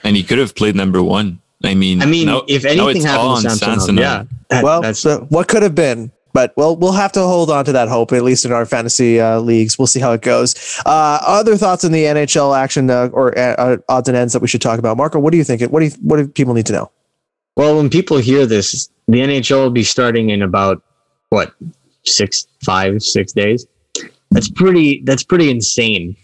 And 0.04 0.16
he 0.16 0.24
could 0.24 0.40
have 0.40 0.56
played 0.56 0.76
number 0.76 1.04
one. 1.04 1.40
I 1.64 1.74
mean, 1.74 2.02
I 2.02 2.06
mean, 2.06 2.28
now- 2.28 2.44
if 2.48 2.66
anything 2.66 2.98
it's 2.98 3.06
happens 3.06 3.44
to 3.44 3.50
on 3.50 3.56
Samsonov, 3.58 3.80
Samsonov. 3.80 4.02
yeah, 4.02 4.24
that- 4.50 4.64
well, 4.64 4.82
that's 4.82 5.00
so 5.00 5.26
what 5.30 5.48
could 5.48 5.64
have 5.64 5.74
been, 5.76 6.12
but 6.34 6.54
well, 6.56 6.76
we'll 6.76 6.92
have 6.92 7.12
to 7.14 7.22
hold 7.22 7.50
on 7.50 7.66
to 7.66 7.72
that 7.72 7.88
hope 7.88 8.14
at 8.14 8.24
least 8.24 8.46
in 8.46 8.52
our 8.52 8.66
fantasy 8.66 9.20
uh, 9.20 9.40
leagues. 9.40 9.80
We'll 9.80 9.88
see 9.88 10.00
how 10.00 10.14
it 10.14 10.22
goes. 10.22 10.56
Uh, 10.86 11.20
other 11.26 11.58
thoughts 11.58 11.84
on 11.84 11.92
the 11.92 12.04
NHL 12.04 12.56
action 12.56 12.90
uh, 12.92 13.10
or 13.12 13.38
uh, 13.38 13.78
odds 13.90 14.08
and 14.08 14.16
ends 14.16 14.34
that 14.34 14.42
we 14.42 14.48
should 14.48 14.62
talk 14.62 14.78
about, 14.78 14.98
Marco? 14.98 15.20
What 15.20 15.32
do 15.32 15.38
you 15.38 15.44
think? 15.44 15.62
What 15.72 15.80
do 15.80 15.86
you, 15.88 15.92
what 16.02 16.18
do 16.18 16.28
people 16.28 16.54
need 16.54 16.68
to 16.68 16.74
know? 16.74 16.92
Well, 17.56 17.78
when 17.78 17.90
people 17.90 18.18
hear 18.18 18.46
this, 18.46 18.88
the 19.08 19.18
NHL 19.20 19.64
will 19.64 19.70
be 19.72 19.84
starting 19.84 20.30
in 20.30 20.44
about 20.44 20.84
what 21.30 21.54
six, 22.06 22.46
five, 22.64 23.02
six 23.02 23.34
days. 23.34 23.66
That's 24.30 24.50
pretty. 24.50 25.02
That's 25.06 25.24
pretty 25.24 25.50
insane. 25.50 26.16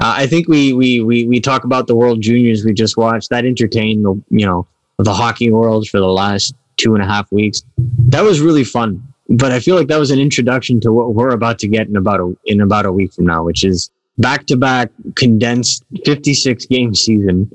Uh, 0.00 0.14
I 0.16 0.26
think 0.26 0.48
we, 0.48 0.72
we 0.72 1.00
we 1.00 1.26
we 1.26 1.40
talk 1.40 1.62
about 1.64 1.86
the 1.86 1.94
World 1.94 2.22
Juniors 2.22 2.64
we 2.64 2.72
just 2.72 2.96
watched. 2.96 3.30
That 3.30 3.44
entertained 3.44 4.04
the 4.04 4.20
you 4.30 4.46
know 4.46 4.66
the 5.04 5.14
hockey 5.14 5.50
world 5.50 5.88
for 5.88 5.98
the 5.98 6.06
last 6.06 6.54
two 6.76 6.94
and 6.94 7.02
a 7.02 7.06
half 7.06 7.30
weeks. 7.32 7.62
That 8.08 8.22
was 8.22 8.40
really 8.40 8.64
fun. 8.64 9.06
But 9.28 9.52
I 9.52 9.60
feel 9.60 9.76
like 9.76 9.86
that 9.88 9.98
was 9.98 10.10
an 10.10 10.18
introduction 10.18 10.80
to 10.80 10.92
what 10.92 11.14
we're 11.14 11.30
about 11.30 11.58
to 11.60 11.68
get 11.68 11.86
in 11.86 11.96
about 11.96 12.20
a 12.20 12.36
in 12.46 12.60
about 12.60 12.84
a 12.84 12.92
week 12.92 13.12
from 13.12 13.26
now, 13.26 13.44
which 13.44 13.64
is 13.64 13.90
back 14.18 14.46
to 14.46 14.56
back 14.56 14.90
condensed 15.14 15.84
56 16.04 16.66
game 16.66 16.94
season 16.94 17.50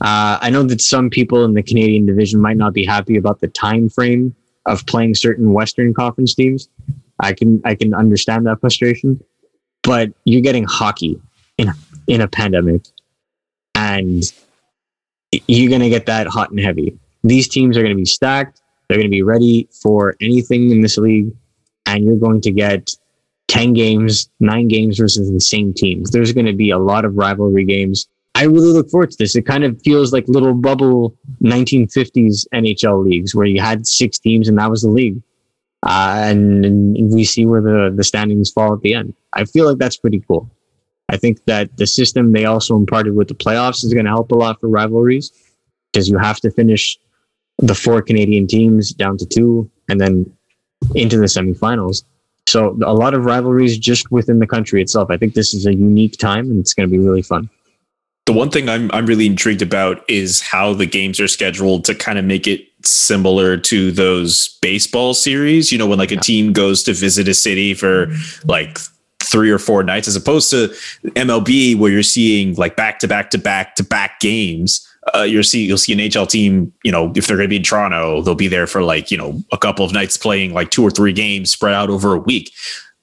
uh, 0.00 0.38
I 0.40 0.50
know 0.50 0.62
that 0.64 0.80
some 0.80 1.10
people 1.10 1.44
in 1.44 1.54
the 1.54 1.62
Canadian 1.62 2.06
division 2.06 2.40
might 2.40 2.56
not 2.56 2.72
be 2.72 2.84
happy 2.84 3.16
about 3.16 3.40
the 3.40 3.48
time 3.48 3.88
frame 3.88 4.34
of 4.66 4.84
playing 4.86 5.14
certain 5.14 5.52
Western 5.52 5.94
Conference 5.94 6.34
teams. 6.34 6.68
I 7.20 7.32
can 7.32 7.60
I 7.64 7.74
can 7.74 7.94
understand 7.94 8.46
that 8.46 8.60
frustration, 8.60 9.22
but 9.82 10.10
you're 10.24 10.42
getting 10.42 10.64
hockey 10.64 11.20
in 11.58 11.72
in 12.06 12.20
a 12.20 12.28
pandemic, 12.28 12.82
and 13.74 14.22
you're 15.46 15.70
gonna 15.70 15.90
get 15.90 16.06
that 16.06 16.26
hot 16.26 16.50
and 16.50 16.60
heavy. 16.60 16.98
These 17.22 17.48
teams 17.48 17.76
are 17.76 17.82
gonna 17.82 17.94
be 17.94 18.04
stacked. 18.04 18.60
They're 18.88 18.98
gonna 18.98 19.08
be 19.08 19.22
ready 19.22 19.68
for 19.82 20.14
anything 20.20 20.70
in 20.70 20.80
this 20.80 20.98
league, 20.98 21.32
and 21.86 22.04
you're 22.04 22.16
going 22.16 22.40
to 22.42 22.50
get 22.50 22.90
10 23.48 23.72
games, 23.72 24.30
nine 24.40 24.68
games 24.68 24.98
versus 24.98 25.30
the 25.30 25.40
same 25.40 25.72
teams. 25.72 26.10
There's 26.10 26.32
going 26.32 26.46
to 26.46 26.52
be 26.52 26.70
a 26.70 26.78
lot 26.78 27.04
of 27.04 27.16
rivalry 27.16 27.64
games. 27.64 28.08
I 28.34 28.44
really 28.44 28.72
look 28.72 28.90
forward 28.90 29.12
to 29.12 29.16
this. 29.16 29.36
It 29.36 29.46
kind 29.46 29.62
of 29.62 29.80
feels 29.82 30.12
like 30.12 30.26
little 30.26 30.54
bubble 30.54 31.16
1950s 31.42 32.46
NHL 32.52 33.04
leagues 33.04 33.34
where 33.34 33.46
you 33.46 33.60
had 33.60 33.86
six 33.86 34.18
teams 34.18 34.48
and 34.48 34.58
that 34.58 34.70
was 34.70 34.82
the 34.82 34.88
league. 34.88 35.22
Uh, 35.84 36.24
and, 36.24 36.64
and 36.64 37.14
we 37.14 37.24
see 37.24 37.44
where 37.44 37.60
the, 37.60 37.92
the 37.94 38.02
standings 38.02 38.50
fall 38.50 38.72
at 38.72 38.80
the 38.80 38.94
end. 38.94 39.14
I 39.34 39.44
feel 39.44 39.66
like 39.66 39.78
that's 39.78 39.98
pretty 39.98 40.20
cool. 40.26 40.50
I 41.08 41.16
think 41.16 41.44
that 41.44 41.76
the 41.76 41.86
system 41.86 42.32
they 42.32 42.44
also 42.44 42.76
imparted 42.76 43.14
with 43.14 43.28
the 43.28 43.34
playoffs 43.34 43.84
is 43.84 43.92
going 43.92 44.06
to 44.06 44.10
help 44.10 44.32
a 44.32 44.34
lot 44.34 44.60
for 44.60 44.68
rivalries 44.68 45.30
because 45.92 46.08
you 46.08 46.18
have 46.18 46.40
to 46.40 46.50
finish 46.50 46.98
the 47.58 47.74
four 47.74 48.02
Canadian 48.02 48.46
teams 48.46 48.92
down 48.92 49.16
to 49.18 49.26
two 49.26 49.70
and 49.88 50.00
then 50.00 50.32
into 50.94 51.18
the 51.18 51.26
semifinals. 51.26 52.04
So 52.48 52.78
a 52.84 52.92
lot 52.92 53.14
of 53.14 53.24
rivalries 53.24 53.78
just 53.78 54.10
within 54.10 54.38
the 54.38 54.46
country 54.46 54.82
itself. 54.82 55.10
I 55.10 55.16
think 55.16 55.34
this 55.34 55.54
is 55.54 55.66
a 55.66 55.74
unique 55.74 56.18
time 56.18 56.50
and 56.50 56.58
it's 56.58 56.74
going 56.74 56.88
to 56.88 56.90
be 56.90 56.98
really 56.98 57.22
fun. 57.22 57.48
The 58.26 58.32
one 58.32 58.50
thing 58.50 58.70
I'm 58.70 58.90
I'm 58.92 59.04
really 59.04 59.26
intrigued 59.26 59.60
about 59.60 60.02
is 60.08 60.40
how 60.40 60.72
the 60.72 60.86
games 60.86 61.20
are 61.20 61.28
scheduled 61.28 61.84
to 61.84 61.94
kind 61.94 62.18
of 62.18 62.24
make 62.24 62.46
it 62.46 62.66
similar 62.82 63.58
to 63.58 63.92
those 63.92 64.58
baseball 64.62 65.12
series. 65.12 65.70
You 65.70 65.76
know, 65.76 65.86
when 65.86 65.98
like 65.98 66.10
a 66.10 66.16
team 66.16 66.54
goes 66.54 66.82
to 66.84 66.94
visit 66.94 67.28
a 67.28 67.34
city 67.34 67.74
for 67.74 68.10
like 68.46 68.78
three 69.24 69.50
or 69.50 69.58
four 69.58 69.82
nights, 69.82 70.08
as 70.08 70.16
opposed 70.16 70.50
to 70.50 70.68
MLB 71.10 71.76
where 71.76 71.90
you're 71.90 72.02
seeing 72.02 72.54
like 72.54 72.76
back 72.76 72.98
to 73.00 73.08
back 73.08 73.30
to 73.30 73.38
back 73.38 73.74
to 73.76 73.84
back 73.84 74.20
games. 74.20 74.86
Uh, 75.14 75.22
you'll 75.22 75.42
see 75.42 75.64
you'll 75.64 75.78
see 75.78 75.92
an 75.92 75.98
HL 75.98 76.28
team. 76.28 76.72
You 76.82 76.92
know, 76.92 77.12
if 77.14 77.26
they're 77.26 77.36
going 77.36 77.48
to 77.48 77.50
be 77.50 77.56
in 77.56 77.62
Toronto, 77.62 78.22
they'll 78.22 78.34
be 78.34 78.48
there 78.48 78.66
for 78.66 78.82
like 78.82 79.10
you 79.10 79.18
know 79.18 79.42
a 79.52 79.58
couple 79.58 79.84
of 79.84 79.92
nights 79.92 80.16
playing 80.16 80.54
like 80.54 80.70
two 80.70 80.82
or 80.82 80.90
three 80.90 81.12
games 81.12 81.50
spread 81.50 81.74
out 81.74 81.90
over 81.90 82.14
a 82.14 82.18
week. 82.18 82.52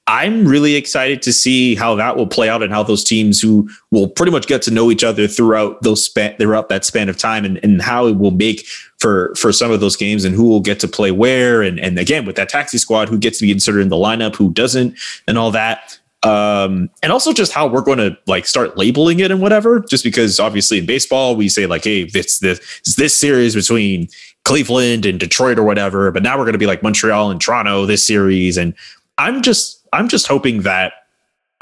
I'm 0.08 0.46
really 0.46 0.74
excited 0.74 1.22
to 1.22 1.32
see 1.32 1.76
how 1.76 1.94
that 1.94 2.16
will 2.16 2.26
play 2.26 2.48
out 2.48 2.62
and 2.62 2.72
how 2.72 2.82
those 2.82 3.04
teams 3.04 3.40
who 3.40 3.70
will 3.92 4.08
pretty 4.08 4.32
much 4.32 4.48
get 4.48 4.60
to 4.62 4.72
know 4.72 4.90
each 4.90 5.04
other 5.04 5.28
throughout 5.28 5.80
those 5.82 6.04
span 6.04 6.36
throughout 6.38 6.68
that 6.70 6.84
span 6.84 7.08
of 7.08 7.16
time 7.16 7.44
and, 7.44 7.60
and 7.62 7.80
how 7.80 8.06
it 8.06 8.18
will 8.18 8.32
make 8.32 8.66
for 8.98 9.32
for 9.36 9.52
some 9.52 9.70
of 9.70 9.78
those 9.78 9.94
games 9.94 10.24
and 10.24 10.34
who 10.34 10.48
will 10.48 10.60
get 10.60 10.80
to 10.80 10.88
play 10.88 11.12
where 11.12 11.62
and 11.62 11.78
and 11.78 11.98
again 12.00 12.24
with 12.24 12.34
that 12.34 12.48
taxi 12.48 12.78
squad 12.78 13.08
who 13.08 13.16
gets 13.16 13.38
to 13.38 13.46
be 13.46 13.52
inserted 13.52 13.82
in 13.82 13.90
the 13.90 13.96
lineup 13.96 14.34
who 14.34 14.52
doesn't 14.52 14.98
and 15.28 15.38
all 15.38 15.52
that 15.52 16.00
um 16.24 16.88
and 17.02 17.10
also 17.10 17.32
just 17.32 17.52
how 17.52 17.66
we're 17.66 17.80
going 17.80 17.98
to 17.98 18.16
like 18.26 18.46
start 18.46 18.76
labeling 18.78 19.18
it 19.18 19.30
and 19.32 19.40
whatever 19.40 19.80
just 19.80 20.04
because 20.04 20.38
obviously 20.38 20.78
in 20.78 20.86
baseball 20.86 21.34
we 21.34 21.48
say 21.48 21.66
like 21.66 21.82
hey 21.82 22.04
this 22.04 22.38
this 22.38 22.80
this 22.96 23.16
series 23.16 23.54
between 23.54 24.08
Cleveland 24.44 25.04
and 25.04 25.18
Detroit 25.18 25.58
or 25.58 25.64
whatever 25.64 26.10
but 26.12 26.22
now 26.22 26.38
we're 26.38 26.44
going 26.44 26.52
to 26.52 26.58
be 26.58 26.66
like 26.66 26.82
Montreal 26.82 27.30
and 27.30 27.40
Toronto 27.40 27.86
this 27.86 28.06
series 28.06 28.56
and 28.56 28.74
I'm 29.18 29.42
just 29.42 29.86
I'm 29.92 30.08
just 30.08 30.26
hoping 30.26 30.62
that 30.62 30.94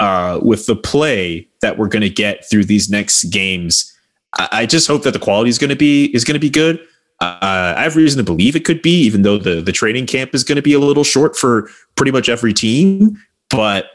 uh, 0.01 0.39
with 0.41 0.65
the 0.65 0.75
play 0.75 1.47
that 1.61 1.77
we're 1.77 1.87
going 1.87 2.01
to 2.01 2.09
get 2.09 2.49
through 2.49 2.65
these 2.65 2.89
next 2.89 3.25
games, 3.25 3.95
I, 4.37 4.49
I 4.51 4.65
just 4.65 4.87
hope 4.87 5.03
that 5.03 5.11
the 5.11 5.19
quality 5.19 5.49
is 5.49 5.59
going 5.59 5.69
to 5.69 5.75
be 5.75 6.05
is 6.15 6.23
going 6.23 6.33
to 6.33 6.39
be 6.39 6.49
good. 6.49 6.79
Uh, 7.19 7.75
I 7.77 7.83
have 7.83 7.95
reason 7.95 8.17
to 8.17 8.23
believe 8.23 8.55
it 8.55 8.65
could 8.65 8.81
be, 8.81 8.99
even 9.03 9.21
though 9.21 9.37
the 9.37 9.61
the 9.61 9.71
training 9.71 10.07
camp 10.07 10.33
is 10.33 10.43
going 10.43 10.55
to 10.55 10.61
be 10.61 10.73
a 10.73 10.79
little 10.79 11.03
short 11.03 11.35
for 11.35 11.69
pretty 11.95 12.11
much 12.11 12.29
every 12.29 12.53
team. 12.53 13.15
But 13.49 13.91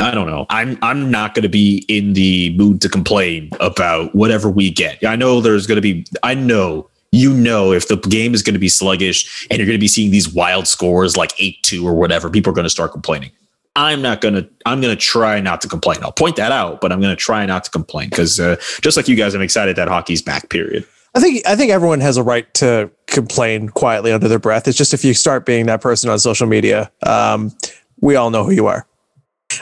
I 0.00 0.12
don't 0.12 0.26
know. 0.26 0.46
I'm 0.50 0.78
I'm 0.82 1.10
not 1.10 1.34
going 1.34 1.42
to 1.42 1.48
be 1.48 1.84
in 1.88 2.14
the 2.14 2.56
mood 2.56 2.80
to 2.82 2.88
complain 2.88 3.50
about 3.60 4.14
whatever 4.14 4.48
we 4.50 4.70
get. 4.70 5.04
I 5.04 5.16
know 5.16 5.40
there's 5.40 5.66
going 5.66 5.76
to 5.76 5.82
be. 5.82 6.06
I 6.22 6.34
know 6.34 6.88
you 7.12 7.32
know 7.32 7.72
if 7.72 7.88
the 7.88 7.96
game 7.96 8.34
is 8.34 8.42
going 8.42 8.54
to 8.54 8.60
be 8.60 8.68
sluggish 8.68 9.46
and 9.50 9.58
you're 9.58 9.66
going 9.66 9.76
to 9.76 9.80
be 9.80 9.88
seeing 9.88 10.10
these 10.10 10.32
wild 10.32 10.68
scores 10.68 11.16
like 11.16 11.30
8-2 11.36 11.84
or 11.84 11.94
whatever 11.94 12.30
people 12.30 12.52
are 12.52 12.54
going 12.54 12.64
to 12.64 12.70
start 12.70 12.92
complaining 12.92 13.32
i'm 13.74 14.00
not 14.00 14.20
going 14.20 14.34
to 14.34 14.48
i'm 14.64 14.80
going 14.80 14.96
to 14.96 15.00
try 15.00 15.40
not 15.40 15.60
to 15.62 15.68
complain 15.68 15.98
i'll 16.02 16.12
point 16.12 16.36
that 16.36 16.52
out 16.52 16.80
but 16.80 16.92
i'm 16.92 17.00
going 17.00 17.10
to 17.10 17.20
try 17.20 17.44
not 17.46 17.64
to 17.64 17.70
complain 17.72 18.10
because 18.10 18.38
uh, 18.38 18.54
just 18.80 18.96
like 18.96 19.08
you 19.08 19.16
guys 19.16 19.34
i'm 19.34 19.42
excited 19.42 19.74
that 19.74 19.88
hockey's 19.88 20.22
back 20.22 20.50
period 20.50 20.86
I 21.12 21.18
think 21.18 21.44
I 21.44 21.56
think 21.56 21.72
everyone 21.72 21.98
has 22.00 22.16
a 22.16 22.22
right 22.22 22.52
to 22.54 22.90
complain 23.06 23.68
quietly 23.68 24.12
under 24.12 24.28
their 24.28 24.38
breath. 24.38 24.68
It's 24.68 24.78
just 24.78 24.94
if 24.94 25.04
you 25.04 25.12
start 25.12 25.44
being 25.44 25.66
that 25.66 25.80
person 25.80 26.08
on 26.08 26.20
social 26.20 26.46
media, 26.46 26.90
um, 27.02 27.52
we 28.00 28.14
all 28.14 28.30
know 28.30 28.44
who 28.44 28.52
you 28.52 28.68
are. 28.68 28.86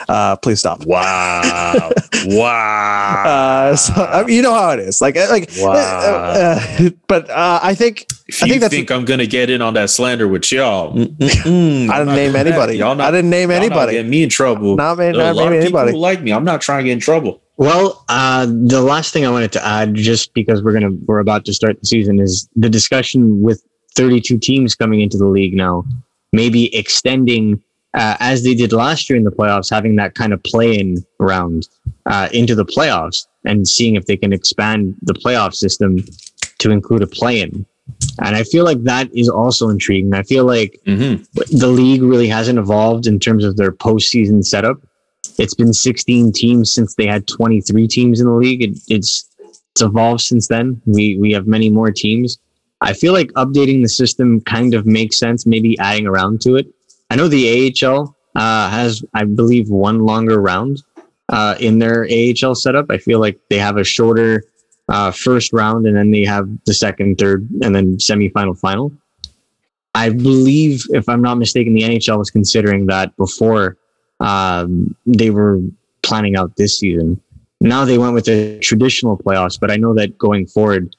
Uh, 0.07 0.35
please 0.37 0.59
stop. 0.59 0.85
wow 0.85 1.91
wow 2.25 3.23
Uh, 3.25 3.75
so, 3.75 3.93
I 3.93 4.23
mean, 4.23 4.35
you 4.37 4.41
know 4.41 4.53
how 4.53 4.71
it 4.71 4.79
is. 4.79 5.01
Like, 5.01 5.15
like, 5.15 5.49
Wow. 5.57 5.73
uh, 5.73 6.59
uh, 6.79 6.89
but 7.07 7.29
uh, 7.29 7.59
I 7.61 7.75
think 7.75 8.05
if 8.27 8.41
I 8.43 8.45
you 8.47 8.53
think 8.59 8.71
think, 8.71 8.87
that's- 8.87 8.99
i'm 8.99 9.05
going 9.05 9.19
to 9.19 9.27
get 9.27 9.49
in 9.49 9.61
on 9.61 9.73
that 9.73 9.89
slander 9.89 10.27
with 10.27 10.51
y'all 10.51 10.93
mm, 10.95 11.05
mm, 11.17 11.27
mm, 11.27 11.89
I 11.93 11.99
didn't 11.99 12.15
name 12.15 12.35
anybody. 12.35 12.77
Y'all 12.77 12.95
not- 12.95 13.07
I 13.07 13.11
didn't 13.11 13.29
name 13.31 13.51
anybody. 13.51 13.93
getting 13.93 14.09
me 14.09 14.23
in 14.23 14.29
trouble 14.29 14.75
Not 14.75 14.97
ma- 14.97 15.03
There 15.11 15.15
are 15.15 15.17
not 15.17 15.31
a 15.31 15.33
lot 15.33 15.45
of 15.47 15.51
naming 15.51 15.65
people 15.65 15.79
anybody. 15.79 15.97
like 15.97 16.21
me 16.21 16.31
i'm 16.33 16.43
not 16.43 16.61
trying 16.61 16.79
to 16.79 16.83
get 16.85 16.93
in 16.93 16.99
trouble 16.99 17.41
Well, 17.57 18.05
uh, 18.07 18.45
the 18.45 18.81
last 18.81 19.11
thing 19.13 19.25
I 19.25 19.31
wanted 19.31 19.51
to 19.53 19.65
add, 19.65 19.93
just 19.95 20.33
because 20.33 20.63
we're 20.63 20.71
gonna 20.73 20.91
we're 21.07 21.19
about 21.19 21.43
to 21.45 21.53
start 21.53 21.75
the 21.81 21.85
season, 21.87 22.17
is 22.19 22.47
the 22.55 22.69
discussion 22.69 23.41
with 23.41 23.61
32 23.95 24.37
teams 24.39 24.75
coming 24.75 25.01
into 25.01 25.17
the 25.17 25.25
league 25.27 25.53
now, 25.53 25.83
maybe 26.31 26.73
extending 26.73 27.61
uh, 27.93 28.15
as 28.19 28.43
they 28.43 28.53
did 28.53 28.71
last 28.71 29.09
year 29.09 29.17
in 29.17 29.23
the 29.23 29.31
playoffs, 29.31 29.69
having 29.69 29.95
that 29.95 30.15
kind 30.15 30.33
of 30.33 30.41
play-in 30.43 31.03
round 31.19 31.67
uh, 32.05 32.29
into 32.31 32.55
the 32.55 32.65
playoffs, 32.65 33.27
and 33.45 33.67
seeing 33.67 33.95
if 33.95 34.05
they 34.05 34.17
can 34.17 34.33
expand 34.33 34.95
the 35.01 35.13
playoff 35.13 35.53
system 35.53 35.97
to 36.59 36.71
include 36.71 37.01
a 37.01 37.07
play-in. 37.07 37.65
And 38.21 38.35
I 38.35 38.43
feel 38.43 38.65
like 38.65 38.83
that 38.83 39.09
is 39.15 39.29
also 39.29 39.69
intriguing. 39.69 40.13
I 40.13 40.23
feel 40.23 40.45
like 40.45 40.79
mm-hmm. 40.85 41.23
the 41.57 41.67
league 41.67 42.03
really 42.03 42.27
hasn't 42.27 42.59
evolved 42.59 43.07
in 43.07 43.19
terms 43.19 43.43
of 43.43 43.57
their 43.57 43.71
postseason 43.71 44.45
setup. 44.45 44.77
It's 45.39 45.55
been 45.55 45.73
16 45.73 46.33
teams 46.33 46.73
since 46.73 46.95
they 46.95 47.07
had 47.07 47.27
23 47.27 47.87
teams 47.87 48.19
in 48.19 48.27
the 48.27 48.33
league. 48.33 48.61
It, 48.61 48.77
it's 48.87 49.25
it's 49.71 49.81
evolved 49.81 50.21
since 50.21 50.47
then. 50.47 50.81
We 50.85 51.17
we 51.17 51.31
have 51.31 51.47
many 51.47 51.69
more 51.69 51.91
teams. 51.91 52.37
I 52.81 52.93
feel 52.93 53.13
like 53.13 53.31
updating 53.33 53.81
the 53.81 53.89
system 53.89 54.41
kind 54.41 54.73
of 54.73 54.85
makes 54.85 55.19
sense. 55.19 55.45
Maybe 55.45 55.77
adding 55.79 56.07
a 56.07 56.11
round 56.11 56.41
to 56.41 56.55
it. 56.55 56.67
I 57.09 57.15
know 57.15 57.27
the 57.27 57.73
AHL 57.83 58.15
uh, 58.35 58.69
has, 58.69 59.03
I 59.13 59.23
believe, 59.23 59.69
one 59.69 60.05
longer 60.05 60.39
round 60.39 60.83
uh, 61.29 61.55
in 61.59 61.79
their 61.79 62.07
AHL 62.09 62.55
setup. 62.55 62.87
I 62.89 62.97
feel 62.97 63.19
like 63.19 63.39
they 63.49 63.57
have 63.57 63.77
a 63.77 63.83
shorter 63.83 64.43
uh, 64.89 65.11
first 65.11 65.53
round, 65.53 65.87
and 65.87 65.95
then 65.95 66.11
they 66.11 66.23
have 66.25 66.47
the 66.65 66.73
second, 66.73 67.17
third, 67.17 67.47
and 67.61 67.75
then 67.75 67.97
semifinal, 67.97 68.57
final. 68.59 68.91
I 69.95 70.09
believe, 70.09 70.83
if 70.89 71.09
I'm 71.09 71.21
not 71.21 71.35
mistaken, 71.35 71.73
the 71.73 71.81
NHL 71.81 72.19
was 72.19 72.29
considering 72.29 72.85
that 72.87 73.15
before 73.17 73.77
um, 74.19 74.95
they 75.05 75.29
were 75.29 75.59
planning 76.03 76.35
out 76.35 76.55
this 76.55 76.79
season. 76.79 77.19
Now 77.61 77.85
they 77.85 77.97
went 77.97 78.13
with 78.13 78.25
the 78.25 78.59
traditional 78.59 79.17
playoffs, 79.17 79.59
but 79.59 79.71
I 79.71 79.75
know 79.77 79.93
that 79.95 80.17
going 80.17 80.45
forward, 80.45 80.95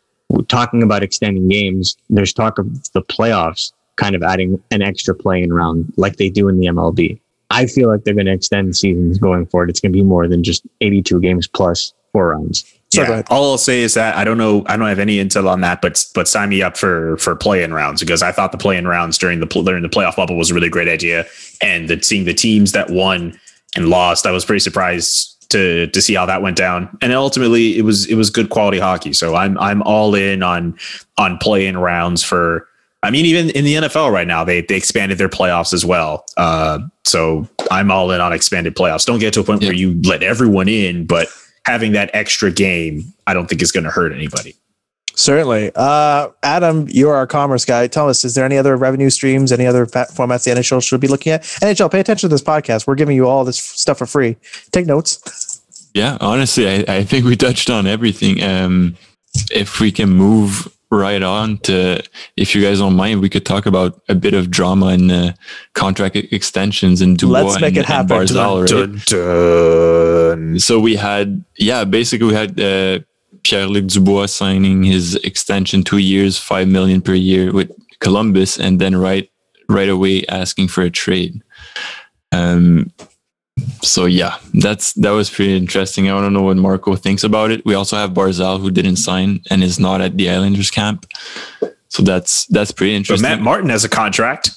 talking 0.49 0.83
about 0.83 1.03
extending 1.03 1.49
games, 1.49 1.97
there's 2.11 2.33
talk 2.33 2.59
of 2.59 2.93
the 2.93 3.03
playoffs 3.03 3.73
kind 3.97 4.15
of 4.15 4.23
adding 4.23 4.63
an 4.71 4.83
extra 4.83 5.15
playing 5.15 5.53
round 5.53 5.93
like 5.97 6.17
they 6.17 6.29
do 6.29 6.49
in 6.49 6.59
the 6.59 6.67
MLB. 6.67 7.21
I 7.51 7.67
feel 7.67 7.89
like 7.89 8.05
they're 8.05 8.15
going 8.15 8.27
to 8.27 8.33
extend 8.33 8.77
seasons 8.77 9.19
going 9.19 9.47
forward. 9.47 9.71
It's 9.71 9.81
going 9.81 9.93
to 9.93 9.97
be 9.97 10.05
more 10.05 10.29
than 10.29 10.45
just 10.45 10.63
82 10.81 11.21
games 11.21 11.49
plus 11.49 11.93
four 12.13 12.31
rounds. 12.31 12.65
So 12.93 13.03
yeah, 13.03 13.23
all 13.31 13.53
I'll 13.53 13.59
say 13.59 13.83
is 13.83 13.95
that 13.95 14.17
I 14.17 14.25
don't 14.25 14.39
know. 14.39 14.65
I 14.67 14.77
don't 14.77 14.89
have 14.89 14.99
any 14.99 15.19
intel 15.19 15.49
on 15.49 15.61
that, 15.61 15.81
but 15.81 16.05
but 16.13 16.27
sign 16.27 16.49
me 16.49 16.61
up 16.61 16.77
for 16.77 17.17
for 17.19 17.37
play-in 17.37 17.73
rounds 17.73 18.01
because 18.01 18.21
I 18.21 18.33
thought 18.33 18.51
the 18.51 18.59
play-in 18.59 18.87
rounds 18.87 19.17
during 19.17 19.39
the 19.39 19.47
during 19.47 19.83
the 19.83 19.89
playoff 19.89 20.17
bubble 20.17 20.37
was 20.37 20.51
a 20.51 20.55
really 20.55 20.69
great 20.69 20.89
idea, 20.89 21.25
and 21.63 21.89
the 21.89 22.03
seeing 22.03 22.25
the 22.25 22.35
teams 22.35 22.73
that 22.73 22.91
won 22.91 23.39
and 23.77 23.91
lost, 23.91 24.27
I 24.27 24.33
was 24.33 24.45
pretty 24.45 24.59
surprised 24.59 25.49
to 25.51 25.87
to 25.87 26.03
see 26.03 26.15
how 26.15 26.27
that 26.27 26.43
went 26.43 26.57
down. 26.57 26.97
And 27.01 27.13
ultimately, 27.13 27.79
it 27.79 27.83
was 27.83 28.07
it 28.07 28.17
was 28.17 28.29
good 28.29 28.51
quality 28.51 28.81
hockey. 28.81 29.13
So 29.13 29.37
I'm 29.37 29.57
I'm 29.59 29.83
all 29.83 30.17
in 30.17 30.43
on 30.43 30.77
on 31.17 31.39
play-in 31.39 31.79
rounds 31.79 32.25
for. 32.25 32.67
I 33.03 33.11
mean, 33.11 33.25
even 33.25 33.51
in 33.51 33.65
the 33.65 33.75
NFL 33.75 34.13
right 34.13 34.27
now, 34.27 34.45
they 34.45 34.61
they 34.63 34.77
expanded 34.77 35.19
their 35.19 35.29
playoffs 35.29 35.73
as 35.73 35.85
well. 35.85 36.25
Uh, 36.37 36.81
so 37.07 37.49
I'm 37.71 37.91
all 37.91 38.11
in 38.11 38.21
on 38.21 38.33
expanded 38.33 38.75
playoffs. 38.77 39.07
Don't 39.07 39.19
get 39.19 39.33
to 39.35 39.41
a 39.41 39.45
point 39.45 39.63
where 39.63 39.73
you 39.73 40.01
let 40.03 40.23
everyone 40.23 40.69
in, 40.69 41.07
but 41.07 41.29
having 41.65 41.93
that 41.93 42.11
extra 42.13 42.51
game, 42.51 43.13
I 43.27 43.35
don't 43.35 43.49
think 43.49 43.63
is 43.63 43.73
going 43.73 43.85
to 43.85 43.91
hurt 43.91 44.13
anybody. 44.13 44.55
Certainly. 45.15 45.73
Uh, 45.75 46.29
Adam, 46.43 46.87
you're 46.89 47.15
our 47.15 47.27
commerce 47.27 47.65
guy. 47.65 47.87
Tell 47.89 48.09
us, 48.09 48.25
is 48.25 48.35
there 48.35 48.45
any 48.45 48.57
other 48.57 48.77
revenue 48.77 49.11
streams, 49.11 49.53
any 49.53 49.67
other 49.67 49.85
fa- 49.85 50.07
formats 50.11 50.45
the 50.45 50.53
NHL 50.53 50.83
should 50.83 51.01
be 51.01 51.09
looking 51.09 51.33
at? 51.33 51.43
NHL, 51.43 51.91
pay 51.91 52.01
attention 52.01 52.29
to 52.29 52.35
this 52.35 52.43
podcast. 52.43 52.87
We're 52.87 52.95
giving 52.95 53.17
you 53.17 53.27
all 53.27 53.45
this 53.45 53.59
stuff 53.59 53.99
for 53.99 54.07
free. 54.07 54.37
Take 54.73 54.87
notes. 54.87 55.61
Yeah, 55.95 56.17
honestly, 56.21 56.69
I, 56.69 56.97
I 56.97 57.05
think 57.05 57.25
we 57.25 57.37
touched 57.37 57.69
on 57.69 57.87
everything. 57.87 58.43
Um, 58.43 58.97
if 59.51 59.81
we 59.81 59.93
can 59.93 60.11
move 60.11 60.75
right 60.91 61.23
on 61.23 61.59
to, 61.59 62.03
if 62.37 62.55
you 62.55 62.63
guys 62.63 62.79
don't 62.79 62.97
mind, 62.97 63.21
we 63.21 63.29
could 63.29 63.47
talk 63.47 63.67
about 63.67 64.01
a 64.09 64.15
bit 64.15 64.35
of 64.35 64.51
drama 64.51 64.87
and 64.87 65.11
uh, 65.11 65.33
contract 65.75 66.17
extensions 66.17 67.01
and 67.01 67.17
Dubois 67.17 67.43
Let's 67.43 67.61
make 67.61 67.77
and, 67.77 67.79
it 67.79 67.87
happen. 67.87 68.17
and 68.17 68.29
Barzal, 68.29 68.61
right? 68.61 69.07
Dun, 69.07 70.51
dun. 70.51 70.59
So 70.59 70.81
we 70.81 70.97
had, 70.97 71.45
yeah, 71.59 71.85
basically 71.85 72.27
we 72.27 72.35
had 72.35 72.61
uh, 72.61 72.99
Pierre-Luc 73.45 73.87
Dubois 73.87 74.27
signing 74.27 74.83
his 74.83 75.15
extension 75.17 75.85
two 75.85 75.99
years, 75.99 76.39
five 76.39 76.69
million 76.69 77.01
per 77.01 77.15
year 77.15 77.53
with 77.53 77.71
Columbus, 78.01 78.59
and 78.59 78.81
then 78.81 78.97
right 78.97 79.31
right 79.69 79.89
away 79.89 80.27
asking 80.27 80.67
for 80.69 80.83
a 80.83 80.91
trade. 80.91 81.41
Um, 82.33 82.93
so 83.83 84.07
yeah, 84.07 84.37
that's 84.55 84.93
that 84.95 85.11
was 85.11 85.31
pretty 85.31 85.57
interesting. 85.57 86.09
I 86.11 86.15
want 86.15 86.27
to 86.27 86.31
know 86.31 86.43
what 86.43 86.57
Marco 86.57 86.95
thinks 86.97 87.25
about 87.25 87.51
it. 87.51 87.65
We 87.65 87.75
also 87.75 87.97
have 87.97 88.11
Barzal 88.11 88.61
who 88.61 88.71
didn't 88.71 88.97
sign 88.97 89.41
and 89.51 89.63
is 89.63 89.79
not 89.79 90.01
at 90.01 90.17
the 90.17 90.29
Islanders 90.31 90.71
camp. 90.71 91.07
So 91.89 92.03
that's 92.03 92.47
that's 92.47 92.73
pretty 92.73 92.93
But 92.93 92.97
interesting. 92.97 93.29
Matt 93.29 93.41
Martin 93.41 93.71
has 93.71 93.85
a 93.85 93.89
contract. 93.89 94.51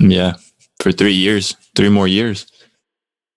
yeah, 0.00 0.34
for 0.80 0.92
three 0.92 1.12
years, 1.12 1.56
three 1.74 1.88
more 1.90 2.08
years. 2.08 2.46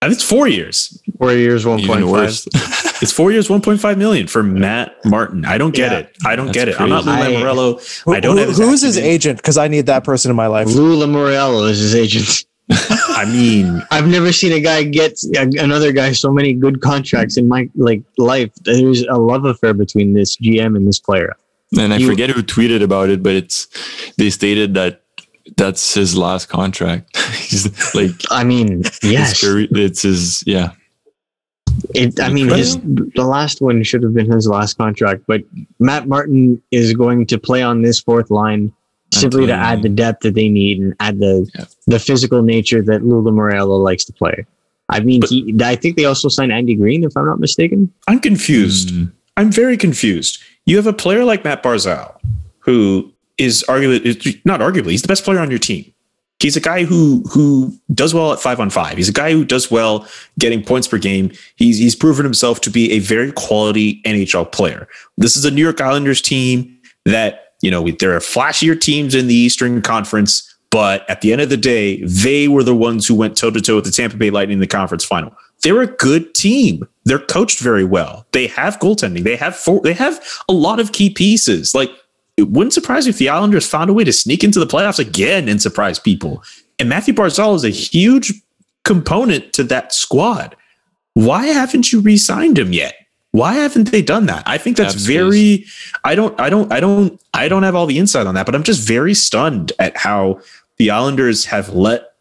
And 0.02 0.14
it's 0.14 0.24
four 0.24 0.48
years. 0.48 0.98
Four 1.18 1.34
years, 1.34 1.66
Even 1.66 1.80
1.5. 2.06 2.48
It's 3.02 3.14
four 3.14 3.32
years, 3.32 3.48
1.5 3.48 3.98
million 3.98 4.28
for 4.28 4.44
Matt 4.44 4.94
Martin. 5.06 5.46
I 5.46 5.58
don't 5.58 5.74
get 5.74 5.92
Yeah. 5.94 5.98
it. 6.00 6.18
I 6.26 6.36
don't 6.36 6.48
That's 6.48 6.58
get 6.58 6.68
it. 6.68 6.80
I'm 6.82 6.90
not 6.90 7.06
Lou 7.06 7.14
crazy. 7.16 7.34
Lamoriello. 7.36 8.02
Who- 8.04 8.14
I 8.14 8.20
don't 8.20 8.34
who- 8.36 8.40
have 8.40 8.50
his 8.50 8.58
who's 8.58 8.82
his 8.82 8.98
agent? 8.98 9.38
Because 9.38 9.58
I 9.58 9.68
need 9.70 9.86
that 9.86 10.04
person 10.04 10.30
in 10.30 10.36
my 10.36 10.48
life. 10.48 10.68
Lou 10.68 10.98
Lamoriello 11.06 11.70
is 11.70 11.80
his 11.80 11.96
agent. 11.96 12.46
I 12.72 13.26
mean, 13.26 13.82
I've 13.92 14.08
never 14.08 14.32
seen 14.32 14.52
a 14.54 14.60
guy 14.60 14.84
get 14.84 15.20
another 15.34 15.92
guy 15.92 16.12
so 16.12 16.32
many 16.32 16.54
good 16.54 16.82
contracts 16.82 17.38
in 17.38 17.48
my 17.48 17.70
like 17.76 18.04
life. 18.18 18.52
There's 18.64 19.02
a 19.04 19.16
love 19.18 19.46
affair 19.46 19.74
between 19.74 20.14
this 20.14 20.38
GM 20.38 20.76
and 20.76 20.88
this 20.88 21.00
player. 21.00 21.36
And 21.78 21.94
I 21.94 21.98
You- 21.98 22.08
forget 22.08 22.30
who 22.30 22.42
tweeted 22.44 22.82
about 22.82 23.10
it, 23.10 23.24
but 23.24 23.34
it's 23.36 23.68
they 24.18 24.30
stated 24.30 24.74
that 24.76 25.02
that's 25.58 25.94
his 25.96 26.16
last 26.16 26.48
contract. 26.48 27.16
He's 27.36 27.96
like 27.96 28.12
I 28.30 28.44
mean, 28.44 28.84
yes. 29.02 29.42
career, 29.42 29.68
it's 29.72 30.04
his 30.04 30.44
yeah. 30.46 30.72
It, 31.96 32.20
I 32.20 32.30
mean, 32.30 32.50
his 32.50 32.78
the 32.80 33.24
last 33.26 33.62
one 33.62 33.82
should 33.84 34.04
have 34.04 34.14
been 34.14 34.30
his 34.32 34.48
last 34.48 34.78
contract, 34.78 35.24
but 35.28 35.42
Matt 35.80 36.08
Martin 36.08 36.62
is 36.72 36.94
going 36.94 37.26
to 37.28 37.40
play 37.40 37.62
on 37.62 37.82
this 37.82 38.00
fourth 38.00 38.30
line 38.30 38.74
simply 39.14 39.46
to 39.48 39.54
add 39.54 39.82
the 39.82 39.90
depth 39.90 40.22
that 40.24 40.36
they 40.36 40.50
need 40.50 40.80
and 40.80 40.94
add 41.00 41.20
the 41.20 41.50
Yeah. 41.58 41.66
the 41.88 42.00
physical 42.00 42.42
nature 42.42 42.82
that 42.84 43.04
Lou 43.06 43.22
Lamoriello 43.22 43.82
likes 43.84 44.06
to 44.06 44.14
play. 44.14 44.46
I 44.90 45.00
mean, 45.02 45.20
But- 45.22 45.30
he, 45.30 45.56
I 45.64 45.76
think 45.76 45.98
they 45.98 46.06
also 46.06 46.30
signed 46.30 46.52
Andy 46.52 46.76
Greene, 46.76 47.04
if 47.04 47.16
I'm 47.16 47.26
not 47.26 47.40
mistaken. 47.40 47.92
I'm 48.08 48.20
confused. 48.20 48.90
Mm, 48.90 49.12
I'm 49.38 49.52
very 49.52 49.78
confused. 49.78 50.40
You 50.66 50.76
have 50.78 50.88
a 50.88 50.94
player 50.94 51.24
like 51.24 51.44
Matt 51.44 51.62
Barzal, 51.64 52.16
who 52.60 53.12
is 53.38 53.64
arguably 53.68 54.40
not 54.46 54.60
arguably 54.60 54.92
he's 54.92 55.02
the 55.02 55.08
best 55.08 55.24
player 55.24 55.40
on 55.40 55.50
your 55.50 55.60
team. 55.60 55.86
He's 56.42 56.56
a 56.56 56.62
guy 56.62 56.86
who 56.86 57.24
who 57.32 57.74
does 57.94 58.14
well 58.14 58.32
at 58.34 58.40
five 58.40 58.60
on 58.60 58.70
five. 58.70 58.96
He's 58.98 59.10
a 59.10 59.14
guy 59.14 59.32
who 59.34 59.44
does 59.44 59.70
well 59.70 60.08
getting 60.40 60.64
points 60.64 60.88
per 60.88 60.98
game. 60.98 61.32
He's 61.58 61.78
he's 61.78 61.96
proven 61.96 62.24
himself 62.26 62.62
to 62.62 62.70
be 62.70 62.92
a 62.94 63.00
very 63.00 63.32
quality 63.34 64.02
NHL 64.06 64.52
player. 64.52 64.88
This 65.18 65.36
is 65.36 65.44
a 65.46 65.52
New 65.52 65.62
York 65.62 65.82
Islanders 65.82 66.22
team 66.22 66.78
that 67.06 67.49
you 67.62 67.72
know 67.72 67.82
we, 67.82 67.92
there 67.92 68.16
are 68.16 68.20
flashier 68.20 68.80
teams 68.80 69.16
in 69.16 69.28
the 69.28 69.36
Eastern 69.36 69.82
Conference, 69.82 70.56
but 70.72 71.10
at 71.10 71.22
the 71.22 71.32
end 71.32 71.42
of 71.42 71.50
the 71.50 71.58
day, 71.58 72.02
they 72.04 72.48
were 72.48 72.64
the 72.64 72.76
ones 72.76 73.08
who 73.08 73.16
went 73.16 73.38
toe 73.38 73.52
to 73.52 73.62
toe 73.62 73.76
with 73.76 73.86
the 73.86 73.92
Tampa 73.92 74.18
Bay 74.18 74.30
Lightning 74.30 74.56
in 74.56 74.60
the 74.60 74.68
conference 74.68 75.04
final. 75.04 75.36
They're 75.62 75.82
a 75.82 75.88
good 75.88 76.34
team. 76.36 76.88
They're 77.06 77.20
coached 77.20 77.60
very 77.60 77.84
well. 77.84 78.26
They 78.32 78.48
have 78.48 78.80
goaltending. 78.80 79.24
They 79.24 79.36
have 79.36 79.56
four, 79.56 79.82
they 79.82 79.94
have 79.94 80.24
a 80.48 80.54
lot 80.54 80.80
of 80.80 80.92
key 80.92 81.10
pieces. 81.10 81.76
Like 81.76 81.90
it 82.38 82.50
wouldn't 82.50 82.74
surprise 82.74 83.06
me 83.06 83.10
if 83.10 83.18
the 83.18 83.30
Islanders 83.30 83.68
found 83.68 83.90
a 83.90 83.94
way 83.94 84.04
to 84.04 84.14
sneak 84.14 84.44
into 84.44 84.60
the 84.60 84.68
playoffs 84.68 85.00
again 85.00 85.50
and 85.50 85.62
surprise 85.62 86.00
people. 86.00 86.42
And 86.80 86.88
Matthew 86.88 87.14
Barzal 87.14 87.56
is 87.56 87.66
a 87.66 87.70
huge 87.70 88.32
component 88.86 89.52
to 89.54 89.64
that 89.66 89.94
squad. 89.94 90.56
Why 91.16 91.48
haven't 91.48 91.92
you 91.92 92.00
re-signed 92.00 92.58
him 92.58 92.72
yet? 92.72 92.96
Why 93.32 93.54
haven't 93.54 93.92
they 93.92 94.02
done 94.02 94.26
that? 94.26 94.44
I 94.48 94.58
think 94.58 94.78
that's 94.78 94.94
space. 94.94 95.06
very 95.06 95.66
I 96.04 96.16
don't 96.16 96.40
I 96.40 96.50
don't 96.50 96.72
I 96.72 96.80
don't 96.80 97.22
I 97.34 97.48
don't 97.48 97.64
have 97.64 97.76
all 97.76 97.86
the 97.86 98.00
insight 98.00 98.26
on 98.26 98.36
that, 98.36 98.46
but 98.46 98.56
I'm 98.56 98.64
just 98.64 98.88
very 98.88 99.14
stunned 99.14 99.72
at 99.80 99.96
how 99.98 100.42
the 100.78 100.90
Islanders 100.90 101.46
have 101.46 101.70
let 101.70 102.14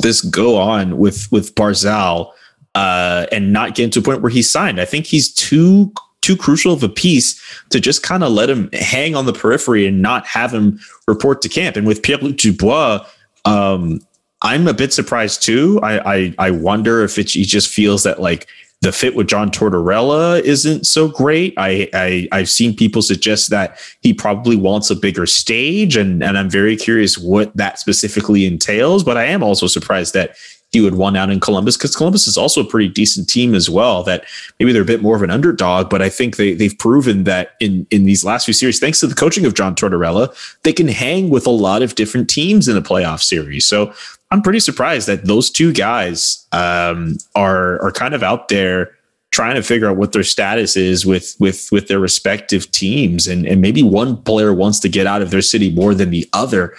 this 0.00 0.20
go 0.22 0.56
on 0.56 0.96
with 0.96 1.30
with 1.30 1.54
Barzal 1.54 2.32
uh, 2.74 3.26
and 3.32 3.52
not 3.52 3.74
get 3.74 3.92
to 3.92 3.98
a 3.98 4.02
point 4.02 4.22
where 4.22 4.30
he's 4.30 4.50
signed. 4.50 4.80
I 4.80 4.84
think 4.84 5.06
he's 5.06 5.32
too 5.32 5.92
too 6.20 6.36
crucial 6.36 6.72
of 6.72 6.82
a 6.82 6.88
piece 6.88 7.40
to 7.70 7.80
just 7.80 8.02
kind 8.02 8.24
of 8.24 8.32
let 8.32 8.50
him 8.50 8.70
hang 8.72 9.14
on 9.14 9.26
the 9.26 9.32
periphery 9.32 9.86
and 9.86 10.02
not 10.02 10.26
have 10.26 10.52
him 10.52 10.78
report 11.06 11.42
to 11.42 11.48
camp. 11.48 11.76
And 11.76 11.86
with 11.86 12.02
Pierre 12.02 12.18
Luc 12.18 12.36
Dubois, 12.36 13.04
um, 13.44 14.00
I'm 14.42 14.66
a 14.66 14.74
bit 14.74 14.92
surprised 14.92 15.42
too. 15.42 15.80
I 15.82 16.14
I, 16.14 16.34
I 16.38 16.50
wonder 16.52 17.02
if 17.02 17.18
it, 17.18 17.30
he 17.30 17.44
just 17.44 17.68
feels 17.68 18.02
that 18.04 18.20
like 18.20 18.46
the 18.80 18.92
fit 18.92 19.16
with 19.16 19.26
John 19.26 19.50
Tortorella 19.50 20.40
isn't 20.40 20.86
so 20.86 21.08
great. 21.08 21.52
I, 21.56 21.88
I 21.92 22.28
I've 22.30 22.48
seen 22.48 22.76
people 22.76 23.02
suggest 23.02 23.50
that 23.50 23.78
he 24.02 24.14
probably 24.14 24.54
wants 24.54 24.90
a 24.90 24.96
bigger 24.96 25.26
stage, 25.26 25.96
and 25.96 26.22
and 26.22 26.38
I'm 26.38 26.48
very 26.48 26.76
curious 26.76 27.18
what 27.18 27.56
that 27.56 27.78
specifically 27.78 28.46
entails. 28.46 29.02
But 29.02 29.16
I 29.16 29.24
am 29.24 29.42
also 29.42 29.66
surprised 29.66 30.14
that 30.14 30.36
he 30.72 30.80
would 30.82 30.96
want 30.96 31.16
out 31.16 31.30
in 31.30 31.40
Columbus 31.40 31.76
because 31.76 31.96
Columbus 31.96 32.26
is 32.26 32.36
also 32.36 32.60
a 32.60 32.64
pretty 32.64 32.88
decent 32.88 33.28
team 33.28 33.54
as 33.54 33.70
well. 33.70 34.02
That 34.02 34.24
maybe 34.58 34.72
they're 34.72 34.82
a 34.82 34.86
bit 34.86 35.02
more 35.02 35.16
of 35.16 35.22
an 35.22 35.30
underdog, 35.30 35.88
but 35.88 36.02
I 36.02 36.08
think 36.08 36.36
they 36.36 36.54
they've 36.54 36.76
proven 36.76 37.24
that 37.24 37.52
in 37.60 37.86
in 37.90 38.04
these 38.04 38.24
last 38.24 38.44
few 38.44 38.54
series, 38.54 38.78
thanks 38.78 39.00
to 39.00 39.06
the 39.06 39.14
coaching 39.14 39.46
of 39.46 39.54
John 39.54 39.74
Tortorella, 39.74 40.34
they 40.64 40.72
can 40.72 40.88
hang 40.88 41.30
with 41.30 41.46
a 41.46 41.50
lot 41.50 41.82
of 41.82 41.94
different 41.94 42.28
teams 42.28 42.68
in 42.68 42.74
the 42.74 42.82
playoff 42.82 43.22
series. 43.22 43.64
So 43.66 43.92
I'm 44.30 44.42
pretty 44.42 44.60
surprised 44.60 45.08
that 45.08 45.24
those 45.24 45.50
two 45.50 45.72
guys 45.72 46.46
um, 46.52 47.16
are 47.34 47.82
are 47.82 47.92
kind 47.92 48.14
of 48.14 48.22
out 48.22 48.48
there 48.48 48.94
trying 49.30 49.54
to 49.56 49.62
figure 49.62 49.88
out 49.88 49.96
what 49.96 50.12
their 50.12 50.24
status 50.24 50.76
is 50.76 51.06
with 51.06 51.34
with 51.38 51.70
with 51.72 51.88
their 51.88 52.00
respective 52.00 52.70
teams, 52.72 53.26
and 53.26 53.46
and 53.46 53.62
maybe 53.62 53.82
one 53.82 54.18
player 54.22 54.52
wants 54.52 54.80
to 54.80 54.88
get 54.90 55.06
out 55.06 55.22
of 55.22 55.30
their 55.30 55.42
city 55.42 55.70
more 55.70 55.94
than 55.94 56.10
the 56.10 56.28
other. 56.34 56.74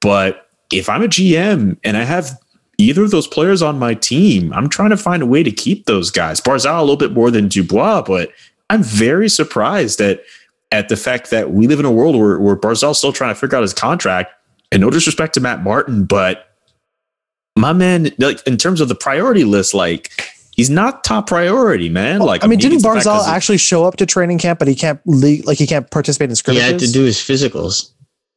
But 0.00 0.48
if 0.72 0.88
I'm 0.88 1.02
a 1.02 1.08
GM 1.08 1.76
and 1.84 1.96
I 1.96 2.04
have 2.04 2.38
either 2.78 3.04
of 3.04 3.10
those 3.10 3.26
players 3.26 3.62
on 3.62 3.78
my 3.78 3.94
team, 3.94 4.52
I'm 4.52 4.68
trying 4.68 4.90
to 4.90 4.96
find 4.96 5.22
a 5.22 5.26
way 5.26 5.42
to 5.42 5.50
keep 5.52 5.86
those 5.86 6.10
guys. 6.10 6.40
Barzal 6.40 6.78
a 6.78 6.80
little 6.80 6.96
bit 6.96 7.12
more 7.12 7.30
than 7.30 7.48
Dubois, 7.48 8.02
but 8.02 8.30
I'm 8.70 8.82
very 8.82 9.28
surprised 9.28 10.00
at 10.00 10.22
at 10.72 10.88
the 10.88 10.96
fact 10.96 11.30
that 11.30 11.52
we 11.52 11.68
live 11.68 11.78
in 11.78 11.84
a 11.86 11.92
world 11.92 12.16
where 12.16 12.38
where 12.38 12.56
Barzal's 12.56 12.98
still 12.98 13.12
trying 13.12 13.32
to 13.34 13.38
figure 13.40 13.56
out 13.58 13.62
his 13.62 13.74
contract. 13.74 14.32
And 14.72 14.80
no 14.80 14.90
disrespect 14.90 15.34
to 15.34 15.40
Matt 15.40 15.62
Martin, 15.62 16.04
but 16.04 16.48
my 17.56 17.72
man, 17.72 18.10
like 18.18 18.44
in 18.46 18.56
terms 18.56 18.80
of 18.80 18.88
the 18.88 18.94
priority 18.96 19.44
list, 19.44 19.72
like 19.74 20.10
he's 20.56 20.68
not 20.70 21.04
top 21.04 21.28
priority, 21.28 21.88
man. 21.88 22.22
Oh, 22.22 22.24
like 22.24 22.42
I 22.42 22.48
mean, 22.48 22.58
didn't 22.58 22.74
it's 22.74 22.82
the 22.82 22.88
fact 22.92 23.06
Barzal 23.06 23.18
'cause 23.18 23.28
it- 23.28 23.30
actually 23.30 23.58
show 23.58 23.84
up 23.84 23.96
to 23.98 24.06
training 24.06 24.38
camp, 24.38 24.58
but 24.58 24.66
he 24.66 24.74
can't 24.74 24.98
league, 25.06 25.46
like 25.46 25.58
he 25.58 25.66
can't 25.68 25.88
participate 25.92 26.24
in 26.26 26.30
He 26.30 26.36
scrimmages? 26.36 26.70
had 26.70 26.80
to 26.80 26.90
do 26.92 27.04
his 27.04 27.18
physicals. 27.18 27.90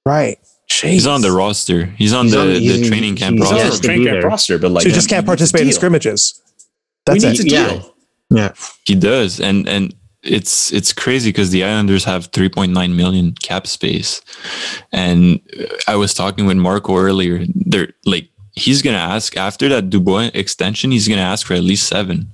right. 0.06 0.38
Jeez. 0.70 0.89
He's 0.89 1.07
on 1.07 1.22
the 1.22 1.32
roster. 1.32 1.86
He's 1.97 2.11
on 2.13 2.26
He's 2.26 2.34
the, 2.34 2.41
on- 2.41 2.47
the 2.47 2.59
he's- 2.59 2.88
training 2.88 3.15
camp 3.15 3.38
he's- 3.38 3.47
He's 3.49 3.51
on 3.51 3.57
roster. 3.57 3.70
has 3.72 3.82
the 3.82 3.88
training 3.88 4.07
camp 4.07 4.24
roster, 4.26 4.59
but 4.59 4.72
like 4.72 4.84
so 4.84 4.89
he 4.89 4.95
just 4.95 5.07
can't 5.09 5.20
needs 5.24 5.28
a 5.28 5.32
participate 5.32 5.61
in 5.61 5.68
deal. 5.68 5.76
scrimmages. 5.76 6.41
We 7.09 7.20
That's 7.20 7.24
need 7.24 7.39
it. 7.39 7.45
a 7.45 7.49
Yeah. 7.55 7.70
deal. 7.70 7.95
Yeah. 8.30 8.51
He 8.86 8.95
does, 8.95 9.39
and 9.39 9.68
and 9.70 9.95
it's 10.24 10.74
it's 10.74 10.91
crazy 10.91 11.30
because 11.30 11.51
the 11.51 11.63
Islanders 11.63 12.03
have 12.03 12.30
3.9 12.34 12.95
million 12.95 13.32
cap 13.41 13.65
space, 13.68 14.22
and 14.91 15.39
I 15.88 15.95
was 15.95 16.13
talking 16.13 16.45
with 16.45 16.57
Marco 16.57 16.97
earlier. 16.97 17.45
They're 17.55 17.93
like 18.05 18.28
he's 18.53 18.82
gonna 18.82 18.97
ask 18.97 19.38
after 19.38 19.70
that 19.70 19.89
Dubois 19.89 20.32
extension, 20.34 20.91
he's 20.91 21.07
gonna 21.07 21.22
ask 21.22 21.47
for 21.47 21.53
at 21.53 21.63
least 21.63 21.88
seven. 21.88 22.34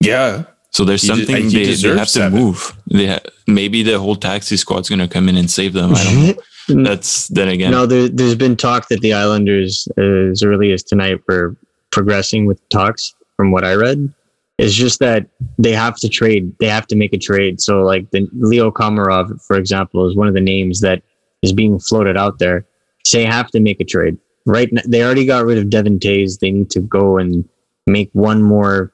Yeah. 0.00 0.44
So 0.70 0.84
there's 0.84 1.02
He 1.02 1.08
de- 1.08 1.16
something 1.16 1.36
he 1.50 1.56
they, 1.56 1.64
they 1.64 1.70
deserves 1.70 1.98
have 1.98 2.06
to 2.08 2.12
seven. 2.12 2.38
move. 2.38 2.76
They 2.86 3.06
ha- 3.08 3.20
maybe 3.48 3.82
the 3.82 3.98
whole 3.98 4.16
taxi 4.16 4.56
squad's 4.56 4.88
gonna 4.88 5.08
come 5.08 5.28
in 5.28 5.36
and 5.36 5.50
save 5.50 5.72
them. 5.72 5.94
I 5.96 6.04
don't 6.04 6.26
know. 6.28 6.34
Mm. 6.68 6.84
That's 6.84 7.28
then 7.28 7.48
again. 7.48 7.70
No, 7.72 7.86
there, 7.86 8.08
there's 8.08 8.34
been 8.34 8.56
talk 8.56 8.88
that 8.88 9.00
the 9.00 9.12
Islanders, 9.12 9.88
as 9.98 10.42
early 10.42 10.72
as 10.72 10.82
tonight, 10.82 11.20
were 11.28 11.56
progressing 11.90 12.46
with 12.46 12.66
talks. 12.68 13.14
From 13.36 13.50
what 13.50 13.64
I 13.64 13.74
read, 13.74 14.12
it's 14.58 14.74
just 14.74 15.00
that 15.00 15.26
they 15.58 15.72
have 15.72 15.96
to 15.96 16.08
trade. 16.08 16.52
They 16.60 16.68
have 16.68 16.86
to 16.88 16.96
make 16.96 17.12
a 17.12 17.18
trade. 17.18 17.60
So, 17.60 17.82
like 17.82 18.10
the 18.10 18.28
Leo 18.32 18.70
Komarov, 18.70 19.42
for 19.44 19.56
example, 19.56 20.08
is 20.08 20.14
one 20.14 20.28
of 20.28 20.34
the 20.34 20.40
names 20.40 20.80
that 20.82 21.02
is 21.42 21.52
being 21.52 21.78
floated 21.80 22.16
out 22.16 22.38
there. 22.38 22.66
They 23.12 23.24
have 23.24 23.50
to 23.50 23.60
make 23.60 23.80
a 23.80 23.84
trade. 23.84 24.16
Right? 24.46 24.68
n- 24.70 24.82
They 24.86 25.02
already 25.02 25.24
got 25.26 25.44
rid 25.44 25.58
of 25.58 25.70
Devon 25.70 25.98
Toews. 25.98 26.38
They 26.38 26.50
need 26.52 26.70
to 26.70 26.80
go 26.80 27.18
and 27.18 27.48
make 27.86 28.10
one 28.12 28.42
more 28.42 28.92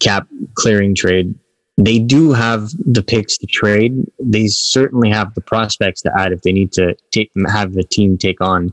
cap 0.00 0.26
clearing 0.54 0.94
trade. 0.94 1.34
They 1.82 1.98
do 1.98 2.32
have 2.32 2.70
the 2.84 3.02
picks 3.02 3.38
to 3.38 3.46
trade. 3.46 3.92
They 4.18 4.48
certainly 4.48 5.08
have 5.10 5.34
the 5.34 5.40
prospects 5.40 6.02
to 6.02 6.12
add 6.18 6.32
if 6.32 6.42
they 6.42 6.52
need 6.52 6.72
to 6.72 6.94
take, 7.10 7.30
have 7.48 7.72
the 7.72 7.82
team 7.82 8.18
take 8.18 8.40
on. 8.40 8.72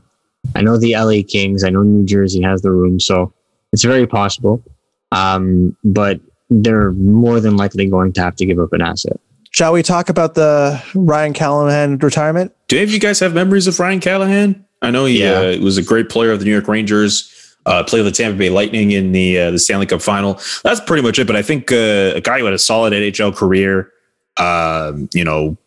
I 0.54 0.60
know 0.62 0.76
the 0.78 0.94
LA 0.94 1.22
Kings. 1.26 1.64
I 1.64 1.70
know 1.70 1.82
New 1.82 2.04
Jersey 2.04 2.42
has 2.42 2.60
the 2.62 2.70
room, 2.70 3.00
so 3.00 3.32
it's 3.72 3.82
very 3.82 4.06
possible. 4.06 4.62
Um, 5.12 5.74
but 5.84 6.20
they're 6.50 6.92
more 6.92 7.40
than 7.40 7.56
likely 7.56 7.86
going 7.86 8.12
to 8.14 8.20
have 8.22 8.36
to 8.36 8.46
give 8.46 8.58
up 8.58 8.72
an 8.72 8.82
asset. 8.82 9.18
Shall 9.50 9.72
we 9.72 9.82
talk 9.82 10.10
about 10.10 10.34
the 10.34 10.82
Ryan 10.94 11.32
Callahan 11.32 11.96
retirement? 11.98 12.52
Do 12.68 12.76
any 12.76 12.84
of 12.84 12.90
you 12.92 13.00
guys 13.00 13.20
have 13.20 13.32
memories 13.34 13.66
of 13.66 13.80
Ryan 13.80 14.00
Callahan? 14.00 14.64
I 14.82 14.90
know 14.90 15.06
he 15.06 15.22
Yeah. 15.22 15.40
uh, 15.40 15.58
was 15.60 15.78
a 15.78 15.82
great 15.82 16.10
player 16.10 16.30
of 16.30 16.38
the 16.40 16.44
New 16.44 16.52
York 16.52 16.68
Rangers. 16.68 17.32
Uh, 17.66 17.84
played 17.84 18.02
the 18.02 18.10
Tampa 18.10 18.38
Bay 18.38 18.48
Lightning 18.48 18.92
in 18.92 19.12
the 19.12 19.38
uh, 19.38 19.50
the 19.50 19.58
Stanley 19.58 19.86
Cup 19.86 20.00
Final. 20.00 20.40
That's 20.64 20.80
pretty 20.80 21.02
much 21.02 21.18
it. 21.18 21.26
But 21.26 21.36
I 21.36 21.42
think 21.42 21.70
uh, 21.70 22.12
a 22.16 22.20
guy 22.20 22.38
who 22.38 22.46
had 22.46 22.54
a 22.54 22.58
solid 22.58 22.92
NHL 22.92 23.36
career. 23.36 23.92
Um, 24.38 25.08
you 25.12 25.24
know, 25.24 25.58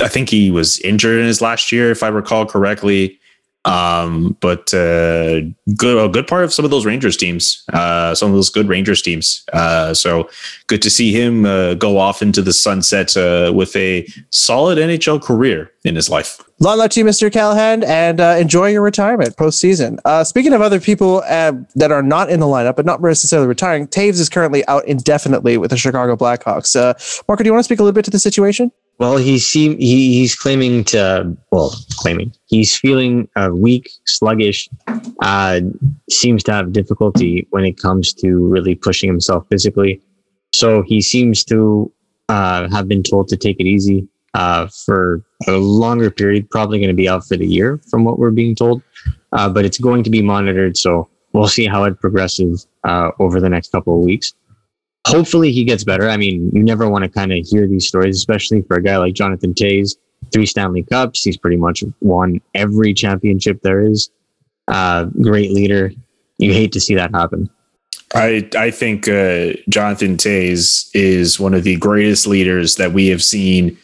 I 0.00 0.08
think 0.08 0.30
he 0.30 0.50
was 0.50 0.78
injured 0.80 1.18
in 1.18 1.26
his 1.26 1.40
last 1.42 1.72
year, 1.72 1.90
if 1.90 2.02
I 2.02 2.08
recall 2.08 2.46
correctly. 2.46 3.18
Um, 3.66 4.36
but 4.40 4.72
uh, 4.72 5.40
good, 5.76 5.98
a 5.98 6.08
good 6.08 6.28
part 6.28 6.44
of 6.44 6.54
some 6.54 6.64
of 6.64 6.70
those 6.70 6.86
Rangers 6.86 7.16
teams, 7.16 7.64
uh, 7.72 8.14
some 8.14 8.30
of 8.30 8.36
those 8.36 8.48
good 8.48 8.68
Rangers 8.68 9.02
teams. 9.02 9.44
Uh, 9.52 9.92
so 9.92 10.30
good 10.68 10.80
to 10.82 10.90
see 10.90 11.12
him 11.12 11.44
uh, 11.44 11.74
go 11.74 11.98
off 11.98 12.22
into 12.22 12.42
the 12.42 12.52
sunset 12.52 13.16
uh, 13.16 13.52
with 13.54 13.74
a 13.74 14.06
solid 14.30 14.78
NHL 14.78 15.20
career 15.20 15.72
in 15.84 15.96
his 15.96 16.08
life. 16.08 16.40
Long 16.60 16.78
luck 16.78 16.92
to 16.92 17.00
you, 17.00 17.06
Mr. 17.06 17.30
Callahan, 17.30 17.82
and 17.82 18.20
uh, 18.20 18.36
enjoy 18.38 18.70
your 18.70 18.82
retirement 18.82 19.36
postseason. 19.36 19.98
Speaking 20.24 20.54
of 20.54 20.62
other 20.62 20.80
people 20.80 21.20
that 21.20 21.90
are 21.90 22.02
not 22.02 22.30
in 22.30 22.40
the 22.40 22.46
lineup, 22.46 22.76
but 22.76 22.86
not 22.86 23.02
necessarily 23.02 23.48
retiring, 23.48 23.88
Toews 23.88 24.20
is 24.20 24.28
currently 24.28 24.66
out 24.68 24.86
indefinitely 24.86 25.58
with 25.58 25.70
the 25.70 25.76
Chicago 25.76 26.16
Blackhawks. 26.16 26.74
Marco, 27.28 27.42
do 27.42 27.48
you 27.48 27.52
want 27.52 27.60
to 27.60 27.64
speak 27.64 27.80
a 27.80 27.82
little 27.82 27.92
bit 27.92 28.04
to 28.06 28.10
the 28.10 28.18
situation? 28.18 28.70
Well, 28.98 29.18
he 29.18 29.38
seem 29.38 29.76
he, 29.78 30.14
he's 30.14 30.34
claiming 30.34 30.84
to 30.84 31.36
well 31.52 31.74
claiming 31.92 32.32
he's 32.46 32.76
feeling 32.76 33.28
uh, 33.36 33.50
weak, 33.52 33.90
sluggish. 34.06 34.68
Uh, 35.22 35.60
seems 36.08 36.42
to 36.44 36.52
have 36.52 36.72
difficulty 36.72 37.46
when 37.50 37.64
it 37.64 37.78
comes 37.78 38.14
to 38.14 38.46
really 38.46 38.74
pushing 38.74 39.08
himself 39.08 39.46
physically. 39.50 40.00
So 40.54 40.82
he 40.82 41.02
seems 41.02 41.44
to 41.44 41.92
uh, 42.30 42.68
have 42.70 42.88
been 42.88 43.02
told 43.02 43.28
to 43.28 43.36
take 43.36 43.60
it 43.60 43.66
easy 43.66 44.08
uh, 44.32 44.68
for 44.86 45.22
a 45.46 45.52
longer 45.52 46.10
period. 46.10 46.48
Probably 46.48 46.78
going 46.78 46.88
to 46.88 46.94
be 46.94 47.08
out 47.08 47.26
for 47.26 47.36
the 47.36 47.46
year, 47.46 47.78
from 47.90 48.04
what 48.04 48.18
we're 48.18 48.30
being 48.30 48.54
told. 48.54 48.82
Uh, 49.32 49.50
but 49.50 49.66
it's 49.66 49.78
going 49.78 50.04
to 50.04 50.10
be 50.10 50.22
monitored, 50.22 50.78
so 50.78 51.10
we'll 51.34 51.48
see 51.48 51.66
how 51.66 51.84
it 51.84 52.00
progresses 52.00 52.66
uh, 52.84 53.10
over 53.18 53.40
the 53.40 53.50
next 53.50 53.72
couple 53.72 53.98
of 53.98 54.04
weeks 54.04 54.32
hopefully 55.06 55.52
he 55.52 55.64
gets 55.64 55.84
better. 55.84 56.08
I 56.10 56.16
mean, 56.16 56.50
you 56.52 56.62
never 56.62 56.88
want 56.90 57.04
to 57.04 57.08
kind 57.08 57.32
of 57.32 57.46
hear 57.46 57.66
these 57.68 57.86
stories, 57.86 58.16
especially 58.16 58.62
for 58.62 58.76
a 58.76 58.82
guy 58.82 58.96
like 58.96 59.14
Jonathan 59.14 59.54
Toews, 59.54 59.96
three 60.32 60.46
Stanley 60.46 60.82
Cups. 60.82 61.22
He's 61.22 61.36
pretty 61.36 61.56
much 61.56 61.84
won 62.00 62.40
every 62.54 62.92
championship 62.92 63.62
there 63.62 63.80
is. 63.80 64.10
Uh, 64.66 65.04
great 65.22 65.52
leader. 65.52 65.92
You 66.38 66.52
hate 66.52 66.72
to 66.72 66.80
see 66.80 66.96
that 66.96 67.14
happen. 67.14 67.48
I 68.14 68.48
I 68.56 68.70
think 68.70 69.08
uh, 69.08 69.52
Jonathan 69.68 70.16
Toews 70.16 70.90
is 70.92 71.38
one 71.38 71.54
of 71.54 71.62
the 71.62 71.76
greatest 71.76 72.26
leaders 72.26 72.74
that 72.76 72.92
we 72.92 73.06
have 73.08 73.22
seen 73.22 73.78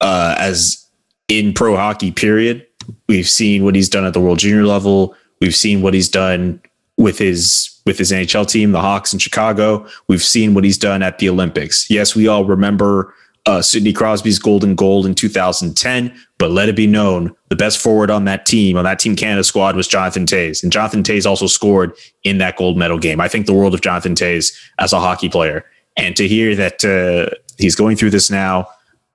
uh, 0.00 0.34
as 0.38 0.86
in 1.28 1.54
pro 1.54 1.76
hockey. 1.76 2.12
Period. 2.12 2.66
We've 3.08 3.28
seen 3.28 3.64
what 3.64 3.74
he's 3.74 3.88
done 3.88 4.04
at 4.04 4.12
the 4.12 4.20
World 4.20 4.38
Junior 4.38 4.64
level. 4.64 5.14
We've 5.40 5.56
seen 5.56 5.82
what 5.82 5.94
he's 5.94 6.08
done 6.08 6.60
with 6.98 7.18
his 7.18 7.80
with 7.86 7.96
his 7.96 8.12
NHL 8.12 8.46
team, 8.46 8.72
the 8.72 8.82
Hawks 8.82 9.14
in 9.14 9.18
Chicago. 9.18 9.86
We've 10.08 10.22
seen 10.22 10.52
what 10.52 10.64
he's 10.64 10.76
done 10.76 11.02
at 11.02 11.18
the 11.18 11.30
Olympics. 11.30 11.88
Yes, 11.88 12.14
we 12.14 12.28
all 12.28 12.44
remember 12.44 13.14
uh, 13.46 13.62
Sidney 13.62 13.94
Crosby's 13.94 14.38
golden 14.38 14.74
goal 14.74 15.06
in 15.06 15.14
2010, 15.14 16.14
but 16.36 16.50
let 16.50 16.68
it 16.68 16.76
be 16.76 16.86
known 16.86 17.34
the 17.48 17.56
best 17.56 17.78
forward 17.78 18.10
on 18.10 18.26
that 18.26 18.44
team, 18.44 18.76
on 18.76 18.84
that 18.84 18.98
Team 18.98 19.16
Canada 19.16 19.42
squad, 19.42 19.74
was 19.74 19.88
Jonathan 19.88 20.26
Toews. 20.26 20.62
And 20.62 20.70
Jonathan 20.70 21.02
Toews 21.02 21.24
also 21.24 21.46
scored 21.46 21.94
in 22.24 22.36
that 22.38 22.56
gold 22.56 22.76
medal 22.76 22.98
game. 22.98 23.22
I 23.22 23.28
think 23.28 23.46
the 23.46 23.54
world 23.54 23.72
of 23.72 23.80
Jonathan 23.80 24.14
Tays 24.14 24.54
as 24.78 24.92
a 24.92 25.00
hockey 25.00 25.30
player. 25.30 25.64
And 25.96 26.14
to 26.16 26.28
hear 26.28 26.54
that 26.56 26.84
uh, 26.84 27.34
he's 27.56 27.74
going 27.74 27.96
through 27.96 28.10
this 28.10 28.30
now, 28.30 28.68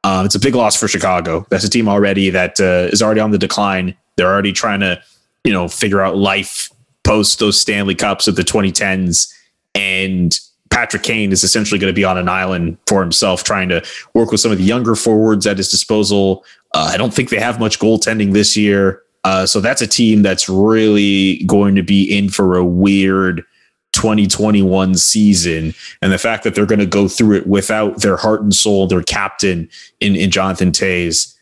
um, 0.03 0.25
it's 0.25 0.35
a 0.35 0.39
big 0.39 0.55
loss 0.55 0.75
for 0.75 0.87
Chicago. 0.87 1.45
That's 1.49 1.63
a 1.63 1.69
team 1.69 1.87
already 1.87 2.31
that 2.31 2.59
uh, 2.59 2.89
is 2.91 3.03
already 3.03 3.21
on 3.21 3.31
the 3.31 3.37
decline. 3.37 3.95
They're 4.15 4.31
already 4.31 4.51
trying 4.51 4.79
to, 4.79 5.01
you 5.43 5.53
know, 5.53 5.67
figure 5.67 6.01
out 6.01 6.17
life 6.17 6.69
post 7.03 7.39
those 7.39 7.59
Stanley 7.59 7.95
Cups 7.95 8.27
of 8.27 8.35
the 8.35 8.43
2010s. 8.43 9.31
And 9.75 10.37
Patrick 10.69 11.03
Kane 11.03 11.31
is 11.31 11.43
essentially 11.43 11.79
going 11.79 11.91
to 11.91 11.95
be 11.95 12.03
on 12.03 12.17
an 12.17 12.29
island 12.29 12.77
for 12.87 13.01
himself, 13.01 13.43
trying 13.43 13.69
to 13.69 13.83
work 14.13 14.31
with 14.31 14.41
some 14.41 14.51
of 14.51 14.57
the 14.57 14.63
younger 14.63 14.95
forwards 14.95 15.45
at 15.45 15.57
his 15.57 15.69
disposal. 15.69 16.43
Uh, 16.73 16.89
I 16.91 16.97
don't 16.97 17.13
think 17.13 17.29
they 17.29 17.39
have 17.39 17.59
much 17.59 17.79
goaltending 17.79 18.33
this 18.33 18.57
year. 18.57 19.03
Uh, 19.23 19.45
so 19.45 19.61
that's 19.61 19.81
a 19.81 19.87
team 19.87 20.21
that's 20.21 20.49
really 20.49 21.43
going 21.45 21.75
to 21.75 21.83
be 21.83 22.03
in 22.03 22.29
for 22.29 22.57
a 22.57 22.65
weird 22.65 23.45
2021 23.93 24.95
season. 24.95 25.73
And 26.01 26.11
the 26.11 26.17
fact 26.17 26.43
that 26.43 26.55
they're 26.55 26.65
going 26.65 26.79
to 26.79 26.85
go 26.85 27.07
through 27.07 27.37
it 27.37 27.47
without 27.47 28.01
their 28.01 28.17
heart 28.17 28.41
and 28.41 28.53
soul, 28.53 28.87
their 28.87 29.03
captain 29.03 29.69
in, 29.99 30.15
in 30.15 30.29
Jonathan 30.31 30.71
Toews, 30.71 31.33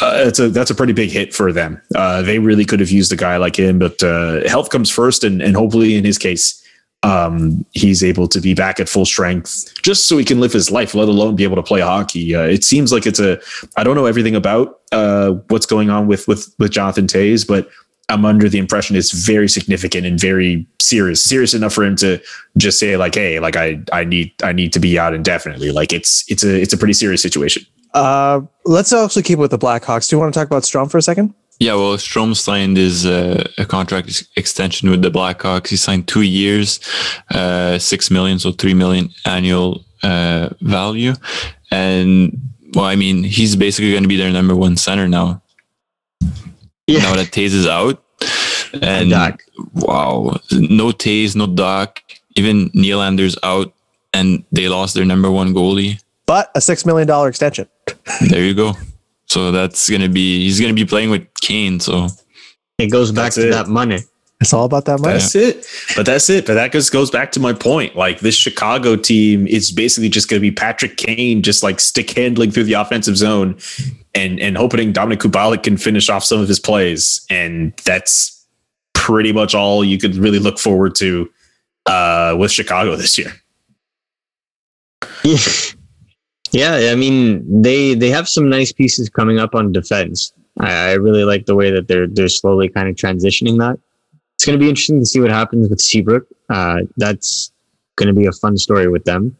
uh, 0.00 0.24
it's 0.26 0.38
a 0.38 0.48
that's 0.48 0.70
a 0.70 0.74
pretty 0.74 0.92
big 0.92 1.10
hit 1.10 1.34
for 1.34 1.52
them. 1.52 1.80
Uh, 1.94 2.22
they 2.22 2.38
really 2.38 2.64
could 2.64 2.80
have 2.80 2.90
used 2.90 3.12
a 3.12 3.16
guy 3.16 3.36
like 3.36 3.56
him, 3.56 3.78
but 3.78 4.02
uh, 4.02 4.46
health 4.48 4.70
comes 4.70 4.90
first, 4.90 5.24
and 5.24 5.42
and 5.42 5.56
hopefully 5.56 5.96
in 5.96 6.04
his 6.04 6.16
case, 6.16 6.62
um, 7.02 7.64
he's 7.72 8.02
able 8.02 8.26
to 8.28 8.40
be 8.40 8.54
back 8.54 8.80
at 8.80 8.88
full 8.88 9.04
strength, 9.04 9.74
just 9.82 10.08
so 10.08 10.16
he 10.16 10.24
can 10.24 10.40
live 10.40 10.52
his 10.52 10.70
life, 10.70 10.94
let 10.94 11.08
alone 11.08 11.36
be 11.36 11.44
able 11.44 11.56
to 11.56 11.62
play 11.62 11.80
hockey. 11.80 12.34
Uh, 12.34 12.42
it 12.42 12.64
seems 12.64 12.92
like 12.92 13.06
it's 13.06 13.20
a 13.20 13.40
I 13.76 13.84
don't 13.84 13.94
know 13.94 14.06
everything 14.06 14.34
about 14.34 14.80
uh, 14.92 15.32
what's 15.48 15.66
going 15.66 15.90
on 15.90 16.06
with 16.06 16.26
with 16.26 16.54
with 16.58 16.70
Jonathan 16.70 17.06
Toews, 17.06 17.46
but 17.46 17.68
I'm 18.10 18.24
under 18.24 18.48
the 18.48 18.58
impression 18.58 18.96
it's 18.96 19.12
very 19.12 19.48
significant 19.48 20.06
and 20.06 20.18
very 20.18 20.66
serious, 20.80 21.22
serious 21.22 21.54
enough 21.54 21.72
for 21.72 21.84
him 21.84 21.96
to 21.96 22.20
just 22.56 22.78
say 22.78 22.96
like, 22.96 23.14
hey, 23.14 23.38
like 23.38 23.56
I 23.56 23.80
I 23.92 24.04
need 24.04 24.32
I 24.42 24.52
need 24.52 24.72
to 24.72 24.80
be 24.80 24.98
out 24.98 25.14
indefinitely. 25.14 25.70
Like 25.70 25.92
it's 25.92 26.24
it's 26.28 26.44
a 26.44 26.60
it's 26.60 26.72
a 26.72 26.78
pretty 26.78 26.94
serious 26.94 27.22
situation. 27.22 27.64
Uh, 27.94 28.42
let's 28.64 28.92
also 28.92 29.22
keep 29.22 29.38
with 29.38 29.50
the 29.50 29.58
Blackhawks. 29.58 30.08
Do 30.08 30.16
you 30.16 30.20
want 30.20 30.32
to 30.32 30.38
talk 30.38 30.46
about 30.46 30.62
Strome 30.62 30.90
for 30.90 30.98
a 30.98 31.02
second? 31.02 31.34
Yeah, 31.58 31.74
well, 31.74 31.96
Strome 31.98 32.34
signed 32.34 32.78
his 32.78 33.04
uh, 33.04 33.46
a 33.58 33.66
contract 33.66 34.24
extension 34.36 34.88
with 34.88 35.02
the 35.02 35.10
Blackhawks. 35.10 35.68
He 35.68 35.76
signed 35.76 36.08
two 36.08 36.22
years, 36.22 36.80
uh, 37.32 37.78
six 37.78 38.10
million, 38.10 38.38
so 38.38 38.52
three 38.52 38.72
million 38.72 39.10
annual 39.26 39.84
uh, 40.02 40.48
value. 40.62 41.12
And 41.70 42.40
well, 42.74 42.86
I 42.86 42.96
mean, 42.96 43.24
he's 43.24 43.56
basically 43.56 43.90
going 43.90 44.04
to 44.04 44.08
be 44.08 44.16
their 44.16 44.32
number 44.32 44.56
one 44.56 44.76
center 44.78 45.06
now. 45.06 45.42
Yeah. 46.86 47.00
Now 47.00 47.16
that 47.16 47.26
Toews 47.26 47.54
is 47.54 47.66
out, 47.66 48.02
and 48.82 49.10
Doc. 49.10 49.42
wow, 49.74 50.40
no 50.50 50.88
Toews, 50.88 51.36
no 51.36 51.46
Doc, 51.46 52.02
even 52.36 52.70
Nylander's 52.70 53.36
out, 53.42 53.72
and 54.14 54.44
they 54.50 54.68
lost 54.68 54.94
their 54.94 55.04
number 55.04 55.30
one 55.30 55.52
goalie. 55.52 56.02
But 56.26 56.50
a 56.54 56.60
six 56.60 56.86
million 56.86 57.06
dollar 57.06 57.28
extension. 57.28 57.68
There 58.28 58.44
you 58.44 58.54
go. 58.54 58.74
So 59.26 59.52
that's 59.52 59.88
gonna 59.88 60.08
be 60.08 60.44
he's 60.44 60.60
gonna 60.60 60.74
be 60.74 60.84
playing 60.84 61.10
with 61.10 61.26
Kane. 61.40 61.80
So 61.80 62.08
It 62.78 62.88
goes 62.90 63.12
back 63.12 63.24
That's 63.24 63.36
to 63.36 63.48
it. 63.48 63.50
that 63.50 63.68
money. 63.68 64.00
It's 64.40 64.54
all 64.54 64.64
about 64.64 64.86
that 64.86 65.00
money. 65.00 65.18
That's 65.18 65.34
it. 65.34 65.66
But 65.94 66.06
that's 66.06 66.30
it. 66.30 66.46
But 66.46 66.54
that 66.54 66.72
just 66.72 66.92
goes 66.92 67.10
back 67.10 67.30
to 67.32 67.40
my 67.40 67.52
point. 67.52 67.94
Like 67.94 68.20
this 68.20 68.34
Chicago 68.34 68.96
team 68.96 69.46
is 69.46 69.70
basically 69.70 70.08
just 70.08 70.30
going 70.30 70.38
to 70.38 70.40
be 70.40 70.50
Patrick 70.50 70.96
Kane, 70.96 71.42
just 71.42 71.62
like 71.62 71.78
stick 71.78 72.10
handling 72.10 72.50
through 72.50 72.64
the 72.64 72.72
offensive 72.72 73.18
zone, 73.18 73.58
and 74.14 74.40
and 74.40 74.56
hoping 74.56 74.94
Dominik 74.94 75.18
Kubalik 75.18 75.62
can 75.62 75.76
finish 75.76 76.08
off 76.08 76.24
some 76.24 76.40
of 76.40 76.48
his 76.48 76.58
plays. 76.58 77.20
And 77.28 77.74
that's 77.84 78.42
pretty 78.94 79.32
much 79.32 79.54
all 79.54 79.84
you 79.84 79.98
could 79.98 80.16
really 80.16 80.38
look 80.38 80.58
forward 80.58 80.94
to 80.96 81.30
uh, 81.84 82.34
with 82.38 82.50
Chicago 82.50 82.96
this 82.96 83.18
year. 83.18 83.32
Yeah, 86.52 86.90
I 86.90 86.94
mean 86.94 87.62
they 87.62 87.94
they 87.94 88.10
have 88.10 88.28
some 88.28 88.48
nice 88.48 88.72
pieces 88.72 89.08
coming 89.08 89.38
up 89.38 89.54
on 89.54 89.72
defense. 89.72 90.32
I, 90.58 90.90
I 90.90 90.92
really 90.94 91.24
like 91.24 91.46
the 91.46 91.54
way 91.54 91.70
that 91.70 91.88
they're 91.88 92.06
they're 92.06 92.28
slowly 92.28 92.68
kind 92.68 92.88
of 92.88 92.96
transitioning 92.96 93.58
that. 93.58 93.78
It's 94.34 94.46
going 94.46 94.58
to 94.58 94.62
be 94.62 94.68
interesting 94.70 95.00
to 95.00 95.06
see 95.06 95.20
what 95.20 95.30
happens 95.30 95.68
with 95.68 95.80
Seabrook. 95.80 96.26
Uh, 96.48 96.78
that's 96.96 97.52
going 97.96 98.08
to 98.08 98.18
be 98.18 98.26
a 98.26 98.32
fun 98.32 98.56
story 98.56 98.88
with 98.88 99.04
them. 99.04 99.36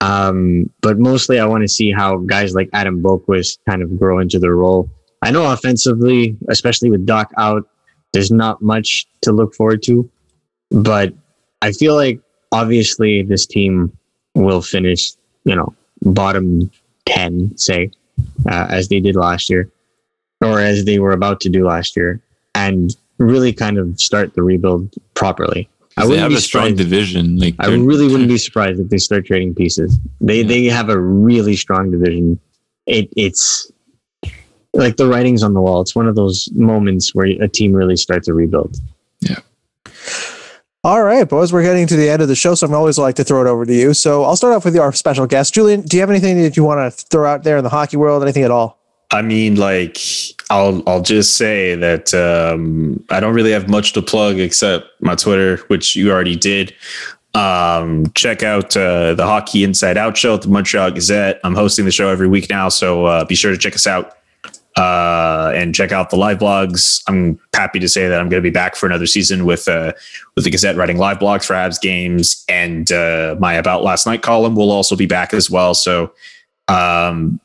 Um, 0.00 0.70
but 0.80 0.98
mostly, 0.98 1.38
I 1.38 1.46
want 1.46 1.62
to 1.62 1.68
see 1.68 1.92
how 1.92 2.16
guys 2.16 2.54
like 2.54 2.70
Adam 2.72 3.02
Boqvist 3.02 3.58
kind 3.68 3.82
of 3.82 3.98
grow 3.98 4.18
into 4.18 4.38
their 4.38 4.56
role. 4.56 4.90
I 5.22 5.30
know 5.30 5.50
offensively, 5.52 6.36
especially 6.48 6.90
with 6.90 7.06
Doc 7.06 7.32
out, 7.36 7.68
there's 8.12 8.30
not 8.30 8.62
much 8.62 9.06
to 9.22 9.32
look 9.32 9.54
forward 9.54 9.82
to, 9.84 10.10
but 10.70 11.12
I 11.62 11.72
feel 11.72 11.94
like 11.94 12.20
obviously 12.52 13.22
this 13.22 13.46
team 13.46 13.96
will 14.34 14.62
finish, 14.62 15.12
you 15.44 15.56
know, 15.56 15.74
bottom 16.02 16.70
10, 17.06 17.56
say, 17.56 17.90
uh, 18.48 18.66
as 18.70 18.88
they 18.88 19.00
did 19.00 19.16
last 19.16 19.50
year, 19.50 19.70
or 20.40 20.60
as 20.60 20.84
they 20.84 20.98
were 20.98 21.12
about 21.12 21.40
to 21.40 21.48
do 21.48 21.66
last 21.66 21.96
year, 21.96 22.20
and 22.54 22.96
really 23.18 23.52
kind 23.52 23.78
of 23.78 24.00
start 24.00 24.34
the 24.34 24.42
rebuild 24.42 24.92
properly. 25.14 25.68
I 25.96 26.02
they 26.02 26.08
wouldn't 26.08 26.22
have 26.22 26.30
be 26.30 26.36
a 26.36 26.40
strong 26.40 26.74
division. 26.74 27.38
Like 27.38 27.54
I 27.58 27.68
really 27.68 28.08
wouldn't 28.08 28.28
be 28.28 28.38
surprised 28.38 28.80
if 28.80 28.88
they 28.88 28.98
start 28.98 29.26
trading 29.26 29.54
pieces. 29.54 29.98
They 30.20 30.40
Yeah. 30.42 30.48
they 30.48 30.64
have 30.64 30.88
a 30.88 30.98
really 30.98 31.54
strong 31.54 31.90
division. 31.90 32.40
It 32.86 33.08
it's 33.16 33.70
like 34.72 34.96
the 34.96 35.06
writing's 35.06 35.44
on 35.44 35.54
the 35.54 35.60
wall. 35.60 35.80
It's 35.80 35.94
one 35.94 36.08
of 36.08 36.16
those 36.16 36.48
moments 36.52 37.14
where 37.14 37.26
a 37.26 37.48
team 37.48 37.72
really 37.72 37.96
starts 37.96 38.26
a 38.26 38.34
rebuild. 38.34 38.76
All 40.84 41.02
right, 41.02 41.26
boys, 41.26 41.50
we're 41.50 41.62
getting 41.62 41.86
to 41.86 41.96
the 41.96 42.10
end 42.10 42.20
of 42.20 42.28
the 42.28 42.34
show, 42.34 42.54
so 42.54 42.66
I'm 42.66 42.74
always 42.74 42.98
like 42.98 43.14
to 43.14 43.24
throw 43.24 43.40
it 43.40 43.48
over 43.48 43.64
to 43.64 43.74
you. 43.74 43.94
So 43.94 44.22
I'll 44.22 44.36
start 44.36 44.54
off 44.54 44.66
with 44.66 44.76
our 44.76 44.92
special 44.92 45.26
guest. 45.26 45.54
Julian, 45.54 45.80
do 45.80 45.96
you 45.96 46.02
have 46.02 46.10
anything 46.10 46.42
that 46.42 46.58
you 46.58 46.62
want 46.62 46.94
to 46.94 47.04
throw 47.06 47.26
out 47.26 47.42
there 47.42 47.56
in 47.56 47.64
the 47.64 47.70
hockey 47.70 47.96
world? 47.96 48.22
Anything 48.22 48.42
at 48.42 48.50
all? 48.50 48.78
I 49.10 49.22
mean, 49.22 49.54
like, 49.54 49.96
I'll 50.50 50.82
I'll 50.86 51.00
just 51.00 51.36
say 51.38 51.74
that 51.74 52.12
um, 52.12 53.02
I 53.08 53.18
don't 53.18 53.32
really 53.32 53.52
have 53.52 53.66
much 53.66 53.94
to 53.94 54.02
plug 54.02 54.38
except 54.38 54.88
my 55.00 55.14
Twitter, 55.14 55.56
which 55.68 55.96
you 55.96 56.12
already 56.12 56.36
did. 56.36 56.74
Um, 57.32 58.12
check 58.14 58.42
out 58.42 58.76
uh, 58.76 59.14
the 59.14 59.24
Hockey 59.24 59.64
Inside 59.64 59.96
Out 59.96 60.18
show 60.18 60.34
at 60.34 60.42
the 60.42 60.48
Montreal 60.48 60.90
Gazette. 60.90 61.40
I'm 61.44 61.54
hosting 61.54 61.86
the 61.86 61.92
show 61.92 62.10
every 62.10 62.28
week 62.28 62.50
now, 62.50 62.68
so 62.68 63.06
uh, 63.06 63.24
be 63.24 63.36
sure 63.36 63.52
to 63.52 63.56
check 63.56 63.74
us 63.74 63.86
out 63.86 64.18
uh, 64.76 65.52
and 65.54 65.74
check 65.74 65.92
out 65.92 66.10
the 66.10 66.16
live 66.16 66.38
blogs. 66.38 67.02
I'm 67.06 67.38
happy 67.54 67.78
to 67.78 67.88
say 67.88 68.08
that 68.08 68.20
I'm 68.20 68.28
going 68.28 68.42
to 68.42 68.46
be 68.46 68.52
back 68.52 68.74
for 68.74 68.86
another 68.86 69.06
season 69.06 69.44
with 69.44 69.68
uh, 69.68 69.92
with 70.34 70.44
the 70.44 70.50
Gazette 70.50 70.76
writing 70.76 70.98
live 70.98 71.18
blogs 71.18 71.44
for 71.44 71.54
Habs 71.54 71.80
games, 71.80 72.44
and 72.48 72.90
uh, 72.90 73.36
my 73.38 73.54
About 73.54 73.82
Last 73.84 74.06
Night 74.06 74.22
column 74.22 74.54
will 74.54 74.70
also 74.70 74.96
be 74.96 75.06
back 75.06 75.32
as 75.32 75.48
well. 75.48 75.74
So 75.74 76.12
um, 76.68 77.40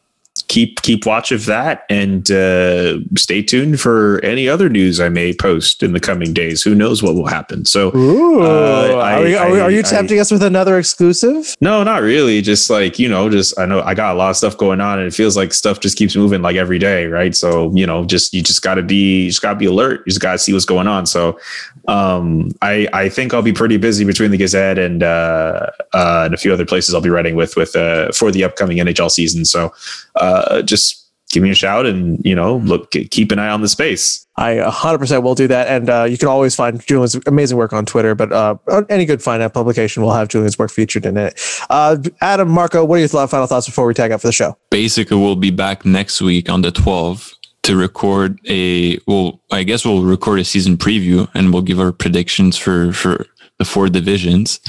keep 0.50 0.82
keep 0.82 1.06
watch 1.06 1.32
of 1.32 1.46
that 1.46 1.86
and 1.90 2.30
uh, 2.32 2.98
stay 3.16 3.42
tuned 3.42 3.80
for 3.80 4.20
any 4.26 4.50
other 4.50 4.68
news 4.68 5.00
I 5.00 5.08
may 5.08 5.32
post 5.34 5.82
in 5.84 5.94
the 5.94 6.00
coming 6.00 6.34
days. 6.34 6.62
Who 6.64 6.76
knows 6.76 7.02
what 7.02 7.16
will 7.16 7.28
happen? 7.28 7.64
So 7.66 7.96
Ooh, 7.96 8.42
Uh, 8.42 8.96
I- 8.98 9.14
are, 9.14 9.24
we, 9.24 9.36
are, 9.36 9.52
we- 9.52 9.60
are 9.62 9.72
you 9.72 9.80
I- 9.80 9.84
tempting 9.84 10.20
us 10.20 10.32
with 10.32 10.44
another 10.44 10.78
exclusive? 10.78 11.56
no, 11.62 11.84
not 11.84 12.02
really. 12.02 12.42
Just 12.42 12.70
like 12.70 13.00
you 13.00 13.08
know, 13.08 13.30
just 13.30 13.58
I 13.60 13.66
know 13.66 13.82
I 13.82 13.94
got 13.94 14.16
a 14.16 14.18
lot 14.18 14.32
of 14.32 14.36
stuff 14.38 14.58
going 14.58 14.82
on, 14.82 15.00
and 15.00 15.08
it 15.08 15.14
feels 15.14 15.38
like 15.38 15.54
stuff 15.54 15.80
just 15.80 15.98
keeps 15.98 16.16
moving 16.16 16.42
like 16.42 16.56
every 16.58 16.80
day, 16.80 17.06
right? 17.06 17.36
So 17.36 17.72
you 17.76 17.86
know, 17.86 18.04
just 18.04 18.34
you 18.34 18.42
just 18.42 18.62
got 18.62 18.76
to 18.76 18.84
be 18.84 19.24
you 19.26 19.30
just 19.30 19.42
got 19.42 19.54
to 19.54 19.60
be 19.60 19.66
alert. 19.68 20.00
You 20.06 20.10
just 20.12 20.22
got 20.22 20.34
to 20.34 20.38
see 20.40 20.52
what's 20.52 20.66
going 20.66 20.88
on. 20.88 21.06
So 21.06 21.40
um, 21.88 22.50
I 22.62 22.88
I 22.94 23.10
think 23.10 23.34
I'll 23.34 23.42
be 23.42 23.54
pretty 23.54 23.78
busy 23.78 24.04
between 24.06 24.32
the 24.32 24.38
Gazette 24.38 24.78
and 24.80 25.04
uh, 25.04 25.68
uh, 25.94 26.24
and 26.26 26.34
a 26.34 26.38
few 26.38 26.52
other 26.52 26.66
places 26.66 26.94
I'll 26.96 27.02
be 27.02 27.10
writing 27.10 27.36
with 27.36 27.56
with 27.56 27.76
uh, 27.76 28.12
for 28.12 28.32
the 28.32 28.44
upcoming 28.44 28.78
NHL 28.78 29.12
season. 29.12 29.46
So 29.46 29.74
uh, 30.16 30.39
just 30.64 31.06
give 31.32 31.44
me 31.44 31.52
a 31.52 31.56
shout 31.56 31.86
and 31.86 32.20
you 32.26 32.34
know 32.34 32.58
look 32.58 32.90
keep 32.92 33.32
an 33.32 33.40
eye 33.40 33.50
on 33.50 33.62
the 33.62 33.70
space. 33.70 34.26
I 34.36 34.56
100% 34.56 35.22
will 35.22 35.36
do 35.36 35.48
that. 35.50 35.68
And 35.68 35.90
uh, 35.90 36.06
you 36.06 36.18
can 36.18 36.30
always 36.30 36.56
find 36.56 36.80
Julian's 36.86 37.18
amazing 37.28 37.58
work 37.58 37.74
on 37.74 37.86
Twitter, 37.86 38.16
but 38.16 38.32
uh, 38.32 38.56
any 38.88 39.06
good 39.06 39.22
finance 39.22 39.52
publication 39.52 40.02
will 40.02 40.14
have 40.14 40.30
Julian's 40.30 40.58
work 40.58 40.72
featured 40.72 41.06
in 41.06 41.18
it. 41.18 41.38
Uh, 41.70 41.98
Adam, 42.22 42.48
Marco, 42.48 42.86
what 42.86 42.96
are 42.96 43.00
your 43.00 43.10
final 43.10 43.48
thoughts 43.48 43.66
before 43.66 43.86
we 43.86 43.94
tag 43.94 44.14
out 44.14 44.22
for 44.22 44.28
the 44.28 44.32
show? 44.32 44.58
basically 44.80 45.18
we'll 45.18 45.36
be 45.36 45.52
back 45.52 45.86
next 45.86 46.22
week 46.22 46.50
on 46.50 46.62
the 46.62 46.72
12th 46.72 47.36
to 47.64 47.76
record 47.76 48.40
a 48.48 48.98
well 49.08 49.42
i 49.52 49.64
guess 49.64 49.84
we'll 49.84 50.04
record 50.04 50.40
a 50.40 50.46
season 50.46 50.78
preview 50.78 51.28
and 51.34 51.52
we'll 51.52 51.62
give 51.62 51.80
our 51.80 51.92
predictions 51.92 52.58
for 52.58 52.94
for 52.94 53.26
the 53.58 53.66
four 53.66 53.90
divisions 53.90 54.62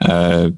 uh 0.00 0.50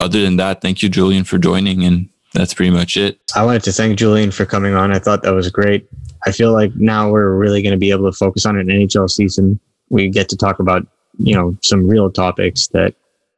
other 0.00 0.22
than 0.22 0.36
that 0.36 0.62
thank 0.62 0.82
you 0.82 0.88
julian 0.88 1.22
for 1.24 1.38
joining 1.38 1.84
and 1.84 2.08
that's 2.36 2.54
pretty 2.54 2.70
much 2.70 2.96
it 2.96 3.18
I 3.34 3.44
wanted 3.44 3.64
to 3.64 3.72
thank 3.72 3.98
Julian 3.98 4.30
for 4.30 4.46
coming 4.46 4.74
on. 4.74 4.92
I 4.92 4.98
thought 4.98 5.22
that 5.22 5.34
was 5.34 5.50
great. 5.50 5.86
I 6.26 6.32
feel 6.32 6.52
like 6.52 6.74
now 6.76 7.10
we're 7.10 7.34
really 7.34 7.60
going 7.60 7.72
to 7.72 7.78
be 7.78 7.90
able 7.90 8.10
to 8.10 8.16
focus 8.16 8.46
on 8.46 8.56
an 8.56 8.68
NHL 8.68 9.10
season. 9.10 9.60
We 9.90 10.08
get 10.08 10.28
to 10.30 10.36
talk 10.36 10.58
about, 10.58 10.86
you 11.18 11.34
know, 11.34 11.56
some 11.62 11.86
real 11.86 12.10
topics 12.10 12.68
that 12.68 12.94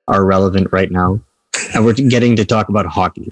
are 0.06 0.24
relevant 0.24 0.68
right 0.72 0.90
now. 0.90 1.20
And 1.74 1.84
we're 1.84 1.94
getting 1.94 2.36
to 2.36 2.44
talk 2.44 2.68
about 2.68 2.86
hockey. 2.86 3.30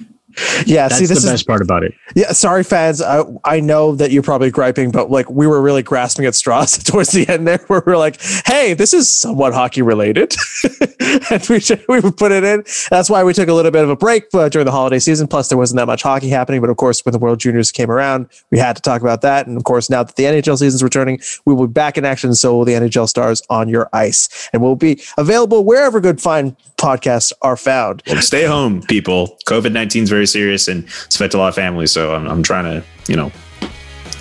Yeah, 0.67 0.89
That's 0.89 0.99
see, 0.99 1.07
this 1.07 1.09
the 1.09 1.15
is 1.17 1.25
the 1.25 1.31
best 1.33 1.47
part 1.47 1.63
about 1.63 1.83
it. 1.83 1.95
Yeah, 2.15 2.33
sorry, 2.33 2.65
fans. 2.65 3.01
I, 3.01 3.25
I 3.45 3.61
know 3.61 3.95
that 3.97 4.11
you're 4.11 4.23
probably 4.23 4.51
griping, 4.51 4.91
but 4.91 5.11
like 5.11 5.31
we 5.31 5.47
were 5.47 5.63
really 5.63 5.83
grasping 5.83 6.27
at 6.27 6.35
straws 6.35 6.79
towards 6.85 7.13
the 7.13 7.29
end 7.29 7.47
there, 7.47 7.59
where 7.69 7.83
we're 7.87 7.97
like, 7.97 8.21
"Hey, 8.45 8.75
this 8.75 8.93
is 8.93 9.11
somewhat 9.11 9.55
hockey 9.55 9.83
related," 9.83 10.35
and 11.31 11.47
we 11.49 11.61
should, 11.61 11.85
we 11.89 12.01
would 12.01 12.17
put 12.17 12.33
it 12.33 12.45
in. 12.45 12.65
That's 12.91 13.09
why 13.09 13.25
we 13.25 13.33
took 13.33 13.49
a 13.49 13.55
little 13.55 13.71
bit 13.71 13.85
of 13.85 13.91
a 13.91 13.97
break 13.97 14.25
uh, 14.35 14.49
during 14.49 14.67
the 14.67 14.73
holiday 14.73 14.99
season. 14.99 15.27
Plus, 15.27 15.49
there 15.49 15.59
wasn't 15.59 15.79
that 15.79 15.87
much 15.87 16.03
hockey 16.03 16.29
happening. 16.29 16.61
But 16.61 16.71
of 16.71 16.77
course, 16.77 17.05
when 17.05 17.13
the 17.13 17.19
World 17.19 17.41
Juniors 17.41 17.73
came 17.73 17.91
around, 17.91 18.29
we 18.51 18.59
had 18.59 18.77
to 18.77 18.83
talk 18.83 19.01
about 19.01 19.23
that. 19.23 19.47
And 19.47 19.57
of 19.57 19.65
course, 19.65 19.89
now 19.89 20.03
that 20.03 20.17
the 20.17 20.25
NHL 20.25 20.59
season's 20.59 20.83
returning, 20.83 21.21
we 21.45 21.55
will 21.55 21.67
be 21.67 21.73
back 21.73 21.97
in 21.97 22.05
action. 22.05 22.35
So 22.35 22.57
will 22.57 22.65
the 22.65 22.75
NHL 22.75 23.09
stars 23.09 23.43
on 23.49 23.69
your 23.69 23.89
ice, 23.93 24.51
and 24.53 24.63
we'll 24.63 24.77
be 24.77 25.01
available 25.17 25.65
wherever 25.65 26.01
good 26.01 26.21
fine 26.21 26.57
podcasts 26.77 27.33
are 27.43 27.57
found. 27.57 28.03
Well, 28.07 28.21
stay 28.21 28.45
home, 28.45 28.83
people. 28.83 29.39
COVID 29.47 29.73
nineteen 29.73 30.03
is 30.03 30.11
very 30.11 30.26
serious 30.27 30.69
and 30.69 30.85
it's 30.85 31.17
affect 31.17 31.35
a 31.35 31.39
lot 31.39 31.49
of 31.49 31.55
families. 31.55 31.93
So 31.93 32.15
I'm, 32.15 32.27
I'm 32.27 32.43
trying 32.43 32.65
to, 32.65 32.85
you 33.09 33.17
know, 33.17 33.33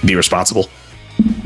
be 0.05 0.15
responsible. 0.15 0.69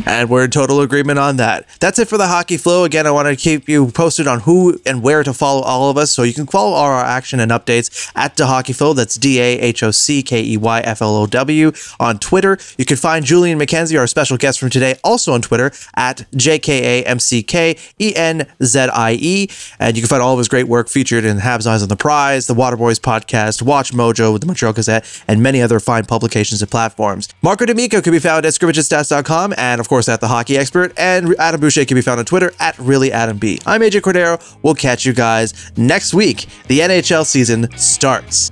And 0.06 0.30
we're 0.30 0.45
in 0.45 0.52
total 0.52 0.82
agreement 0.82 1.20
on 1.20 1.38
that. 1.38 1.66
That's 1.80 2.00
it 2.00 2.08
for 2.08 2.18
the 2.18 2.28
Hockey 2.28 2.58
Flow. 2.58 2.84
Again, 2.84 3.06
I 3.06 3.12
want 3.12 3.28
to 3.28 3.36
keep 3.36 3.68
you 3.68 3.88
posted 3.91 4.28
on 4.28 4.41
who 4.41 4.80
and 4.86 5.04
where 5.04 5.24
to 5.24 5.34
follow 5.34 5.62
all 5.62 5.89
of 5.89 5.97
us. 5.97 6.12
So 6.12 6.24
you 6.24 6.34
can 6.34 6.47
follow 6.47 6.74
all 6.74 6.86
our 6.86 7.04
action 7.04 7.39
and 7.39 7.52
updates 7.52 8.12
at 8.16 8.36
the 8.36 8.47
Hockey 8.47 8.74
Flow. 8.74 8.93
That's 8.93 9.16
D 9.16 9.39
A 9.39 9.60
H 9.60 9.84
O 9.84 9.91
C 9.91 10.24
K 10.24 10.43
E 10.43 10.58
Y 10.58 10.80
F 10.82 11.02
L 11.02 11.16
O 11.16 11.28
W 11.28 11.72
on 12.00 12.20
Twitter. 12.20 12.58
You 12.78 12.86
can 12.86 12.97
find 12.97 13.26
Julian 13.26 13.60
McKenzie, 13.60 14.00
our 14.00 14.08
special 14.08 14.38
guest 14.38 14.60
from 14.60 14.70
today, 14.70 14.95
also 15.04 15.34
on 15.34 15.41
Twitter 15.41 15.72
at 15.95 16.26
J 16.36 16.60
K 16.60 17.02
A 17.02 17.06
M 17.06 17.20
C 17.20 17.43
K 17.43 17.78
E 18.00 18.14
N 18.16 18.47
Z 18.64 18.80
I 18.80 19.18
E. 19.20 19.50
And 19.80 19.95
you 19.95 20.02
can 20.02 20.10
find 20.10 20.22
all 20.22 20.34
of 20.34 20.39
his 20.39 20.47
great 20.47 20.68
work 20.68 20.89
featured 20.89 21.26
in 21.26 21.38
Habs 21.38 21.68
Eyes 21.68 21.82
on 21.84 21.89
the 21.89 21.95
Prize, 21.95 22.47
the 22.47 22.54
Water 22.54 22.78
Boys 22.78 23.00
podcast, 23.00 23.62
WatchMojo, 23.62 24.32
with 24.34 24.41
the 24.41 24.47
Montreal 24.47 24.74
Gazette, 24.74 25.24
and 25.28 25.43
many 25.43 25.62
other 25.62 25.80
fine 25.80 26.06
publications 26.06 26.62
and 26.62 26.72
platforms. 26.72 27.30
Marco 27.41 27.66
D'Amico 27.66 28.02
can 28.02 28.12
be 28.12 28.20
found 28.20 28.45
at 28.45 28.54
scrimmagestats.com 28.54 29.54
and, 29.58 29.80
of 29.80 29.88
course, 30.00 30.08
at 30.08 30.22
The 30.22 30.30
Hockey 30.30 30.58
Expert. 30.58 30.93
And 30.97 31.36
Adam 31.39 31.60
Boucher 31.60 31.84
can 31.84 31.95
be 31.95 32.02
found 32.02 32.20
on 32.20 32.26
Twitter 32.26 32.54
at 32.60 32.76
ReallyAdamB. 32.76 33.64
I'm 33.66 33.82
AJ 33.82 34.02
Cordero. 34.02 34.58
We'll 34.62 34.76
catch 34.76 35.06
you 35.06 35.12
guys 35.12 35.72
next 35.76 36.14
week. 36.14 36.45
The 36.68 36.80
NHL 36.80 37.26
season 37.26 37.70
starts. 37.78 38.52